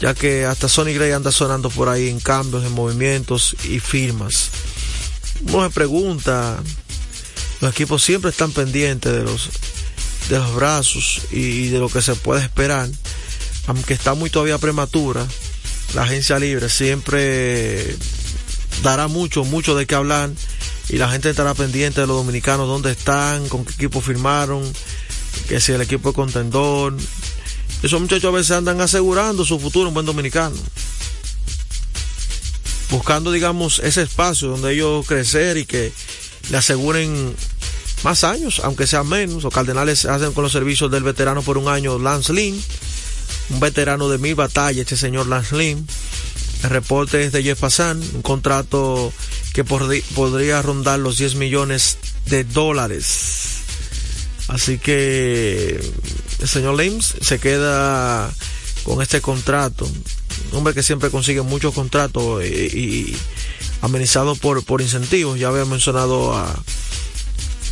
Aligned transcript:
ya 0.00 0.14
que 0.14 0.44
hasta 0.44 0.68
Sonny 0.68 0.94
Gray 0.94 1.12
anda 1.12 1.32
sonando 1.32 1.70
por 1.70 1.88
ahí 1.88 2.08
en 2.08 2.20
cambios, 2.20 2.64
en 2.64 2.72
movimientos 2.72 3.56
y 3.64 3.80
firmas. 3.80 4.50
Uno 5.42 5.66
se 5.66 5.74
pregunta, 5.74 6.62
los 7.60 7.72
equipos 7.72 8.02
siempre 8.02 8.30
están 8.30 8.52
pendientes 8.52 9.12
de 9.12 9.22
los, 9.22 9.50
de 10.28 10.38
los 10.38 10.54
brazos 10.54 11.22
y 11.30 11.68
de 11.68 11.78
lo 11.78 11.88
que 11.88 12.02
se 12.02 12.14
puede 12.14 12.42
esperar, 12.42 12.88
aunque 13.66 13.94
está 13.94 14.14
muy 14.14 14.30
todavía 14.30 14.58
prematura, 14.58 15.26
la 15.94 16.02
agencia 16.02 16.38
libre 16.38 16.68
siempre 16.68 17.96
dará 18.82 19.08
mucho, 19.08 19.44
mucho 19.44 19.74
de 19.74 19.86
qué 19.86 19.94
hablar 19.94 20.30
y 20.88 20.96
la 20.96 21.08
gente 21.08 21.30
estará 21.30 21.54
pendiente 21.54 22.00
de 22.00 22.06
los 22.06 22.16
dominicanos, 22.16 22.66
dónde 22.66 22.92
están, 22.92 23.48
con 23.48 23.64
qué 23.64 23.72
equipo 23.74 24.00
firmaron, 24.00 24.62
que 25.48 25.60
si 25.60 25.72
el 25.72 25.80
equipo 25.80 26.10
es 26.10 26.14
contendor. 26.14 26.96
Esos 27.82 28.00
muchachos 28.00 28.32
a 28.32 28.36
veces 28.36 28.50
andan 28.52 28.80
asegurando 28.80 29.44
su 29.44 29.58
futuro 29.58 29.88
en 29.88 29.94
buen 29.94 30.06
dominicano. 30.06 30.56
Buscando, 32.90 33.32
digamos, 33.32 33.78
ese 33.78 34.02
espacio 34.02 34.48
donde 34.48 34.74
ellos 34.74 35.06
crecer 35.06 35.56
y 35.56 35.64
que 35.64 35.92
le 36.50 36.56
aseguren 36.56 37.34
más 38.02 38.24
años, 38.24 38.60
aunque 38.64 38.86
sean 38.86 39.08
menos. 39.08 39.42
Los 39.42 39.54
Cardenales 39.54 40.04
hacen 40.04 40.32
con 40.32 40.42
los 40.42 40.52
servicios 40.52 40.90
del 40.90 41.02
veterano 41.02 41.42
por 41.42 41.56
un 41.56 41.68
año 41.68 41.98
Lance 41.98 42.32
Lynn, 42.32 42.60
un 43.50 43.60
veterano 43.60 44.08
de 44.08 44.18
mil 44.18 44.34
batallas, 44.34 44.80
este 44.80 44.96
señor 44.96 45.26
Lance 45.26 45.56
Lynn. 45.56 45.86
El 46.62 46.70
reporte 46.70 47.24
es 47.24 47.32
de 47.32 47.42
Jeff 47.42 47.60
Passan, 47.60 48.02
un 48.14 48.22
contrato 48.22 49.12
que 49.54 49.64
podría 49.64 50.60
rondar 50.60 50.98
los 50.98 51.16
10 51.16 51.36
millones 51.36 51.98
de 52.26 52.44
dólares. 52.44 53.60
Así 54.48 54.78
que 54.78 55.80
el 56.40 56.48
señor 56.48 56.78
Lims 56.78 57.14
se 57.20 57.38
queda 57.38 58.30
con 58.84 59.02
este 59.02 59.20
contrato. 59.20 59.86
Un 60.50 60.58
hombre 60.58 60.74
que 60.74 60.82
siempre 60.82 61.10
consigue 61.10 61.42
muchos 61.42 61.74
contratos 61.74 62.44
y, 62.44 63.14
amenizado 63.82 64.34
por, 64.36 64.64
por 64.64 64.80
incentivos. 64.80 65.38
Ya 65.38 65.48
había 65.48 65.64
mencionado 65.64 66.34
a, 66.34 66.62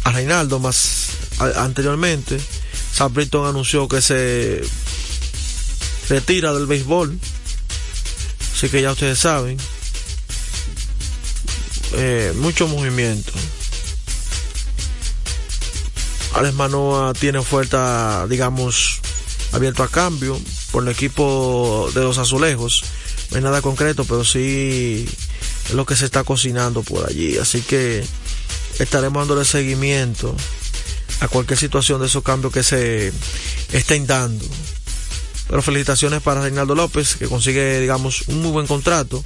a 0.04 0.12
Reinaldo 0.12 0.58
más 0.58 1.08
anteriormente. 1.56 2.38
Sam 2.92 3.14
Britton 3.14 3.46
anunció 3.46 3.88
que 3.88 4.02
se 4.02 4.62
retira 6.08 6.52
del 6.52 6.66
béisbol. 6.66 7.18
Así 8.54 8.68
que 8.68 8.82
ya 8.82 8.92
ustedes 8.92 9.18
saben. 9.18 9.56
Eh, 11.92 12.32
mucho 12.36 12.68
movimiento. 12.68 13.32
Alex 16.38 16.54
Manoa 16.54 17.14
tiene 17.14 17.38
oferta, 17.38 18.24
digamos, 18.28 19.00
abierto 19.50 19.82
a 19.82 19.88
cambio 19.88 20.40
por 20.70 20.84
el 20.84 20.88
equipo 20.88 21.90
de 21.94 22.00
los 22.02 22.18
azulejos. 22.18 22.84
No 23.30 23.38
hay 23.38 23.42
nada 23.42 23.60
concreto, 23.60 24.04
pero 24.04 24.24
sí 24.24 25.04
es 25.66 25.74
lo 25.74 25.84
que 25.84 25.96
se 25.96 26.04
está 26.04 26.22
cocinando 26.22 26.84
por 26.84 27.08
allí. 27.08 27.36
Así 27.38 27.60
que 27.60 28.04
estaremos 28.78 29.20
dándole 29.20 29.44
seguimiento 29.44 30.36
a 31.18 31.26
cualquier 31.26 31.58
situación 31.58 32.00
de 32.00 32.06
esos 32.06 32.22
cambios 32.22 32.52
que 32.52 32.62
se 32.62 33.12
estén 33.72 34.06
dando. 34.06 34.44
Pero 35.48 35.60
felicitaciones 35.60 36.22
para 36.22 36.42
Reinaldo 36.42 36.76
López, 36.76 37.16
que 37.16 37.26
consigue, 37.26 37.80
digamos, 37.80 38.28
un 38.28 38.42
muy 38.42 38.52
buen 38.52 38.68
contrato 38.68 39.24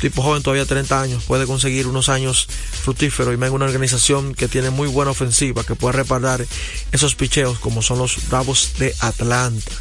tipo 0.00 0.22
joven, 0.22 0.42
todavía 0.42 0.66
30 0.66 1.00
años, 1.00 1.24
puede 1.24 1.46
conseguir 1.46 1.86
unos 1.86 2.08
años 2.08 2.46
fructíferos 2.82 3.34
y 3.34 3.36
más 3.36 3.48
en 3.48 3.54
una 3.54 3.66
organización 3.66 4.34
que 4.34 4.48
tiene 4.48 4.70
muy 4.70 4.88
buena 4.88 5.10
ofensiva, 5.12 5.64
que 5.64 5.74
puede 5.74 5.96
reparar 5.96 6.44
esos 6.92 7.14
picheos 7.14 7.58
como 7.58 7.82
son 7.82 7.98
los 7.98 8.28
Bravos 8.28 8.72
de 8.78 8.94
Atlanta. 9.00 9.72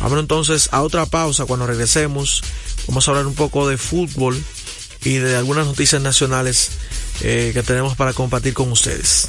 Vamos 0.00 0.18
entonces 0.18 0.68
a 0.72 0.82
otra 0.82 1.06
pausa 1.06 1.46
cuando 1.46 1.66
regresemos. 1.66 2.42
Vamos 2.88 3.06
a 3.06 3.10
hablar 3.12 3.26
un 3.26 3.34
poco 3.34 3.68
de 3.68 3.78
fútbol 3.78 4.40
y 5.04 5.14
de 5.14 5.36
algunas 5.36 5.66
noticias 5.66 6.00
nacionales 6.02 6.70
eh, 7.20 7.50
que 7.54 7.62
tenemos 7.62 7.96
para 7.96 8.12
compartir 8.12 8.54
con 8.54 8.70
ustedes. 8.72 9.28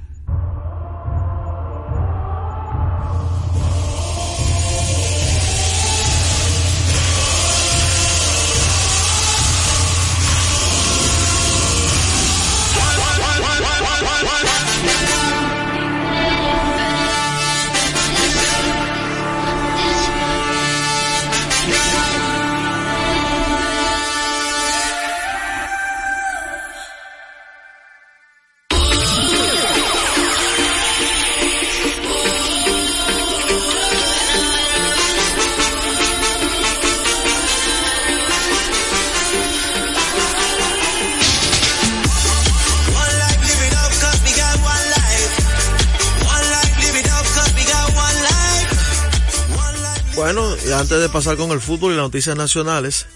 De 50.99 51.09
pasar 51.09 51.37
con 51.37 51.51
el 51.51 51.61
fútbol 51.61 51.93
y 51.93 51.95
las 51.95 52.05
noticias 52.05 52.35
nacionales, 52.35 53.07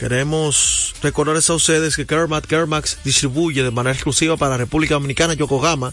Queremos 0.00 0.94
recordarles 1.02 1.50
a 1.50 1.54
ustedes 1.54 1.94
que 1.94 2.06
Kermat 2.06 2.46
Kermax 2.46 3.00
distribuye 3.04 3.62
de 3.62 3.70
manera 3.70 3.92
exclusiva 3.92 4.38
para 4.38 4.52
la 4.52 4.56
República 4.56 4.94
Dominicana 4.94 5.34
Yokohama 5.34 5.92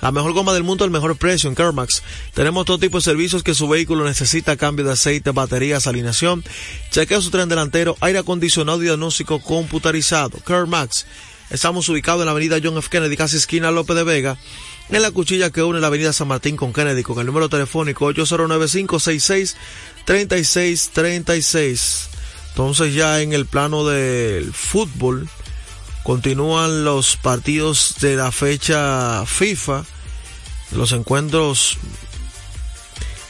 la 0.00 0.12
mejor 0.12 0.32
goma 0.32 0.54
del 0.54 0.62
mundo 0.62 0.84
al 0.84 0.92
mejor 0.92 1.16
precio 1.16 1.50
en 1.50 1.56
Kermax. 1.56 2.04
Tenemos 2.34 2.66
todo 2.66 2.78
tipo 2.78 2.98
de 2.98 3.02
servicios 3.02 3.42
que 3.42 3.54
su 3.54 3.66
vehículo 3.66 4.04
necesita, 4.04 4.56
cambio 4.56 4.84
de 4.84 4.92
aceite, 4.92 5.32
baterías, 5.32 5.88
alineación, 5.88 6.44
chequeo 6.92 7.20
su 7.20 7.32
tren 7.32 7.48
delantero, 7.48 7.96
aire 7.98 8.20
acondicionado 8.20 8.80
y 8.80 8.84
diagnóstico 8.84 9.40
computarizado. 9.40 10.38
Kermax. 10.46 11.06
Estamos 11.50 11.88
ubicados 11.88 12.20
en 12.20 12.26
la 12.26 12.32
avenida 12.32 12.58
John 12.62 12.76
F. 12.76 12.88
Kennedy, 12.90 13.16
casi 13.16 13.38
esquina 13.38 13.70
López 13.70 13.96
de 13.96 14.04
Vega, 14.04 14.38
en 14.90 15.00
la 15.02 15.10
cuchilla 15.10 15.50
que 15.50 15.62
une 15.62 15.80
la 15.80 15.86
avenida 15.86 16.12
San 16.12 16.28
Martín 16.28 16.56
con 16.56 16.74
Kennedy, 16.74 17.02
con 17.02 17.18
el 17.18 17.26
número 17.26 17.48
telefónico 17.48 18.12
8095663636. 20.08 22.08
Entonces 22.50 22.94
ya 22.94 23.20
en 23.20 23.32
el 23.32 23.46
plano 23.46 23.86
del 23.86 24.52
fútbol 24.52 25.28
continúan 26.02 26.84
los 26.84 27.16
partidos 27.16 27.94
de 28.00 28.16
la 28.16 28.32
fecha 28.32 29.24
FIFA, 29.26 29.84
los 30.72 30.90
encuentros, 30.92 31.78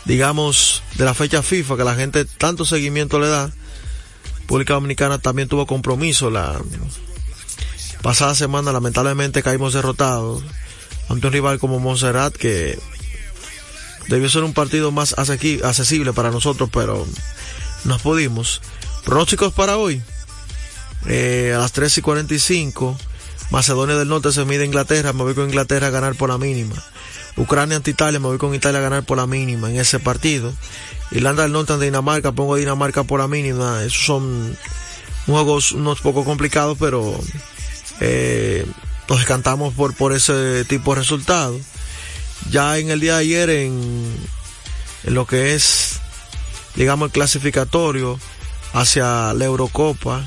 digamos, 0.04 0.82
de 0.94 1.04
la 1.04 1.14
fecha 1.14 1.42
FIFA 1.42 1.76
que 1.76 1.84
la 1.84 1.96
gente 1.96 2.24
tanto 2.24 2.64
seguimiento 2.64 3.18
le 3.18 3.26
da. 3.28 3.50
República 4.40 4.74
Dominicana 4.74 5.18
también 5.18 5.48
tuvo 5.48 5.66
compromiso 5.66 6.30
la 6.30 6.58
pasada 8.00 8.34
semana, 8.34 8.72
lamentablemente 8.72 9.42
caímos 9.42 9.74
derrotados 9.74 10.42
ante 11.10 11.26
un 11.26 11.32
rival 11.34 11.58
como 11.58 11.80
Montserrat 11.80 12.34
que 12.34 12.78
debió 14.08 14.28
ser 14.28 14.44
un 14.44 14.54
partido 14.54 14.90
más 14.90 15.14
accesible 15.18 16.12
para 16.12 16.30
nosotros, 16.30 16.68
pero 16.72 17.06
no 17.84 17.98
pudimos. 17.98 18.60
Pronósticos 19.04 19.52
para 19.52 19.76
hoy. 19.76 20.02
Eh, 21.06 21.52
a 21.54 21.58
las 21.58 21.72
3 21.72 21.98
y 21.98 22.02
45. 22.02 22.98
Macedonia 23.50 23.96
del 23.96 24.08
Norte 24.08 24.32
se 24.32 24.44
mide 24.44 24.64
Inglaterra. 24.64 25.12
Me 25.12 25.22
voy 25.22 25.34
con 25.34 25.44
Inglaterra 25.44 25.86
a 25.86 25.90
ganar 25.90 26.14
por 26.14 26.28
la 26.28 26.38
mínima. 26.38 26.74
Ucrania 27.36 27.76
ante 27.76 27.90
Italia. 27.90 28.20
Me 28.20 28.26
voy 28.26 28.38
con 28.38 28.54
Italia 28.54 28.80
a 28.80 28.82
ganar 28.82 29.04
por 29.04 29.16
la 29.16 29.26
mínima 29.26 29.70
en 29.70 29.78
ese 29.78 29.98
partido. 29.98 30.52
Irlanda 31.10 31.44
del 31.44 31.52
Norte 31.52 31.72
ante 31.72 31.86
Dinamarca. 31.86 32.32
Pongo 32.32 32.54
a 32.54 32.58
Dinamarca 32.58 33.04
por 33.04 33.20
la 33.20 33.28
mínima. 33.28 33.82
Esos 33.84 34.04
son 34.04 34.56
juegos 35.26 35.72
unos 35.72 36.00
poco 36.00 36.24
complicados, 36.24 36.76
pero 36.78 37.18
eh, 38.00 38.66
nos 39.08 39.18
descantamos 39.18 39.74
por, 39.74 39.94
por 39.94 40.12
ese 40.12 40.64
tipo 40.64 40.94
de 40.94 41.00
resultados. 41.00 41.60
Ya 42.50 42.78
en 42.78 42.90
el 42.90 43.00
día 43.00 43.14
de 43.14 43.20
ayer, 43.20 43.50
en, 43.50 44.16
en 45.04 45.14
lo 45.14 45.26
que 45.26 45.54
es, 45.54 46.00
digamos, 46.74 47.06
el 47.06 47.12
clasificatorio, 47.12 48.18
hacia 48.72 49.32
la 49.34 49.44
Eurocopa. 49.44 50.26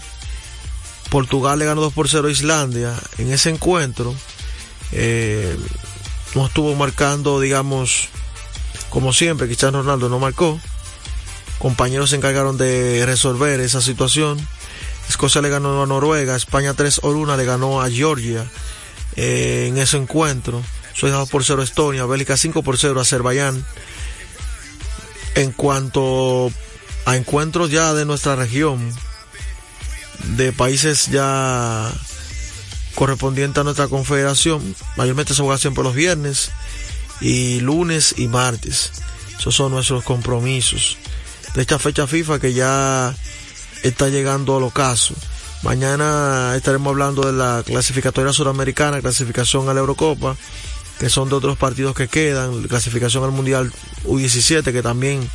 Portugal 1.10 1.60
le 1.60 1.66
ganó 1.66 1.82
2 1.82 1.94
por 1.94 2.08
0 2.08 2.28
a 2.28 2.32
Islandia. 2.32 2.94
En 3.18 3.32
ese 3.32 3.50
encuentro 3.50 4.16
eh, 4.92 5.58
no 6.36 6.46
estuvo 6.46 6.76
marcando, 6.76 7.40
digamos, 7.40 8.10
como 8.90 9.14
siempre, 9.14 9.48
Cristiano 9.48 9.82
Ronaldo 9.82 10.10
no 10.10 10.20
marcó. 10.20 10.60
Compañeros 11.60 12.10
se 12.10 12.16
encargaron 12.16 12.58
de 12.58 13.06
resolver 13.06 13.60
esa 13.60 13.82
situación. 13.82 14.40
Escocia 15.10 15.42
le 15.42 15.50
ganó 15.50 15.84
a 15.84 15.86
Noruega, 15.86 16.36
España 16.36 16.74
3 16.74 17.00
por 17.02 17.16
1 17.16 17.38
le 17.38 17.46
ganó 17.46 17.82
a 17.82 17.90
Georgia 17.90 18.46
eh, 19.16 19.68
en 19.68 19.78
ese 19.78 19.98
encuentro. 19.98 20.62
Suecia 20.94 21.18
2 21.18 21.30
por 21.30 21.44
0 21.44 21.62
a 21.62 21.64
Estonia, 21.64 22.06
Bélgica 22.06 22.38
5 22.38 22.64
por 22.64 22.78
0 22.78 23.00
a 23.00 23.04
Azerbaiyán. 23.04 23.66
En 25.36 25.52
cuanto 25.52 26.52
a 27.06 27.16
encuentros 27.16 27.72
ya 27.72 27.94
de 27.94 28.06
nuestra 28.06 28.36
región, 28.36 28.94
de 30.36 30.52
países 30.52 31.08
ya 31.08 31.92
correspondientes 32.96 33.60
a 33.60 33.64
nuestra 33.64 33.88
confederación, 33.88 34.76
mayormente 34.98 35.34
se 35.34 35.42
juega 35.42 35.58
siempre 35.58 35.84
los 35.84 35.96
viernes 35.96 36.52
y 37.22 37.60
lunes 37.62 38.16
y 38.18 38.28
martes. 38.28 38.92
Esos 39.38 39.56
son 39.56 39.72
nuestros 39.72 40.04
compromisos. 40.04 40.98
De 41.56 41.62
esta 41.62 41.80
fecha 41.80 42.08
FIFA 42.08 42.40
que 42.40 42.54
ya 42.54 43.16
está 43.84 44.10
llegando 44.10 44.58
al 44.58 44.64
ocaso. 44.64 45.16
Mañana 45.64 46.54
estaremos 46.56 46.92
hablando 46.92 47.24
de 47.24 47.34
la 47.34 47.64
clasificatoria 47.66 48.34
suramericana, 48.34 49.02
clasificación 49.02 49.70
a 49.70 49.74
la 49.74 49.80
Eurocopa, 49.80 50.36
que 51.02 51.10
son 51.10 51.30
de 51.30 51.36
otros 51.36 51.58
partidos 51.58 51.96
que 51.96 52.08
quedan, 52.08 52.62
clasificación 52.68 53.24
al 53.24 53.32
Mundial 53.32 53.74
U17 54.06 54.72
que 54.72 54.84
también 54.84 55.28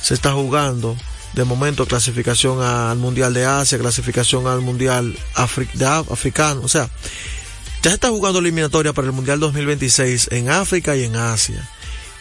se 0.00 0.14
está 0.14 0.32
jugando 0.32 0.96
de 1.34 1.44
momento 1.44 1.84
clasificación 1.84 2.62
al 2.62 2.96
Mundial 2.96 3.34
de 3.34 3.44
Asia, 3.44 3.78
clasificación 3.78 4.46
al 4.46 4.62
Mundial 4.62 5.14
africano, 5.34 6.62
o 6.64 6.68
sea, 6.68 6.88
ya 7.82 7.90
se 7.90 7.94
está 7.96 8.08
jugando 8.08 8.38
eliminatoria 8.38 8.94
para 8.94 9.06
el 9.06 9.12
Mundial 9.12 9.38
2026 9.38 10.28
en 10.32 10.48
África 10.48 10.96
y 10.96 11.04
en 11.04 11.16
Asia 11.16 11.68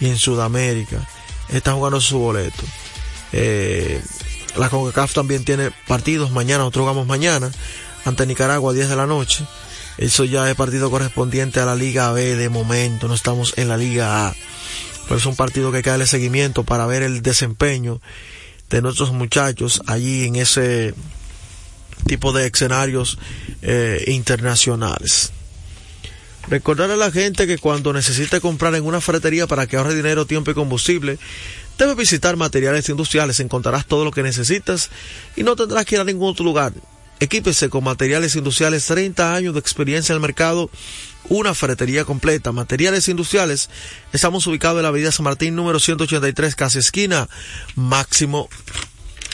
y 0.02 0.08
en 0.08 0.18
Sudamérica. 0.18 1.08
Está 1.48 1.72
jugando 1.72 2.02
su 2.02 2.20
boleto. 2.20 2.64
Eh, 3.32 4.02
la 4.58 4.70
CONCACAF 4.70 5.14
también 5.14 5.46
tiene 5.46 5.72
partidos 5.88 6.32
mañana, 6.32 6.60
nosotros 6.60 6.84
jugamos 6.84 7.08
mañana 7.08 7.52
ante 8.04 8.26
Nicaragua 8.26 8.72
a 8.72 8.76
10 8.76 8.90
de 8.90 8.96
la 8.98 9.08
noche. 9.08 9.46
Eso 9.98 10.24
ya 10.24 10.50
es 10.50 10.56
partido 10.56 10.90
correspondiente 10.90 11.60
a 11.60 11.66
la 11.66 11.76
Liga 11.76 12.12
B 12.12 12.36
de 12.36 12.50
momento, 12.50 13.08
no 13.08 13.14
estamos 13.14 13.54
en 13.58 13.68
la 13.68 13.78
Liga 13.78 14.28
A. 14.28 14.36
Pero 15.06 15.18
es 15.18 15.26
un 15.26 15.36
partido 15.36 15.72
que 15.72 15.78
hay 15.78 15.84
que 15.84 16.08
seguimiento 16.08 16.64
para 16.64 16.86
ver 16.86 17.04
el 17.04 17.22
desempeño 17.22 18.02
de 18.70 18.82
nuestros 18.82 19.12
muchachos 19.12 19.82
allí 19.86 20.26
en 20.26 20.38
ese 20.38 20.94
tipo 22.08 22.32
de 22.32 22.48
escenarios 22.48 23.20
eh, 23.62 24.06
internacionales. 24.08 25.32
Recordar 26.48 26.90
a 26.90 26.98
la 26.98 27.12
gente 27.12 27.46
que 27.46 27.58
cuando 27.58 27.94
necesite 27.94 28.42
comprar 28.42 28.74
en 28.76 28.86
una 28.86 29.02
ferretería 29.02 29.48
para 29.48 29.68
que 29.68 29.78
ahorre 29.78 29.94
dinero, 29.94 30.26
tiempo 30.26 30.52
y 30.52 30.54
combustible, 30.54 31.20
debe 31.78 31.96
visitar 31.96 32.36
materiales 32.36 32.90
industriales. 32.90 33.40
Encontrarás 33.40 33.86
todo 33.86 34.04
lo 34.04 34.12
que 34.12 34.24
necesitas 34.24 34.90
y 35.36 35.44
no 35.44 35.56
tendrás 35.56 35.86
que 35.86 35.96
ir 35.96 36.02
a 36.02 36.04
ningún 36.04 36.32
otro 36.32 36.44
lugar. 36.44 36.74
Equípese 37.22 37.70
con 37.70 37.84
materiales 37.84 38.36
industriales, 38.36 38.88
30 38.88 39.36
años 39.36 39.54
de 39.54 39.60
experiencia 39.60 40.12
en 40.12 40.16
el 40.16 40.22
mercado, 40.22 40.72
una 41.30 41.54
ferretería 41.54 42.04
completa. 42.04 42.52
Materiales 42.52 43.08
industriales, 43.10 43.70
estamos 44.12 44.48
ubicados 44.48 44.78
en 44.78 44.84
la 44.84 44.90
avenida 44.90 45.12
San 45.12 45.26
Martín 45.26 45.56
número 45.56 45.80
183, 45.80 46.56
casi 46.56 46.80
esquina, 46.80 47.30
Máximo 47.76 48.50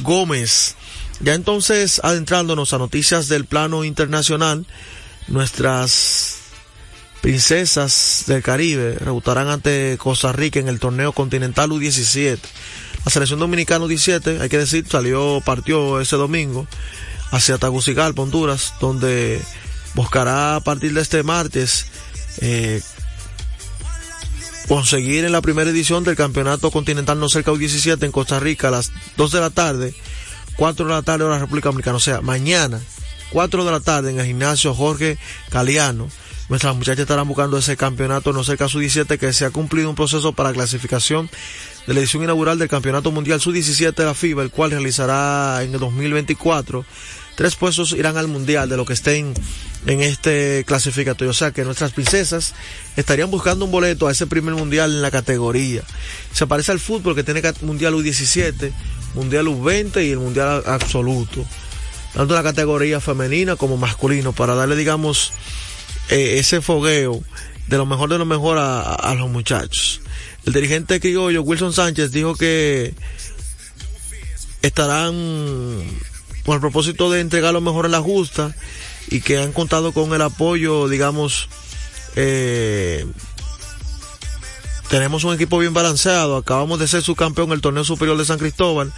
Gómez. 0.04 0.76
Ya 1.22 1.34
entonces, 1.34 2.02
adentrándonos 2.04 2.74
a 2.74 2.78
noticias 2.78 3.30
del 3.30 3.46
plano 3.46 3.86
internacional, 3.86 4.68
nuestras 5.30 6.40
princesas 7.22 8.26
del 8.28 8.44
Caribe 8.44 8.98
rebutarán 9.00 9.48
ante 9.48 9.98
Costa 9.98 10.34
Rica 10.34 10.60
en 10.60 10.68
el 10.68 10.82
torneo 10.82 11.14
continental 11.14 11.70
U17. 11.70 12.38
La 13.06 13.12
selección 13.12 13.40
dominicana 13.40 13.86
U17, 13.86 14.42
hay 14.42 14.50
que 14.50 14.58
decir, 14.58 14.86
salió, 14.90 15.42
partió 15.46 16.02
ese 16.02 16.18
domingo 16.18 16.68
hacia 17.32 17.58
Tagucigalpa, 17.58 18.22
Honduras, 18.22 18.74
donde 18.80 19.42
buscará 19.94 20.56
a 20.56 20.60
partir 20.60 20.94
de 20.94 21.02
este 21.02 21.24
martes 21.24 21.88
eh, 22.42 22.82
conseguir 24.68 25.26
en 25.26 25.32
la 25.32 25.42
primera 25.42 25.70
edición 25.70 26.04
del 26.04 26.16
Campeonato 26.16 26.72
Continental 26.72 27.20
No 27.20 27.30
Cerca 27.30 27.52
U17 27.52 28.04
en 28.04 28.12
Costa 28.12 28.40
Rica 28.40 28.68
a 28.68 28.72
las 28.72 28.92
2 29.16 29.32
de 29.32 29.40
la 29.40 29.50
tarde, 29.50 29.94
4 30.58 30.86
de 30.86 30.94
la 30.94 31.02
tarde 31.02 31.26
en 31.26 31.32
la 31.32 31.40
República 31.40 31.70
Dominicana, 31.70 31.98
o 31.98 32.02
sea, 32.02 32.22
mañana, 32.22 32.80
4 33.32 33.66
de 33.66 33.72
la 33.72 33.80
tarde 33.80 34.12
en 34.12 34.20
el 34.20 34.26
gimnasio 34.26 34.74
Jorge 34.74 35.18
Caliano. 35.50 36.10
Nuestras 36.50 36.76
muchachas 36.76 37.02
estarán 37.02 37.28
buscando 37.28 37.58
ese 37.58 37.76
campeonato 37.76 38.32
no 38.32 38.44
cerca 38.44 38.70
sub-17 38.70 39.18
que 39.18 39.34
se 39.34 39.44
ha 39.46 39.50
cumplido 39.50 39.90
un 39.90 39.96
proceso 39.96 40.32
para 40.32 40.54
clasificación 40.54 41.30
de 41.88 41.94
la 41.94 42.02
edición 42.02 42.24
inaugural 42.24 42.60
del 42.60 42.68
Campeonato 42.68 43.12
Mundial 43.12 43.40
Sub-17 43.40 43.96
de 43.96 44.06
la 44.06 44.14
FIBA, 44.14 44.44
el 44.44 44.52
cual 44.52 44.72
realizará 44.72 45.64
en 45.64 45.74
el 45.74 45.80
2024 45.80 46.86
tres 47.38 47.56
puestos 47.56 47.92
irán 47.92 48.18
al 48.18 48.28
mundial 48.28 48.68
de 48.68 48.78
lo 48.78 48.84
que 48.84 48.94
estén 48.94 49.32
en 49.86 50.02
este 50.02 50.64
clasificatorio. 50.66 51.30
O 51.30 51.36
sea 51.36 51.52
que 51.52 51.64
nuestras 51.64 51.92
princesas 51.92 52.56
estarían 52.98 53.30
buscando 53.30 53.64
un 53.64 53.72
boleto 53.72 54.08
a 54.08 54.12
ese 54.12 54.26
primer 54.26 54.56
mundial 54.56 54.92
en 54.92 55.04
la 55.04 55.12
categoría. 55.12 55.84
Se 56.34 56.48
parece 56.48 56.72
al 56.72 56.80
fútbol 56.80 57.16
que 57.16 57.24
tiene 57.24 57.44
mundial 57.62 57.94
U17, 57.94 58.74
mundial 59.14 59.46
U20 59.46 60.04
y 60.04 60.12
el 60.12 60.18
mundial 60.18 60.64
absoluto. 60.66 61.46
Tanto 62.16 62.34
la 62.34 62.42
categoría 62.42 63.00
femenina 63.00 63.56
como 63.56 63.78
masculino 63.78 64.34
para 64.34 64.56
darle, 64.56 64.76
digamos, 64.76 65.32
eh, 66.10 66.40
ese 66.40 66.60
fogueo 66.62 67.22
de 67.68 67.78
lo 67.78 67.86
mejor 67.86 68.10
de 68.10 68.18
lo 68.18 68.26
mejor 68.26 68.58
a, 68.58 68.82
a 68.82 69.14
los 69.14 69.30
muchachos. 69.30 70.02
El 70.48 70.54
dirigente 70.54 71.02
criollo 71.02 71.42
Wilson 71.42 71.74
Sánchez 71.74 72.12
dijo 72.12 72.34
que 72.34 72.94
estarán 74.62 75.14
con 76.46 76.56
el 76.56 76.62
propósito 76.62 77.12
de 77.12 77.20
entregar 77.20 77.52
lo 77.54 77.60
mejor 77.60 77.86
en 77.86 77.92
la 77.92 78.02
justa 78.02 78.56
y 79.10 79.20
que 79.20 79.40
han 79.40 79.52
contado 79.52 79.92
con 79.92 80.14
el 80.14 80.22
apoyo, 80.22 80.88
digamos, 80.88 81.50
eh, 82.16 83.06
tenemos 84.90 85.24
un 85.24 85.34
equipo 85.34 85.60
bien 85.60 85.74
balanceado. 85.74 86.38
Acabamos 86.38 86.80
de 86.80 86.88
ser 86.88 87.02
subcampeón 87.02 87.50
en 87.50 87.54
el 87.54 87.62
torneo 87.62 87.84
superior 87.84 88.18
de 88.18 88.26
San 88.26 88.40
Cristóbal, 88.40 88.94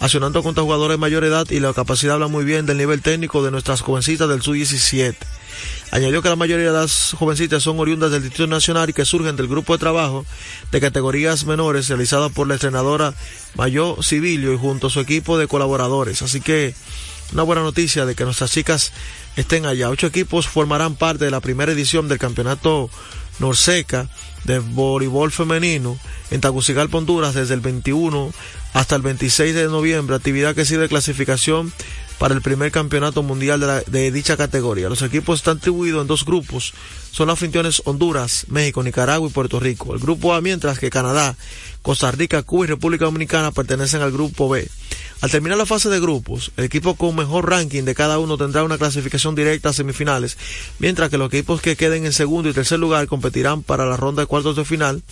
accionando 0.00 0.42
contra 0.42 0.62
jugadores 0.62 0.94
de 0.94 1.00
mayor 1.00 1.24
edad 1.24 1.46
y 1.50 1.60
la 1.60 1.72
capacidad 1.72 2.14
habla 2.14 2.28
muy 2.28 2.44
bien 2.44 2.66
del 2.66 2.78
nivel 2.78 3.02
técnico 3.02 3.42
de 3.42 3.50
nuestras 3.50 3.80
jovencitas 3.80 4.28
del 4.28 4.42
Sub-17. 4.42 5.16
Añadió 5.90 6.22
que 6.22 6.28
la 6.28 6.36
mayoría 6.36 6.66
de 6.66 6.78
las 6.78 7.14
jovencitas 7.16 7.62
son 7.62 7.78
oriundas 7.78 8.10
del 8.10 8.22
Distrito 8.22 8.48
Nacional 8.48 8.90
y 8.90 8.92
que 8.92 9.04
surgen 9.04 9.36
del 9.36 9.46
grupo 9.46 9.74
de 9.74 9.78
trabajo 9.78 10.26
de 10.72 10.80
categorías 10.80 11.44
menores 11.44 11.88
realizada 11.88 12.28
por 12.30 12.48
la 12.48 12.54
entrenadora 12.54 13.14
Mayor 13.54 14.02
Civilio 14.02 14.52
y 14.52 14.58
junto 14.58 14.88
a 14.88 14.90
su 14.90 15.00
equipo 15.00 15.38
de 15.38 15.46
colaboradores. 15.46 16.22
Así 16.22 16.40
que 16.40 16.74
una 17.32 17.42
buena 17.42 17.62
noticia 17.62 18.06
de 18.06 18.14
que 18.14 18.24
nuestras 18.24 18.50
chicas 18.50 18.92
estén 19.36 19.66
allá. 19.66 19.90
Ocho 19.90 20.06
equipos 20.06 20.48
formarán 20.48 20.96
parte 20.96 21.26
de 21.26 21.30
la 21.30 21.40
primera 21.40 21.72
edición 21.72 22.08
del 22.08 22.18
campeonato 22.18 22.90
Norseca 23.38 24.08
de 24.44 24.58
voleibol 24.58 25.32
femenino 25.32 25.98
en 26.30 26.40
Tagucigalpa, 26.40 26.98
Honduras, 26.98 27.34
desde 27.34 27.54
el 27.54 27.60
21 27.60 28.32
hasta 28.72 28.96
el 28.96 29.02
26 29.02 29.54
de 29.54 29.68
noviembre, 29.68 30.16
actividad 30.16 30.54
que 30.54 30.64
sirve 30.64 30.82
de 30.82 30.88
clasificación 30.88 31.72
para 32.24 32.34
el 32.34 32.40
primer 32.40 32.72
campeonato 32.72 33.22
mundial 33.22 33.60
de, 33.60 33.66
la, 33.66 33.80
de, 33.82 34.10
dicha 34.10 34.38
categoría. 34.38 34.88
Los 34.88 35.02
equipos 35.02 35.40
están 35.40 35.56
distribuidos 35.56 36.00
en 36.00 36.06
dos 36.06 36.24
grupos. 36.24 36.72
Son 37.10 37.26
las 37.26 37.34
anfitriones 37.34 37.82
Honduras, 37.84 38.46
México, 38.48 38.82
Nicaragua 38.82 39.28
y 39.28 39.30
Puerto 39.30 39.60
Rico. 39.60 39.92
El 39.92 40.00
grupo 40.00 40.32
A, 40.32 40.40
mientras 40.40 40.78
que 40.78 40.88
Canadá, 40.88 41.36
Costa 41.82 42.10
Rica, 42.12 42.42
Cuba 42.42 42.64
y 42.64 42.68
República 42.68 43.04
Dominicana 43.04 43.50
pertenecen 43.50 44.00
al 44.00 44.10
grupo 44.10 44.48
B. 44.48 44.66
Al 45.20 45.30
terminar 45.30 45.58
la 45.58 45.66
fase 45.66 45.90
de 45.90 46.00
grupos, 46.00 46.50
el 46.56 46.64
equipo 46.64 46.94
con 46.94 47.14
mejor 47.14 47.46
ranking 47.46 47.82
de 47.82 47.94
cada 47.94 48.18
uno 48.18 48.38
tendrá 48.38 48.64
una 48.64 48.78
clasificación 48.78 49.34
directa 49.34 49.68
a 49.68 49.72
semifinales, 49.74 50.38
mientras 50.78 51.10
que 51.10 51.18
los 51.18 51.28
equipos 51.28 51.60
que 51.60 51.76
queden 51.76 52.06
en 52.06 52.14
segundo 52.14 52.48
y 52.48 52.54
tercer 52.54 52.78
lugar 52.78 53.06
competirán 53.06 53.62
para 53.62 53.84
la 53.84 53.98
ronda 53.98 54.22
de 54.22 54.26
cuartos 54.26 54.56
de 54.56 54.64
final. 54.64 55.02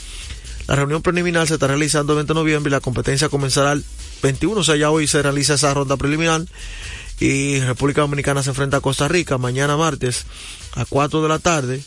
La 0.66 0.76
reunión 0.76 1.02
preliminar 1.02 1.46
se 1.46 1.54
está 1.54 1.66
realizando 1.66 2.14
el 2.14 2.18
20 2.20 2.32
de 2.32 2.40
noviembre 2.40 2.70
y 2.70 2.72
la 2.72 2.80
competencia 2.80 3.28
comenzará 3.28 3.72
el 3.72 3.84
21, 4.22 4.60
o 4.60 4.64
sea, 4.64 4.76
ya 4.76 4.90
hoy 4.90 5.06
se 5.06 5.20
realiza 5.20 5.54
esa 5.54 5.74
ronda 5.74 5.98
preliminar 5.98 6.42
y 7.22 7.60
República 7.60 8.00
Dominicana 8.00 8.42
se 8.42 8.50
enfrenta 8.50 8.78
a 8.78 8.80
Costa 8.80 9.06
Rica 9.06 9.38
mañana 9.38 9.76
martes 9.76 10.26
a 10.72 10.84
4 10.84 11.22
de 11.22 11.28
la 11.28 11.38
tarde. 11.38 11.80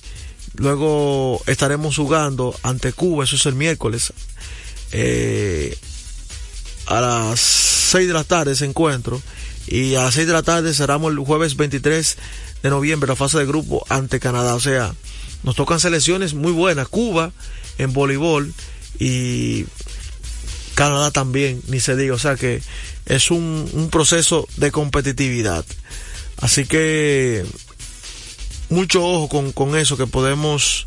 Luego 0.54 1.42
estaremos 1.46 1.98
jugando 1.98 2.58
ante 2.64 2.94
Cuba, 2.94 3.26
eso 3.26 3.36
es 3.36 3.46
el 3.46 3.54
miércoles. 3.54 4.14
Eh, 4.94 5.78
a 6.86 7.02
las 7.02 7.42
6 7.42 8.08
de 8.08 8.14
la 8.14 8.24
tarde 8.24 8.54
ese 8.54 8.64
encuentro 8.64 9.22
y 9.68 9.96
a 9.96 10.04
las 10.04 10.14
6 10.14 10.26
de 10.26 10.32
la 10.32 10.42
tarde 10.42 10.74
cerramos 10.74 11.12
el 11.12 11.20
jueves 11.20 11.58
23 11.58 12.18
de 12.64 12.70
noviembre 12.70 13.10
la 13.10 13.18
fase 13.18 13.38
de 13.38 13.46
grupo 13.46 13.86
ante 13.90 14.22
Canadá. 14.22 14.56
O 14.56 14.62
sea, 14.62 14.96
nos 15.44 15.58
tocan 15.58 15.82
selecciones 15.82 16.34
muy 16.34 16.54
buenas. 16.54 16.88
Cuba 16.88 17.34
en 17.78 17.92
voleibol 17.92 18.54
y 19.00 19.66
Canadá 20.76 21.12
también, 21.12 21.62
ni 21.68 21.82
se 21.82 21.98
diga. 21.98 22.14
O 22.14 22.20
sea 22.20 22.38
que 22.38 22.62
es 23.06 23.32
un, 23.32 23.70
un 23.74 23.90
proceso 23.90 24.48
de 24.58 24.72
competitividad. 24.72 25.66
Así 26.38 26.66
que 26.66 27.46
mucho 28.70 29.04
ojo 29.04 29.30
con, 29.30 29.52
con 29.52 29.78
eso 29.78 29.98
que 29.98 30.08
podemos 30.08 30.86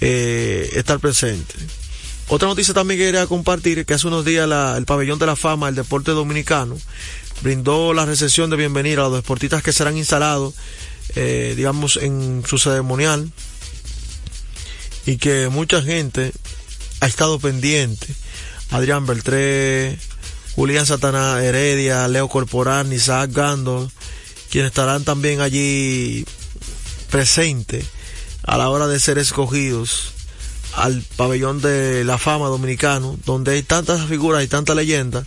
eh, 0.00 0.70
estar 0.74 0.98
presentes. 0.98 1.56
Otra 2.28 2.48
noticia 2.48 2.74
también 2.74 2.98
que 2.98 3.06
quería 3.06 3.26
compartir 3.26 3.84
que 3.84 3.94
hace 3.94 4.06
unos 4.06 4.24
días 4.24 4.48
el 4.76 4.84
pabellón 4.84 5.18
de 5.18 5.26
la 5.26 5.36
fama 5.36 5.66
del 5.66 5.74
deporte 5.74 6.12
dominicano 6.12 6.78
brindó 7.42 7.92
la 7.92 8.06
recepción 8.06 8.50
de 8.50 8.56
bienvenida 8.56 9.00
a 9.00 9.04
los 9.04 9.14
deportistas 9.14 9.62
que 9.62 9.72
serán 9.72 9.96
instalados, 9.96 10.54
eh, 11.14 11.54
digamos, 11.56 11.96
en 11.96 12.42
su 12.46 12.58
ceremonial 12.58 13.30
y 15.04 15.16
que 15.16 15.48
mucha 15.48 15.82
gente 15.82 16.32
ha 17.00 17.06
estado 17.06 17.38
pendiente. 17.38 18.06
Adrián 18.70 19.04
Beltré, 19.04 19.98
Julián 20.54 20.86
Satanás 20.86 21.42
Heredia, 21.42 22.06
Leo 22.08 22.28
Corporal, 22.28 22.92
Isaac 22.92 23.30
Gando, 23.32 23.90
quienes 24.50 24.70
estarán 24.70 25.04
también 25.04 25.40
allí 25.40 26.26
presentes 27.10 27.86
a 28.42 28.58
la 28.58 28.68
hora 28.68 28.86
de 28.86 29.00
ser 29.00 29.18
escogidos 29.18 30.12
al 30.74 31.02
pabellón 31.16 31.60
de 31.60 32.04
la 32.04 32.18
fama 32.18 32.48
dominicano, 32.48 33.18
donde 33.24 33.52
hay 33.52 33.62
tantas 33.62 34.06
figuras 34.06 34.44
y 34.44 34.48
tantas 34.48 34.76
leyendas 34.76 35.26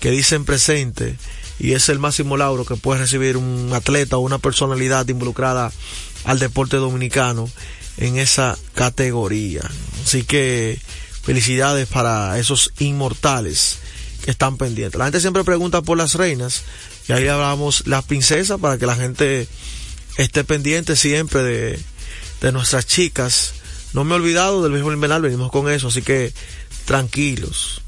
que 0.00 0.10
dicen 0.10 0.44
presente 0.44 1.16
y 1.58 1.72
es 1.72 1.88
el 1.88 1.98
máximo 1.98 2.36
lauro 2.36 2.64
que 2.64 2.76
puede 2.76 3.00
recibir 3.00 3.36
un 3.36 3.70
atleta 3.74 4.16
o 4.16 4.20
una 4.20 4.38
personalidad 4.38 5.06
involucrada 5.08 5.70
al 6.24 6.38
deporte 6.38 6.78
dominicano 6.78 7.48
en 7.98 8.18
esa 8.18 8.56
categoría. 8.74 9.62
Así 10.04 10.24
que 10.24 10.80
felicidades 11.22 11.86
para 11.86 12.38
esos 12.38 12.72
inmortales 12.78 13.78
están 14.26 14.56
pendientes. 14.56 14.98
La 14.98 15.06
gente 15.06 15.20
siempre 15.20 15.44
pregunta 15.44 15.82
por 15.82 15.96
las 15.98 16.14
reinas 16.14 16.62
y 17.08 17.12
ahí 17.12 17.28
hablamos 17.28 17.86
las 17.86 18.04
princesas 18.04 18.60
para 18.60 18.78
que 18.78 18.86
la 18.86 18.96
gente 18.96 19.48
esté 20.16 20.44
pendiente 20.44 20.96
siempre 20.96 21.42
de, 21.42 21.80
de 22.40 22.52
nuestras 22.52 22.86
chicas 22.86 23.54
no 23.92 24.04
me 24.04 24.12
he 24.12 24.18
olvidado 24.18 24.62
del 24.62 24.72
béisbol 24.72 24.94
invernal, 24.94 25.22
venimos 25.22 25.50
con 25.50 25.68
eso, 25.70 25.88
así 25.88 26.02
que 26.02 26.32
tranquilos, 26.84 27.82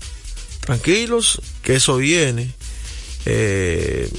tranquilos, 0.60 1.40
que 1.62 1.76
eso 1.76 1.96
viene. 1.96 2.52
Eh, 3.24 4.10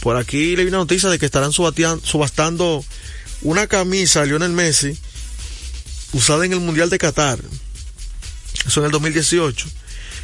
por 0.00 0.16
aquí 0.16 0.56
le 0.56 0.64
vi 0.64 0.68
una 0.68 0.78
noticia 0.78 1.08
de 1.08 1.18
que 1.18 1.26
estarán 1.26 1.52
subastando 1.52 2.84
una 3.42 3.66
camisa 3.66 4.20
de 4.20 4.26
Lionel 4.26 4.52
Messi 4.52 4.96
usada 6.12 6.44
en 6.44 6.52
el 6.52 6.60
Mundial 6.60 6.90
de 6.90 6.98
Qatar. 6.98 7.38
Eso 8.66 8.80
en 8.80 8.86
el 8.86 8.92
2018. 8.92 9.66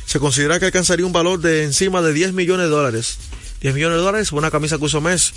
Se 0.07 0.19
considera 0.21 0.59
que 0.59 0.67
alcanzaría 0.67 1.05
un 1.05 1.13
valor 1.13 1.41
de 1.41 1.65
encima 1.65 2.01
de 2.01 2.13
10 2.13 2.33
millones 2.33 2.67
de 2.67 2.71
dólares. 2.71 3.19
10 3.61 3.75
millones 3.75 3.99
de 3.99 4.05
dólares 4.05 4.31
por 4.31 4.39
una 4.39 4.51
camisa 4.51 4.79
que 4.79 4.85
usó 4.85 5.01
Messi. 5.01 5.33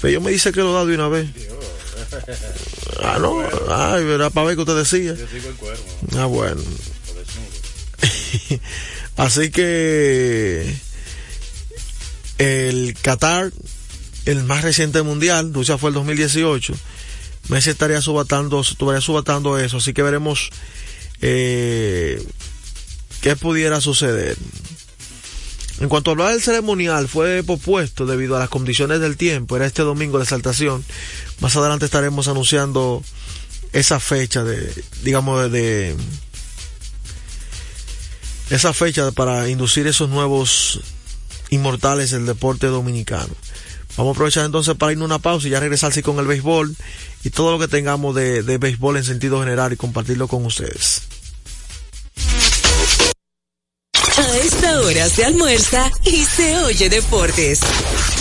Pero 0.00 0.14
yo 0.14 0.20
me 0.20 0.30
dice 0.30 0.52
que 0.52 0.60
lo 0.60 0.72
da 0.72 0.84
de 0.84 0.94
una 0.94 1.08
vez. 1.08 1.28
Ah, 3.02 3.18
no. 3.20 3.40
Ay, 3.68 4.04
era 4.04 4.30
para 4.30 4.46
ver 4.46 4.56
que 4.56 4.62
usted 4.62 4.76
decía. 4.76 5.14
Yo 5.14 5.26
sigo 5.28 5.48
el 5.48 5.54
cuervo. 5.56 5.84
Ah, 6.16 6.26
bueno. 6.26 6.62
Así 9.16 9.50
que 9.50 10.74
el 12.38 12.94
Qatar, 13.02 13.52
el 14.24 14.42
más 14.44 14.62
reciente 14.62 15.02
mundial, 15.02 15.52
Rusia 15.52 15.78
fue 15.78 15.90
el 15.90 15.94
2018. 15.94 16.74
Messi 17.48 17.70
estaría 17.70 18.00
subatando, 18.00 18.60
estaría 18.60 19.00
subatando 19.00 19.58
eso, 19.58 19.78
así 19.78 19.92
que 19.92 20.02
veremos 20.02 20.50
eh, 21.20 22.24
qué 23.22 23.36
pudiera 23.36 23.80
suceder. 23.80 24.36
En 25.80 25.88
cuanto 25.88 26.10
a 26.10 26.12
hablar 26.12 26.32
del 26.32 26.42
ceremonial, 26.42 27.08
fue 27.08 27.42
pospuesto 27.42 28.04
debido 28.04 28.36
a 28.36 28.40
las 28.40 28.50
condiciones 28.50 29.00
del 29.00 29.16
tiempo. 29.16 29.56
Era 29.56 29.66
este 29.66 29.82
domingo 29.82 30.18
de 30.18 30.24
exaltación. 30.24 30.84
Más 31.40 31.56
adelante 31.56 31.86
estaremos 31.86 32.28
anunciando 32.28 33.02
esa 33.72 33.98
fecha 33.98 34.44
de, 34.44 34.70
digamos, 35.02 35.50
de, 35.50 35.96
esa 38.50 38.74
fecha 38.74 39.10
para 39.12 39.48
inducir 39.48 39.86
esos 39.86 40.10
nuevos 40.10 40.80
inmortales 41.50 42.10
del 42.10 42.26
deporte 42.26 42.66
dominicano. 42.66 43.34
Vamos 43.96 44.12
a 44.12 44.14
aprovechar 44.14 44.44
entonces 44.44 44.74
para 44.74 44.92
irnos 44.92 45.06
a 45.06 45.14
una 45.14 45.18
pausa 45.18 45.46
y 45.46 45.50
ya 45.50 45.60
regresar 45.60 46.00
con 46.02 46.18
el 46.18 46.26
béisbol 46.26 46.76
y 47.24 47.30
todo 47.30 47.52
lo 47.52 47.58
que 47.58 47.68
tengamos 47.68 48.14
de, 48.14 48.42
de 48.42 48.58
béisbol 48.58 48.96
en 48.96 49.04
sentido 49.04 49.40
general 49.40 49.72
y 49.72 49.76
compartirlo 49.76 50.28
con 50.28 50.44
ustedes. 50.44 51.02
A 54.32 54.36
esta 54.38 54.80
hora 54.80 55.10
se 55.10 55.26
almuerza 55.26 55.90
y 56.06 56.24
se 56.24 56.56
oye 56.56 56.88
deportes. 56.88 57.60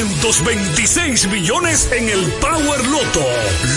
526 0.00 1.28
millones 1.28 1.86
en 1.92 2.08
el 2.08 2.32
Power 2.40 2.86
Loto. 2.86 3.26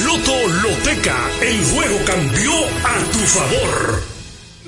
Loto 0.06 0.48
Loteca, 0.62 1.18
el 1.42 1.62
juego 1.65 2.00
cambió 2.06 2.53
a 2.86 3.12
tu 3.12 3.20
favor. 3.25 4.03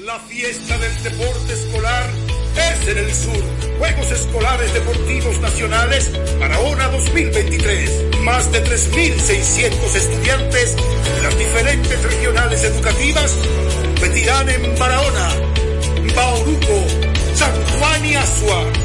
La 0.04 0.20
fiesta 0.20 0.78
del 0.78 1.04
deporte 1.04 1.54
escolar 1.54 2.10
es 2.58 2.88
en 2.90 2.98
el 2.98 3.14
sur. 3.14 3.42
Juegos 3.78 4.12
Escolares 4.12 4.74
Deportivos 4.74 5.40
Nacionales 5.40 6.12
Barahona 6.42 6.90
2023. 6.90 8.20
Más 8.20 8.52
de 8.52 8.62
3.600 8.62 9.96
estudiantes 9.96 10.76
de 10.76 11.22
las 11.24 11.38
diferentes 11.38 12.04
regionales 12.04 12.64
educativas 12.64 13.34
competirán 13.82 14.50
en 14.50 14.78
Barahona, 14.78 15.30
Bauruco, 16.14 16.84
San 17.34 17.54
Juan 17.80 18.06
y 18.06 18.16
Asua 18.16 18.85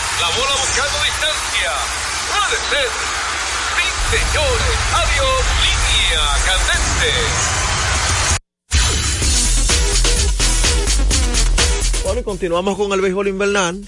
La 0.21 0.29
bola 0.29 0.55
buscando 0.55 0.97
distancia. 1.03 1.71
Puede 2.29 2.57
ser. 2.69 2.89
Sí, 3.75 3.87
señores. 4.11 4.77
Adiós. 4.93 5.41
Línea 5.65 6.23
candente. 6.45 7.11
Bueno, 12.03 12.19
y 12.19 12.23
continuamos 12.23 12.77
con 12.77 12.91
el 12.93 13.01
béisbol 13.01 13.29
invernal 13.29 13.83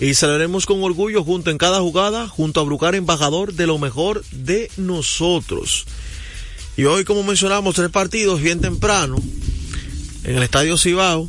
y 0.00 0.14
celebremos 0.14 0.64
con 0.64 0.82
orgullo 0.82 1.22
junto 1.22 1.50
en 1.50 1.58
cada 1.58 1.80
jugada, 1.80 2.26
junto 2.26 2.60
a 2.60 2.64
Brucar, 2.64 2.94
embajador 2.94 3.52
de 3.52 3.66
lo 3.66 3.78
mejor 3.78 4.24
de 4.30 4.70
nosotros. 4.78 5.84
Y 6.78 6.84
hoy, 6.84 7.04
como 7.04 7.22
mencionamos, 7.22 7.74
tres 7.74 7.90
partidos 7.90 8.40
bien 8.40 8.62
temprano 8.62 9.16
en 10.24 10.36
el 10.36 10.42
Estadio 10.42 10.78
Cibao. 10.78 11.28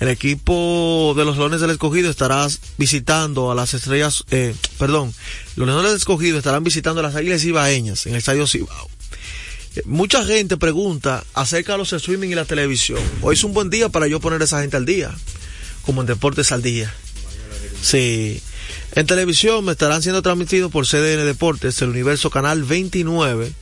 El 0.00 0.08
equipo 0.08 1.12
de 1.14 1.26
los 1.26 1.36
Leones 1.36 1.60
del 1.60 1.70
Escogido 1.70 2.10
estará 2.10 2.48
visitando 2.78 3.50
a 3.50 3.54
las 3.54 3.74
estrellas, 3.74 4.24
eh, 4.30 4.54
perdón, 4.78 5.12
los 5.56 5.66
Leones 5.68 5.90
del 5.90 5.98
Escogido 5.98 6.38
estarán 6.38 6.64
visitando 6.64 7.00
a 7.00 7.02
las 7.02 7.14
Águilas 7.14 7.44
Ibaeñas 7.44 8.06
en 8.06 8.12
el 8.12 8.18
Estadio 8.18 8.46
Cibao. 8.46 8.88
Mucha 9.84 10.24
gente 10.24 10.56
pregunta 10.56 11.22
acerca 11.34 11.72
de 11.72 11.78
los 11.78 11.92
streaming 11.92 12.30
y 12.30 12.34
la 12.34 12.46
televisión. 12.46 12.98
Hoy 13.20 13.34
es 13.34 13.44
un 13.44 13.52
buen 13.52 13.68
día 13.68 13.90
para 13.90 14.08
yo 14.08 14.20
poner 14.20 14.40
a 14.40 14.44
esa 14.44 14.62
gente 14.62 14.78
al 14.78 14.86
día, 14.86 15.14
como 15.82 16.00
en 16.00 16.06
Deportes 16.06 16.50
al 16.50 16.62
Día. 16.62 16.92
Sí. 17.82 18.42
En 18.94 19.06
televisión 19.06 19.64
me 19.66 19.72
estarán 19.72 20.02
siendo 20.02 20.22
transmitidos 20.22 20.72
por 20.72 20.86
CDN 20.86 21.26
Deportes, 21.26 21.80
el 21.82 21.90
Universo 21.90 22.30
Canal 22.30 22.64
29, 22.64 23.52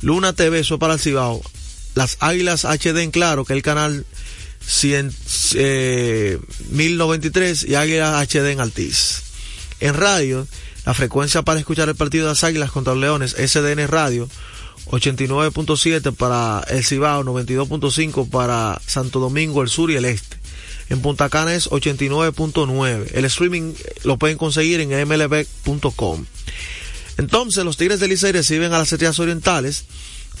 Luna 0.00 0.32
TV, 0.32 0.60
eso 0.60 0.78
para 0.78 0.94
el 0.94 1.00
Cibao, 1.00 1.42
las 1.94 2.16
Águilas 2.20 2.64
HD 2.64 3.02
en 3.02 3.10
Claro, 3.10 3.44
que 3.44 3.52
es 3.52 3.58
el 3.58 3.62
canal 3.62 4.06
100, 4.66 5.14
eh, 5.54 6.38
1093 6.70 7.64
y 7.64 7.74
Águilas 7.74 8.28
HD 8.28 8.52
en 8.52 8.60
Altiz. 8.60 9.22
En 9.80 9.94
radio, 9.94 10.46
la 10.84 10.94
frecuencia 10.94 11.42
para 11.42 11.60
escuchar 11.60 11.88
el 11.88 11.94
partido 11.94 12.26
de 12.26 12.32
las 12.32 12.44
Águilas 12.44 12.70
contra 12.70 12.94
los 12.94 13.02
Leones, 13.02 13.32
SDN 13.32 13.86
Radio, 13.86 14.28
89.7 14.86 16.14
para 16.14 16.64
el 16.68 16.84
Cibao, 16.84 17.24
92.5 17.24 18.30
para 18.30 18.80
Santo 18.86 19.20
Domingo, 19.20 19.62
el 19.62 19.68
sur 19.68 19.90
y 19.90 19.96
el 19.96 20.04
este. 20.04 20.36
En 20.88 21.00
Punta 21.00 21.28
Cana 21.28 21.54
es 21.54 21.68
89.9. 21.68 23.10
El 23.12 23.24
streaming 23.24 23.74
lo 24.04 24.18
pueden 24.18 24.38
conseguir 24.38 24.80
en 24.80 24.90
mlb.com. 25.08 26.24
Entonces, 27.18 27.64
los 27.64 27.76
Tigres 27.76 27.98
de 27.98 28.08
Licey 28.08 28.32
reciben 28.32 28.72
a 28.72 28.78
las 28.78 28.92
Estrellas 28.92 29.18
Orientales, 29.18 29.84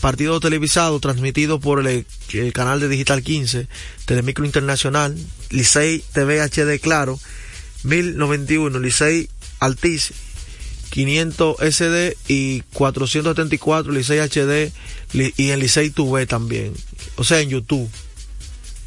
partido 0.00 0.40
televisado 0.40 1.00
transmitido 1.00 1.60
por 1.60 1.86
el, 1.86 2.06
canal 2.52 2.80
de 2.80 2.88
Digital 2.88 3.22
15, 3.22 3.68
Telemicro 4.04 4.44
Internacional, 4.44 5.16
Licey 5.50 6.02
TV 6.12 6.40
HD 6.42 6.80
Claro, 6.80 7.18
1091, 7.84 8.78
Licey 8.78 9.28
Altiz 9.60 10.12
500 10.90 11.56
SD 11.60 12.16
y 12.28 12.60
474 12.72 13.92
Licey 13.92 14.18
HD 14.18 14.72
y 15.12 15.50
en 15.50 15.58
Licey 15.58 15.90
TV 15.90 16.26
también. 16.26 16.74
O 17.16 17.24
sea, 17.24 17.40
en 17.40 17.50
YouTube. 17.50 17.90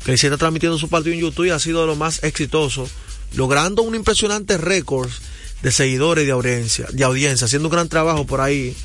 Que 0.05 0.11
Licey 0.11 0.27
está 0.27 0.37
transmitiendo 0.37 0.77
su 0.77 0.89
partido 0.89 1.13
en 1.13 1.21
YouTube 1.21 1.45
y 1.45 1.49
ha 1.49 1.59
sido 1.59 1.81
de 1.81 1.87
lo 1.87 1.95
más 1.95 2.23
exitoso, 2.23 2.89
logrando 3.35 3.81
un 3.81 3.95
impresionante 3.95 4.57
récord 4.57 5.09
de 5.61 5.71
seguidores 5.71 6.23
y 6.23 6.27
de 6.27 6.31
audiencia, 6.31 6.87
de 6.91 7.03
audiencia, 7.03 7.45
haciendo 7.45 7.67
un 7.67 7.73
gran 7.73 7.89
trabajo 7.89 8.25
por 8.25 8.41
ahí. 8.41 8.75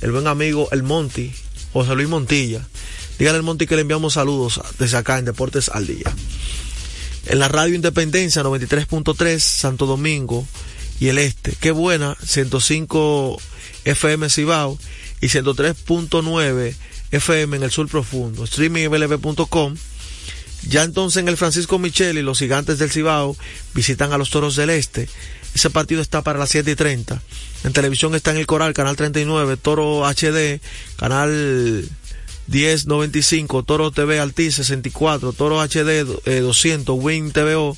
El 0.00 0.12
buen 0.12 0.26
amigo 0.26 0.68
El 0.70 0.84
Monti, 0.84 1.32
José 1.72 1.94
Luis 1.94 2.08
Montilla. 2.08 2.66
Dígale 3.18 3.38
al 3.38 3.42
Monti 3.42 3.66
que 3.66 3.74
le 3.74 3.82
enviamos 3.82 4.14
saludos 4.14 4.60
desde 4.78 4.96
acá 4.96 5.18
en 5.18 5.24
Deportes 5.24 5.68
al 5.68 5.86
Día. 5.86 6.14
En 7.26 7.38
la 7.38 7.48
radio 7.48 7.74
Independencia 7.74 8.42
93.3 8.42 9.38
Santo 9.38 9.86
Domingo 9.86 10.46
y 11.00 11.08
el 11.08 11.18
este. 11.18 11.52
Qué 11.60 11.72
buena, 11.72 12.16
105 12.24 13.38
FM 13.84 14.30
Cibao 14.30 14.78
y 15.20 15.26
103.9 15.26 16.74
FM 17.10 17.56
en 17.56 17.62
el 17.62 17.70
sur 17.70 17.88
profundo. 17.88 18.46
Streamingblb.com. 18.46 19.74
Ya 20.68 20.82
entonces 20.82 21.20
en 21.20 21.28
el 21.28 21.36
Francisco 21.36 21.78
Micheli, 21.78 22.22
los 22.22 22.38
gigantes 22.38 22.78
del 22.78 22.90
Cibao 22.90 23.36
visitan 23.74 24.12
a 24.12 24.18
los 24.18 24.30
toros 24.30 24.56
del 24.56 24.70
este. 24.70 25.08
Ese 25.54 25.70
partido 25.70 26.00
está 26.00 26.22
para 26.22 26.38
las 26.38 26.50
7 26.50 26.70
y 26.70 26.76
30. 26.76 27.22
En 27.64 27.72
televisión 27.72 28.14
está 28.14 28.30
en 28.30 28.36
el 28.38 28.46
Coral, 28.46 28.74
canal 28.74 28.96
39, 28.96 29.56
Toro 29.56 30.04
HD, 30.06 30.60
canal 30.96 31.88
1095, 32.46 33.62
Toro 33.64 33.90
TV 33.90 34.20
Alti 34.20 34.50
64, 34.50 35.32
Toro 35.32 35.60
HD 35.60 36.06
eh, 36.24 36.40
200, 36.40 36.96
Win 36.98 37.32
TVO 37.32 37.76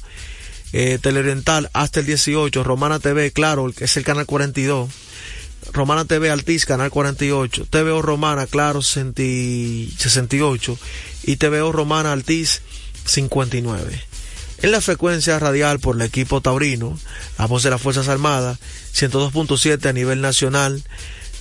eh, 0.72 0.98
Teleoriental 1.00 1.70
hasta 1.72 2.00
el 2.00 2.06
18, 2.06 2.62
Romana 2.62 3.00
TV, 3.00 3.32
claro, 3.32 3.72
es 3.78 3.96
el 3.96 4.04
canal 4.04 4.26
42, 4.26 4.90
Romana 5.72 6.04
TV 6.04 6.30
Altiz, 6.30 6.64
canal 6.64 6.90
48, 6.90 7.66
TVO 7.68 8.02
Romana, 8.02 8.46
claro, 8.46 8.82
68 8.82 10.78
y 11.24 11.36
TVO 11.36 11.72
Romana 11.72 12.12
Altiz 12.12 12.62
59. 13.04 14.09
En 14.62 14.72
la 14.72 14.80
frecuencia 14.82 15.38
radial 15.38 15.80
por 15.80 15.96
el 15.96 16.02
equipo 16.02 16.42
taurino, 16.42 16.98
la 17.38 17.46
voz 17.46 17.62
de 17.62 17.70
las 17.70 17.80
Fuerzas 17.80 18.08
Armadas, 18.08 18.58
102.7 18.94 19.86
a 19.86 19.92
nivel 19.92 20.20
nacional, 20.20 20.82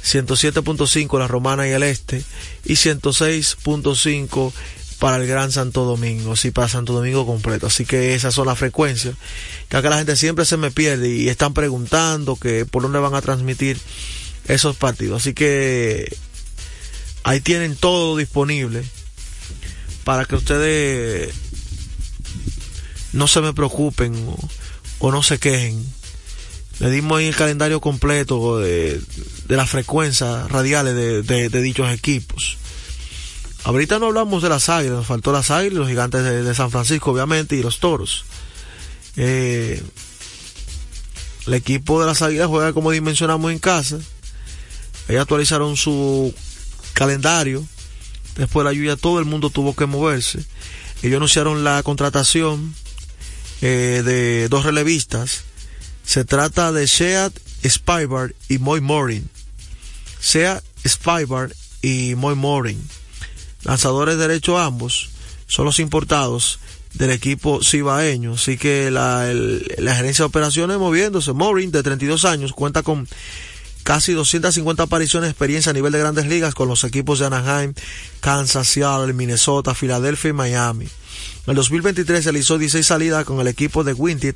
107.5 0.05 1.19
la 1.19 1.27
Romana 1.27 1.67
y 1.67 1.71
el 1.71 1.83
Este 1.83 2.23
y 2.63 2.73
106.5 2.73 4.53
para 4.99 5.17
el 5.17 5.27
Gran 5.27 5.51
Santo 5.51 5.85
Domingo, 5.85 6.35
sí, 6.35 6.51
para 6.51 6.69
Santo 6.69 6.93
Domingo 6.93 7.25
completo. 7.25 7.67
Así 7.67 7.85
que 7.85 8.15
esas 8.15 8.33
son 8.33 8.47
las 8.47 8.57
frecuencias. 8.57 9.15
Que 9.67 9.77
acá 9.77 9.89
la 9.89 9.97
gente 9.97 10.15
siempre 10.15 10.45
se 10.45 10.57
me 10.57 10.71
pierde 10.71 11.09
y 11.09 11.29
están 11.29 11.53
preguntando 11.53 12.37
que 12.37 12.65
por 12.65 12.83
dónde 12.83 12.99
van 12.99 13.15
a 13.15 13.21
transmitir 13.21 13.77
esos 14.47 14.75
partidos. 14.75 15.21
Así 15.21 15.33
que 15.33 16.15
ahí 17.23 17.39
tienen 17.41 17.75
todo 17.75 18.17
disponible 18.17 18.83
para 20.03 20.25
que 20.25 20.35
ustedes 20.35 21.33
no 23.13 23.27
se 23.27 23.41
me 23.41 23.53
preocupen 23.53 24.13
o, 24.99 25.11
no 25.11 25.23
se 25.23 25.39
quejen. 25.39 25.85
Le 26.79 26.89
dimos 26.89 27.19
ahí 27.19 27.27
el 27.27 27.35
calendario 27.35 27.81
completo 27.81 28.59
de, 28.59 29.01
de 29.47 29.55
las 29.57 29.69
frecuencias 29.69 30.49
radiales 30.49 30.95
de, 30.95 31.49
de, 31.49 31.61
dichos 31.61 31.91
equipos. 31.91 32.57
Ahorita 33.65 33.99
no 33.99 34.07
hablamos 34.07 34.41
de 34.41 34.49
las 34.49 34.69
águilas, 34.69 34.97
nos 34.97 35.07
faltó 35.07 35.33
las 35.33 35.51
águilas, 35.51 35.79
los 35.79 35.89
gigantes 35.89 36.23
de, 36.23 36.43
de, 36.43 36.55
San 36.55 36.71
Francisco, 36.71 37.11
obviamente, 37.11 37.57
y 37.57 37.61
los 37.61 37.79
toros. 37.79 38.23
Eh, 39.17 39.83
el 41.47 41.53
equipo 41.53 41.99
de 41.99 42.05
las 42.07 42.21
águilas 42.21 42.47
juega 42.47 42.71
como 42.73 42.91
dimensionamos 42.91 43.51
en 43.51 43.59
casa. 43.59 43.97
Ellos 45.09 45.21
actualizaron 45.21 45.75
su 45.75 46.33
calendario. 46.93 47.65
Después 48.37 48.63
de 48.63 48.69
la 48.69 48.73
lluvia 48.73 48.95
todo 48.95 49.19
el 49.19 49.25
mundo 49.25 49.49
tuvo 49.49 49.75
que 49.75 49.85
moverse. 49.85 50.45
Ellos 51.01 51.17
anunciaron 51.17 51.63
la 51.63 51.81
contratación 51.83 52.75
eh, 53.61 54.01
de 54.05 54.47
dos 54.49 54.63
relevistas. 54.65 55.43
Se 56.05 56.25
trata 56.25 56.71
de 56.71 56.85
Sheat 56.85 57.33
Spybar 57.67 58.33
y 58.47 58.57
Moy 58.57 58.81
Morin. 58.81 59.29
Sheat 60.21 60.63
Spybar 60.87 61.53
y 61.81 62.15
Moy 62.15 62.35
Morin 62.35 62.81
lanzadores 63.63 64.15
de 64.17 64.21
derecho 64.27 64.57
ambos, 64.57 65.09
son 65.47 65.65
los 65.65 65.79
importados 65.79 66.59
del 66.93 67.11
equipo 67.11 67.59
cibaeño. 67.63 68.33
Así 68.35 68.57
que 68.57 68.89
la, 68.89 69.29
el- 69.29 69.65
la 69.79 69.95
gerencia 69.95 70.23
de 70.23 70.27
operaciones 70.27 70.77
moviéndose. 70.77 71.33
Morin, 71.33 71.69
de 71.71 71.83
32 71.83 72.23
años, 72.25 72.53
cuenta 72.53 72.83
con 72.83 73.07
casi 73.83 74.13
250 74.13 74.83
apariciones 74.83 75.27
de 75.27 75.31
experiencia 75.31 75.71
a 75.71 75.73
nivel 75.73 75.91
de 75.91 75.99
grandes 75.99 76.27
ligas 76.27 76.53
con 76.55 76.69
los 76.69 76.83
equipos 76.85 77.19
de 77.19 77.25
Anaheim, 77.25 77.73
Kansas, 78.21 78.67
Seattle, 78.67 79.13
Minnesota, 79.13 79.75
Filadelfia 79.75 80.29
y 80.29 80.33
Miami. 80.33 80.87
En 81.45 81.51
el 81.51 81.55
2023 81.55 82.25
realizó 82.25 82.57
16 82.57 82.85
salidas 82.85 83.23
con 83.25 83.39
el 83.39 83.47
equipo 83.47 83.83
de 83.83 83.93
Winted 83.93 84.35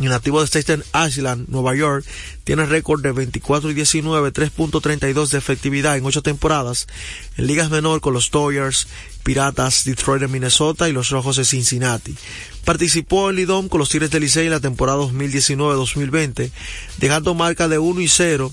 Y 0.00 0.06
nativo 0.06 0.40
de 0.40 0.48
Staten 0.48 0.82
Island, 1.06 1.48
Nueva 1.48 1.76
York, 1.76 2.04
tiene 2.42 2.66
récord 2.66 3.00
de 3.00 3.12
24 3.12 3.70
y 3.70 3.74
19, 3.74 4.32
3.32 4.32 5.28
de 5.28 5.38
efectividad 5.38 5.96
en 5.96 6.04
8 6.04 6.20
temporadas 6.20 6.88
en 7.36 7.46
ligas 7.46 7.70
menor 7.70 8.00
con 8.00 8.12
los 8.12 8.32
Dodgers, 8.32 8.88
Piratas, 9.22 9.84
Detroit 9.84 10.20
de 10.20 10.26
Minnesota 10.26 10.88
y 10.88 10.92
los 10.92 11.10
Rojos 11.10 11.36
de 11.36 11.44
Cincinnati. 11.44 12.16
Participó 12.64 13.30
en 13.30 13.36
Lidom 13.36 13.68
con 13.68 13.78
los 13.78 13.88
Tigres 13.88 14.10
de 14.10 14.18
Licey 14.18 14.46
en 14.46 14.52
la 14.52 14.58
temporada 14.58 14.98
2019-2020, 14.98 16.50
dejando 16.98 17.34
marca 17.34 17.68
de 17.68 17.78
1 17.78 18.00
y 18.00 18.08
0 18.08 18.52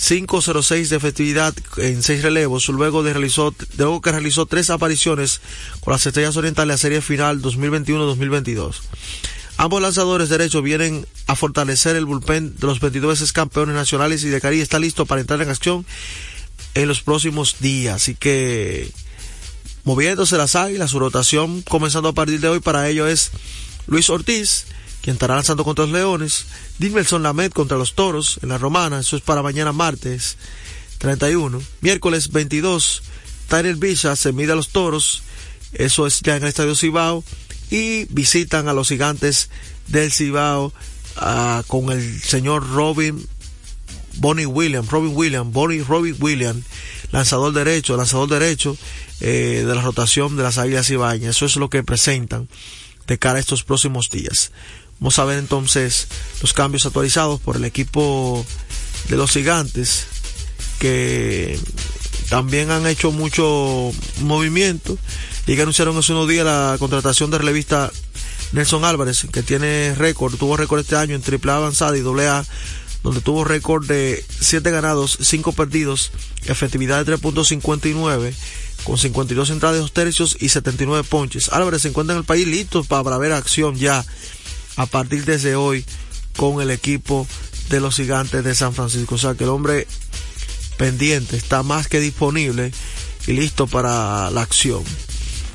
5.06 0.00 0.88
de 0.88 0.96
efectividad 0.96 1.54
en 1.76 2.02
seis 2.02 2.22
relevos, 2.22 2.68
luego 2.68 3.02
de 3.02 3.12
realizó, 3.12 3.54
luego 3.76 4.00
que 4.00 4.12
realizó 4.12 4.46
tres 4.46 4.70
apariciones 4.70 5.40
con 5.80 5.92
las 5.92 6.04
Estrellas 6.06 6.36
Orientales 6.36 6.64
en 6.64 6.68
la 6.74 6.78
serie 6.78 7.00
final 7.00 7.40
2021-2022. 7.42 8.80
Ambos 9.56 9.80
lanzadores 9.80 10.28
derechos 10.28 10.62
vienen 10.62 11.06
a 11.26 11.36
fortalecer 11.36 11.94
el 11.94 12.06
bullpen 12.06 12.56
de 12.56 12.66
los 12.66 12.80
22 12.80 13.10
veces 13.10 13.32
campeones 13.32 13.76
nacionales 13.76 14.24
y 14.24 14.28
de 14.28 14.40
Caribe 14.40 14.62
está 14.62 14.80
listo 14.80 15.06
para 15.06 15.20
entrar 15.20 15.40
en 15.42 15.48
acción 15.48 15.86
en 16.74 16.88
los 16.88 17.02
próximos 17.02 17.56
días. 17.60 17.94
Así 17.94 18.16
que 18.16 18.90
moviéndose 19.84 20.36
las 20.36 20.56
águilas, 20.56 20.90
su 20.90 20.98
rotación 20.98 21.62
comenzando 21.62 22.08
a 22.08 22.14
partir 22.14 22.40
de 22.40 22.48
hoy 22.48 22.60
para 22.60 22.88
ello 22.88 23.06
es 23.06 23.30
Luis 23.86 24.10
Ortiz, 24.10 24.66
quien 25.04 25.16
estará 25.16 25.34
lanzando 25.34 25.64
contra 25.64 25.84
los 25.84 25.92
Leones, 25.92 26.46
Dinmelson 26.78 27.22
Lamed 27.22 27.52
contra 27.52 27.76
los 27.76 27.94
Toros 27.94 28.38
en 28.42 28.48
la 28.48 28.56
Romana, 28.56 29.00
eso 29.00 29.16
es 29.16 29.22
para 29.22 29.42
mañana 29.42 29.70
martes 29.70 30.38
31, 30.96 31.60
miércoles 31.82 32.32
22, 32.32 33.02
Tyrell 33.50 33.76
Villa 33.76 34.16
se 34.16 34.32
mide 34.32 34.52
a 34.52 34.54
los 34.54 34.70
Toros, 34.70 35.22
eso 35.74 36.06
es 36.06 36.22
ya 36.22 36.36
en 36.36 36.44
el 36.44 36.48
Estadio 36.48 36.74
Cibao, 36.74 37.22
y 37.70 38.06
visitan 38.06 38.66
a 38.66 38.72
los 38.72 38.88
gigantes 38.88 39.50
del 39.88 40.10
Cibao 40.10 40.72
ah, 41.16 41.62
con 41.66 41.92
el 41.92 42.22
señor 42.22 42.66
Robin 42.70 43.28
Bonnie 44.16 44.46
Williams, 44.46 44.88
Robin 44.88 45.14
Williams, 45.14 45.52
Bonnie 45.52 45.82
Robin 45.82 46.16
Williams, 46.18 46.64
lanzador 47.10 47.52
derecho, 47.52 47.98
lanzador 47.98 48.30
derecho 48.30 48.74
eh, 49.20 49.64
de 49.66 49.74
la 49.74 49.82
rotación 49.82 50.38
de 50.38 50.44
las 50.44 50.56
Águilas 50.56 50.88
Ibañas. 50.88 51.36
Eso 51.36 51.44
es 51.44 51.56
lo 51.56 51.68
que 51.68 51.82
presentan 51.82 52.48
de 53.06 53.18
cara 53.18 53.36
a 53.36 53.40
estos 53.40 53.64
próximos 53.64 54.08
días. 54.08 54.50
Vamos 55.00 55.18
a 55.18 55.24
ver 55.24 55.38
entonces 55.38 56.08
los 56.40 56.52
cambios 56.52 56.86
actualizados 56.86 57.40
por 57.40 57.56
el 57.56 57.64
equipo 57.64 58.44
de 59.08 59.16
los 59.16 59.30
gigantes 59.32 60.06
que 60.78 61.58
también 62.28 62.70
han 62.70 62.86
hecho 62.86 63.12
mucho 63.12 63.92
movimiento 64.22 64.96
y 65.46 65.56
que 65.56 65.62
anunciaron 65.62 65.96
hace 65.96 66.12
unos 66.12 66.28
días 66.28 66.44
la 66.44 66.76
contratación 66.78 67.30
de 67.30 67.38
relevista 67.38 67.90
Nelson 68.52 68.84
Álvarez, 68.84 69.26
que 69.32 69.42
tiene 69.42 69.94
récord, 69.96 70.36
tuvo 70.36 70.56
récord 70.56 70.80
este 70.80 70.96
año 70.96 71.16
en 71.16 71.22
AAA 71.22 71.56
avanzada 71.56 71.96
y 71.96 72.00
AA, 72.00 72.44
donde 73.02 73.20
tuvo 73.20 73.44
récord 73.44 73.86
de 73.86 74.24
7 74.40 74.70
ganados, 74.70 75.18
5 75.20 75.52
perdidos, 75.52 76.12
efectividad 76.46 77.04
de 77.04 77.16
3.59, 77.16 78.32
con 78.84 78.96
52 78.96 79.50
entradas 79.50 79.76
de 79.76 79.80
dos 79.80 79.92
tercios 79.92 80.36
y 80.40 80.50
79 80.50 81.06
ponches. 81.08 81.48
Álvarez 81.50 81.82
se 81.82 81.88
encuentra 81.88 82.14
en 82.14 82.20
el 82.20 82.24
país 82.24 82.46
listo 82.46 82.84
para 82.84 83.18
ver 83.18 83.32
acción 83.32 83.76
ya 83.76 84.04
a 84.76 84.86
partir 84.86 85.24
desde 85.24 85.56
hoy 85.56 85.84
con 86.36 86.60
el 86.60 86.70
equipo 86.70 87.26
de 87.68 87.80
los 87.80 87.96
gigantes 87.96 88.44
de 88.44 88.54
San 88.54 88.74
Francisco. 88.74 89.14
O 89.14 89.18
sea 89.18 89.34
que 89.34 89.44
el 89.44 89.50
hombre 89.50 89.86
pendiente 90.76 91.36
está 91.36 91.62
más 91.62 91.88
que 91.88 92.00
disponible 92.00 92.72
y 93.26 93.32
listo 93.32 93.66
para 93.66 94.30
la 94.30 94.42
acción. 94.42 94.82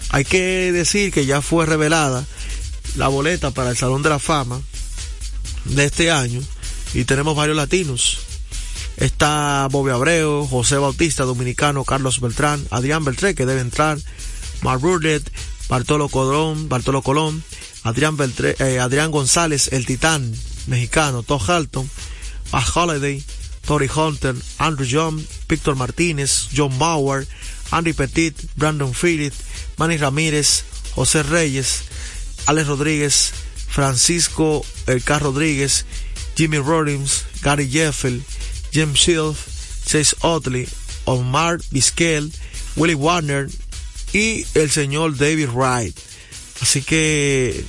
Hay 0.09 0.25
que 0.25 0.71
decir 0.71 1.11
que 1.11 1.25
ya 1.25 1.41
fue 1.41 1.65
revelada 1.65 2.25
la 2.95 3.07
boleta 3.07 3.51
para 3.51 3.69
el 3.69 3.77
Salón 3.77 4.01
de 4.01 4.09
la 4.09 4.19
Fama 4.19 4.61
de 5.65 5.85
este 5.85 6.09
año 6.11 6.41
y 6.93 7.05
tenemos 7.05 7.35
varios 7.35 7.57
latinos. 7.57 8.19
Está 8.97 9.67
Bobby 9.71 9.91
Abreu, 9.91 10.45
José 10.47 10.77
Bautista, 10.77 11.23
dominicano, 11.23 11.85
Carlos 11.85 12.19
Beltrán, 12.19 12.65
Adrián 12.69 13.05
Beltré, 13.05 13.33
que 13.33 13.45
debe 13.45 13.61
entrar, 13.61 13.97
Mark 14.61 14.81
Burdett, 14.81 15.31
Bartolo 15.69 16.09
Colón, 16.09 16.67
Bartolo 16.67 17.01
Colón, 17.01 17.43
Adrián, 17.83 18.17
Beltré, 18.17 18.55
eh, 18.59 18.79
Adrián 18.79 19.11
González, 19.11 19.69
el 19.71 19.85
titán 19.85 20.35
mexicano, 20.67 21.23
Todd 21.23 21.49
Halton, 21.49 21.89
Matt 22.51 22.75
Holiday, 22.75 23.23
Tori 23.65 23.89
Hunter, 23.93 24.35
Andrew 24.57 24.87
John, 24.89 25.25
Víctor 25.47 25.75
Martínez, 25.75 26.49
John 26.55 26.77
Bauer, 26.77 27.27
Andy 27.71 27.93
Petit, 27.93 28.33
Brandon 28.55 28.93
Phillips, 28.93 29.37
Manny 29.77 29.97
Ramírez, 29.97 30.63
José 30.95 31.23
Reyes, 31.23 31.83
Alex 32.47 32.67
Rodríguez, 32.67 33.31
Francisco 33.67 34.65
El 34.87 35.03
K. 35.03 35.19
Rodríguez, 35.19 35.85
Jimmy 36.35 36.57
Rollins, 36.57 37.25
Gary 37.43 37.69
Jeffel, 37.69 38.23
Jim 38.71 38.93
Shield, 38.93 39.37
Chase 39.85 40.15
Otley, 40.21 40.67
Omar 41.05 41.59
Vizquel, 41.71 42.31
Willie 42.75 42.95
Warner 42.95 43.49
y 44.13 44.45
el 44.55 44.69
señor 44.69 45.15
David 45.17 45.49
Wright. 45.49 46.08
Así 46.61 46.81
que 46.81 47.63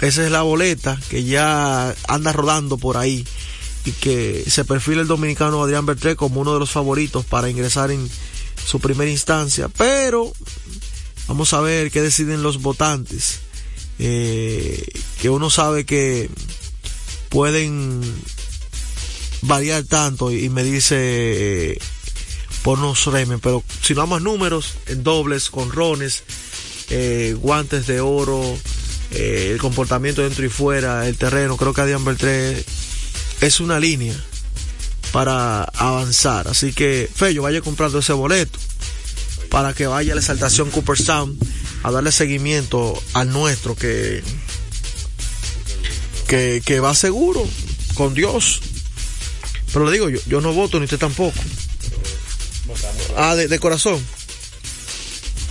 esa 0.00 0.24
es 0.24 0.30
la 0.30 0.42
boleta 0.42 0.98
que 1.08 1.24
ya 1.24 1.94
anda 2.08 2.32
rodando 2.32 2.78
por 2.78 2.96
ahí 2.96 3.26
y 3.84 3.92
que 3.92 4.44
se 4.46 4.64
perfila 4.64 5.02
el 5.02 5.08
dominicano 5.08 5.62
Adrián 5.62 5.86
Bertré 5.86 6.16
como 6.16 6.40
uno 6.40 6.54
de 6.54 6.60
los 6.60 6.70
favoritos 6.70 7.24
para 7.24 7.48
ingresar 7.48 7.90
en 7.90 8.08
su 8.64 8.80
primera 8.80 9.10
instancia. 9.10 9.68
Pero 9.68 10.32
vamos 11.28 11.52
a 11.52 11.60
ver 11.60 11.90
qué 11.90 12.02
deciden 12.02 12.42
los 12.42 12.62
votantes. 12.62 13.40
Eh, 13.98 14.82
que 15.20 15.28
uno 15.28 15.50
sabe 15.50 15.84
que 15.84 16.30
pueden 17.28 18.00
variar 19.42 19.84
tanto 19.84 20.32
y 20.32 20.48
medirse 20.48 20.96
eh, 20.98 21.78
por 22.62 22.78
unos 22.78 23.04
remen, 23.06 23.40
pero 23.40 23.62
si 23.82 23.94
no 23.94 24.06
más 24.06 24.22
números, 24.22 24.74
en 24.86 25.02
dobles, 25.02 25.50
con 25.50 25.70
rones, 25.70 26.24
eh, 26.90 27.36
guantes 27.40 27.86
de 27.86 28.00
oro, 28.00 28.58
eh, 29.12 29.50
el 29.52 29.58
comportamiento 29.58 30.22
dentro 30.22 30.44
y 30.44 30.48
fuera, 30.48 31.06
el 31.08 31.16
terreno, 31.16 31.56
creo 31.56 31.72
que 31.72 31.80
Adrián 31.80 32.04
Beltré 32.04 32.64
es 33.40 33.60
una 33.60 33.80
línea 33.80 34.14
para 35.12 35.64
avanzar. 35.64 36.48
Así 36.48 36.72
que, 36.72 37.08
Fello, 37.12 37.42
vaya 37.42 37.60
comprando 37.60 37.98
ese 37.98 38.12
boleto 38.12 38.58
para 39.48 39.72
que 39.74 39.86
vaya 39.86 40.14
la 40.14 40.20
exaltación 40.20 40.70
Cooperstown 40.70 41.36
a 41.82 41.90
darle 41.90 42.12
seguimiento 42.12 43.02
al 43.14 43.30
nuestro 43.30 43.74
que, 43.74 44.22
que, 46.28 46.62
que 46.64 46.80
va 46.80 46.94
seguro 46.94 47.46
con 47.94 48.14
Dios. 48.14 48.60
Pero 49.72 49.86
le 49.86 49.92
digo, 49.92 50.08
yo, 50.08 50.20
yo 50.26 50.40
no 50.40 50.52
voto 50.52 50.78
ni 50.78 50.84
usted 50.84 50.98
tampoco. 50.98 51.38
Ah, 53.16 53.34
de, 53.34 53.48
de 53.48 53.58
corazón. 53.58 54.00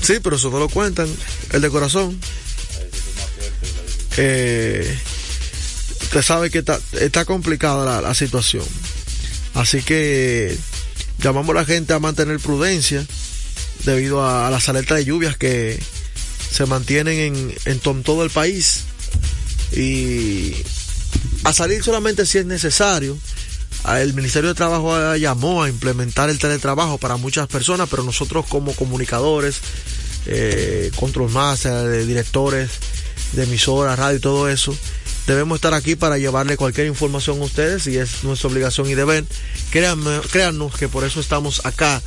Sí, 0.02 0.16
pero 0.24 0.36
eso 0.38 0.50
no 0.50 0.60
lo 0.60 0.70
cuentan. 0.70 1.08
El 1.52 1.62
de 1.62 1.70
corazón. 1.70 2.20
eh, 4.18 4.98
usted 6.02 6.22
sabe 6.22 6.50
que 6.50 6.60
está, 6.60 6.80
está 7.00 7.26
complicada 7.26 8.02
la, 8.02 8.14
situación. 8.14 8.64
Así 9.54 9.82
que 9.82 10.58
llamamos 11.20 11.52
a 11.56 11.60
la 11.60 11.66
gente 11.66 11.94
a 11.94 12.00
mantener 12.00 12.40
prudencia 12.40 13.06
debido 13.86 14.26
a, 14.28 14.50
las 14.50 14.68
alertas 14.70 14.98
de 14.98 15.06
lluvias 15.06 15.38
que 15.38 15.80
se 16.52 16.66
mantienen 16.66 17.20
en, 17.20 17.56
en 17.66 17.80
to- 17.80 18.02
todo 18.04 18.24
el 18.24 18.30
país 18.30 18.82
y 19.76 20.54
a 21.44 21.54
salir 21.54 21.84
solamente 21.84 22.26
si 22.26 22.40
es 22.40 22.46
necesario. 22.46 23.18
El 23.88 24.14
Ministerio 24.14 24.50
de 24.50 24.56
Trabajo 24.56 25.16
llamó 25.16 25.64
a 25.64 25.70
implementar 25.70 26.30
el 26.30 26.38
teletrabajo 26.38 26.98
para 26.98 27.18
muchas 27.18 27.48
personas, 27.48 27.88
pero 27.90 28.04
nosotros 28.04 28.46
como 28.48 28.74
comunicadores, 28.74 29.62
eh, 30.26 30.92
control 30.96 31.32
master, 31.32 31.92
eh, 31.94 32.06
directores 32.06 32.70
de 33.34 33.44
emisoras, 33.44 33.98
radio 33.98 34.18
y 34.18 34.22
todo 34.22 34.50
eso, 34.50 34.76
debemos 35.28 35.56
estar 35.56 35.74
aquí 35.74 35.96
para 35.96 36.18
llevarle 36.18 36.58
cualquier 36.58 36.88
información 36.88 37.40
a 37.40 37.46
ustedes 37.46 37.88
y 37.88 37.98
es 37.98 38.24
nuestra 38.24 38.50
obligación 38.50 38.90
y 38.90 38.96
deber. 38.96 39.26
Créanme, 39.72 40.20
créannos 40.32 40.76
que 40.76 40.88
por 40.88 41.04
eso 41.04 41.20
estamos 41.20 41.66
acá 41.66 42.02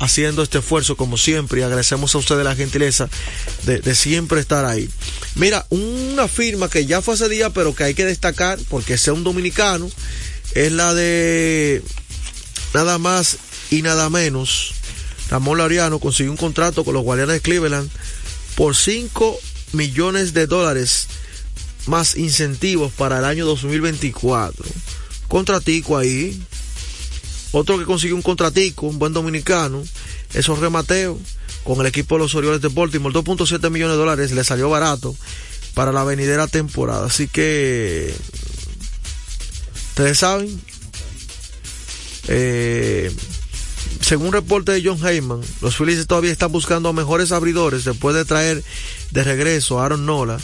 haciendo 0.00 0.42
este 0.42 0.58
esfuerzo 0.58 0.96
como 0.96 1.16
siempre 1.16 1.60
y 1.60 1.62
agradecemos 1.62 2.14
a 2.14 2.18
ustedes 2.18 2.44
la 2.44 2.56
gentileza 2.56 3.08
de, 3.64 3.78
de 3.78 3.94
siempre 3.94 4.40
estar 4.40 4.64
ahí. 4.64 4.90
Mira, 5.36 5.66
una 5.70 6.26
firma 6.26 6.68
que 6.68 6.84
ya 6.86 7.00
fue 7.00 7.14
hace 7.14 7.28
día 7.28 7.50
pero 7.50 7.74
que 7.74 7.84
hay 7.84 7.94
que 7.94 8.04
destacar 8.04 8.58
porque 8.68 8.98
sea 8.98 9.12
un 9.12 9.22
dominicano 9.22 9.88
es 10.54 10.72
la 10.72 10.94
de 10.94 11.82
nada 12.74 12.98
más 12.98 13.38
y 13.70 13.82
nada 13.82 14.10
menos. 14.10 14.74
Ramón 15.30 15.58
Laureano 15.58 15.98
consiguió 15.98 16.30
un 16.30 16.36
contrato 16.36 16.84
con 16.84 16.94
los 16.94 17.02
Guardianes 17.02 17.34
de 17.34 17.40
Cleveland 17.40 17.90
por 18.54 18.76
5 18.76 19.38
millones 19.72 20.34
de 20.34 20.46
dólares 20.46 21.06
más 21.86 22.16
incentivos 22.16 22.92
para 22.92 23.18
el 23.18 23.24
año 23.24 23.46
2024. 23.46 24.64
Contratico 25.28 25.96
ahí. 25.96 26.40
Otro 27.52 27.78
que 27.78 27.84
consiguió 27.84 28.16
un 28.16 28.22
contratico, 28.22 28.86
un 28.86 28.98
buen 28.98 29.12
dominicano, 29.12 29.82
es 30.32 30.46
Jorge 30.46 30.70
Mateo, 30.70 31.18
con 31.64 31.80
el 31.80 31.86
equipo 31.86 32.14
de 32.14 32.20
los 32.20 32.34
Orioles 32.34 32.62
de 32.62 32.68
Baltimore. 32.68 33.14
2.7 33.14 33.70
millones 33.70 33.94
de 33.94 34.00
dólares 34.00 34.32
le 34.32 34.42
salió 34.42 34.70
barato 34.70 35.14
para 35.74 35.92
la 35.92 36.04
venidera 36.04 36.46
temporada. 36.46 37.06
Así 37.06 37.28
que, 37.28 38.14
ustedes 39.92 40.20
saben, 40.20 40.58
eh, 42.28 43.14
según 44.00 44.32
reporte 44.32 44.72
de 44.72 44.82
John 44.82 44.98
Heyman, 45.06 45.42
los 45.60 45.76
Phillies 45.76 46.06
todavía 46.06 46.32
están 46.32 46.50
buscando 46.50 46.94
mejores 46.94 47.30
abridores 47.30 47.84
después 47.84 48.16
de 48.16 48.24
traer 48.24 48.64
de 49.10 49.22
regreso 49.22 49.80
a 49.80 49.84
Aaron 49.84 50.06
Nola. 50.06 50.38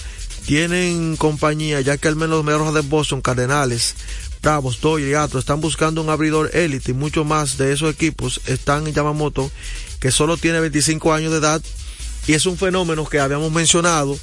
Tienen 0.45 1.17
compañía, 1.17 1.81
ya 1.81 1.97
que 1.97 2.09
al 2.09 2.17
menos 2.17 2.37
los 2.37 2.45
Medias 2.45 2.75
de 2.75 2.81
Boston, 2.83 3.23
Cardenales, 3.23 3.95
Bravos, 4.43 4.83
Dodgers 4.83 5.11
y 5.11 5.15
Astros 5.15 5.45
están 5.45 5.63
buscando 5.63 6.03
un 6.03 6.11
abridor 6.11 6.51
élite 6.53 6.91
y 6.91 6.95
muchos 6.95 7.25
más 7.25 7.57
de 7.57 7.73
esos 7.73 7.91
equipos 7.91 8.43
están 8.47 8.87
en 8.87 8.93
Yamamoto, 8.93 9.51
que 9.99 10.11
solo 10.11 10.37
tiene 10.37 10.61
25 10.61 11.15
años 11.15 11.33
de 11.33 11.39
edad 11.39 11.63
y 12.27 12.35
es 12.35 12.45
un 12.45 12.59
fenómeno 12.59 13.07
que 13.07 13.19
habíamos 13.19 13.51
mencionado, 13.51 14.19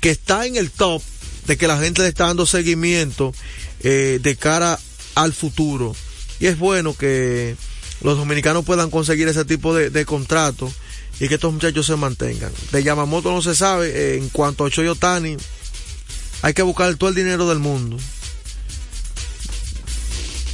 que 0.00 0.10
está 0.10 0.44
en 0.44 0.56
el 0.56 0.70
top 0.70 1.02
de 1.48 1.56
que 1.56 1.66
la 1.66 1.78
gente 1.78 2.02
le 2.02 2.08
está 2.08 2.26
dando 2.26 2.46
seguimiento 2.46 3.34
eh, 3.80 4.20
de 4.22 4.36
cara 4.36 4.78
al 5.16 5.32
futuro. 5.32 5.96
Y 6.38 6.46
es 6.46 6.58
bueno 6.58 6.94
que 6.94 7.56
los 8.02 8.16
dominicanos 8.16 8.64
puedan 8.64 8.90
conseguir 8.90 9.26
ese 9.26 9.44
tipo 9.44 9.74
de, 9.74 9.90
de 9.90 10.04
contrato 10.04 10.70
y 11.18 11.26
que 11.26 11.34
estos 11.34 11.52
muchachos 11.52 11.86
se 11.86 11.96
mantengan. 11.96 12.52
De 12.70 12.82
Yamamoto 12.84 13.32
no 13.32 13.42
se 13.42 13.56
sabe, 13.56 13.88
eh, 13.88 14.18
en 14.18 14.28
cuanto 14.28 14.64
a 14.64 14.70
Choyo 14.70 14.94
Tani, 14.94 15.36
hay 16.42 16.54
que 16.54 16.62
buscar 16.62 16.94
todo 16.96 17.08
el 17.08 17.16
dinero 17.16 17.48
del 17.48 17.58
mundo. 17.58 17.96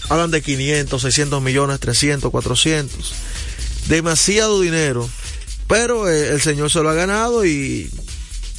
Hablan 0.09 0.31
de 0.31 0.43
500, 0.43 1.03
600 1.03 1.43
millones, 1.43 1.81
300, 1.81 2.31
400. 2.31 3.15
Demasiado 3.89 4.61
dinero. 4.61 5.09
Pero 5.67 6.09
eh, 6.09 6.29
el 6.29 6.41
señor 6.41 6.71
se 6.71 6.81
lo 6.83 6.91
ha 6.91 6.95
ganado 6.95 7.45
y 7.45 7.91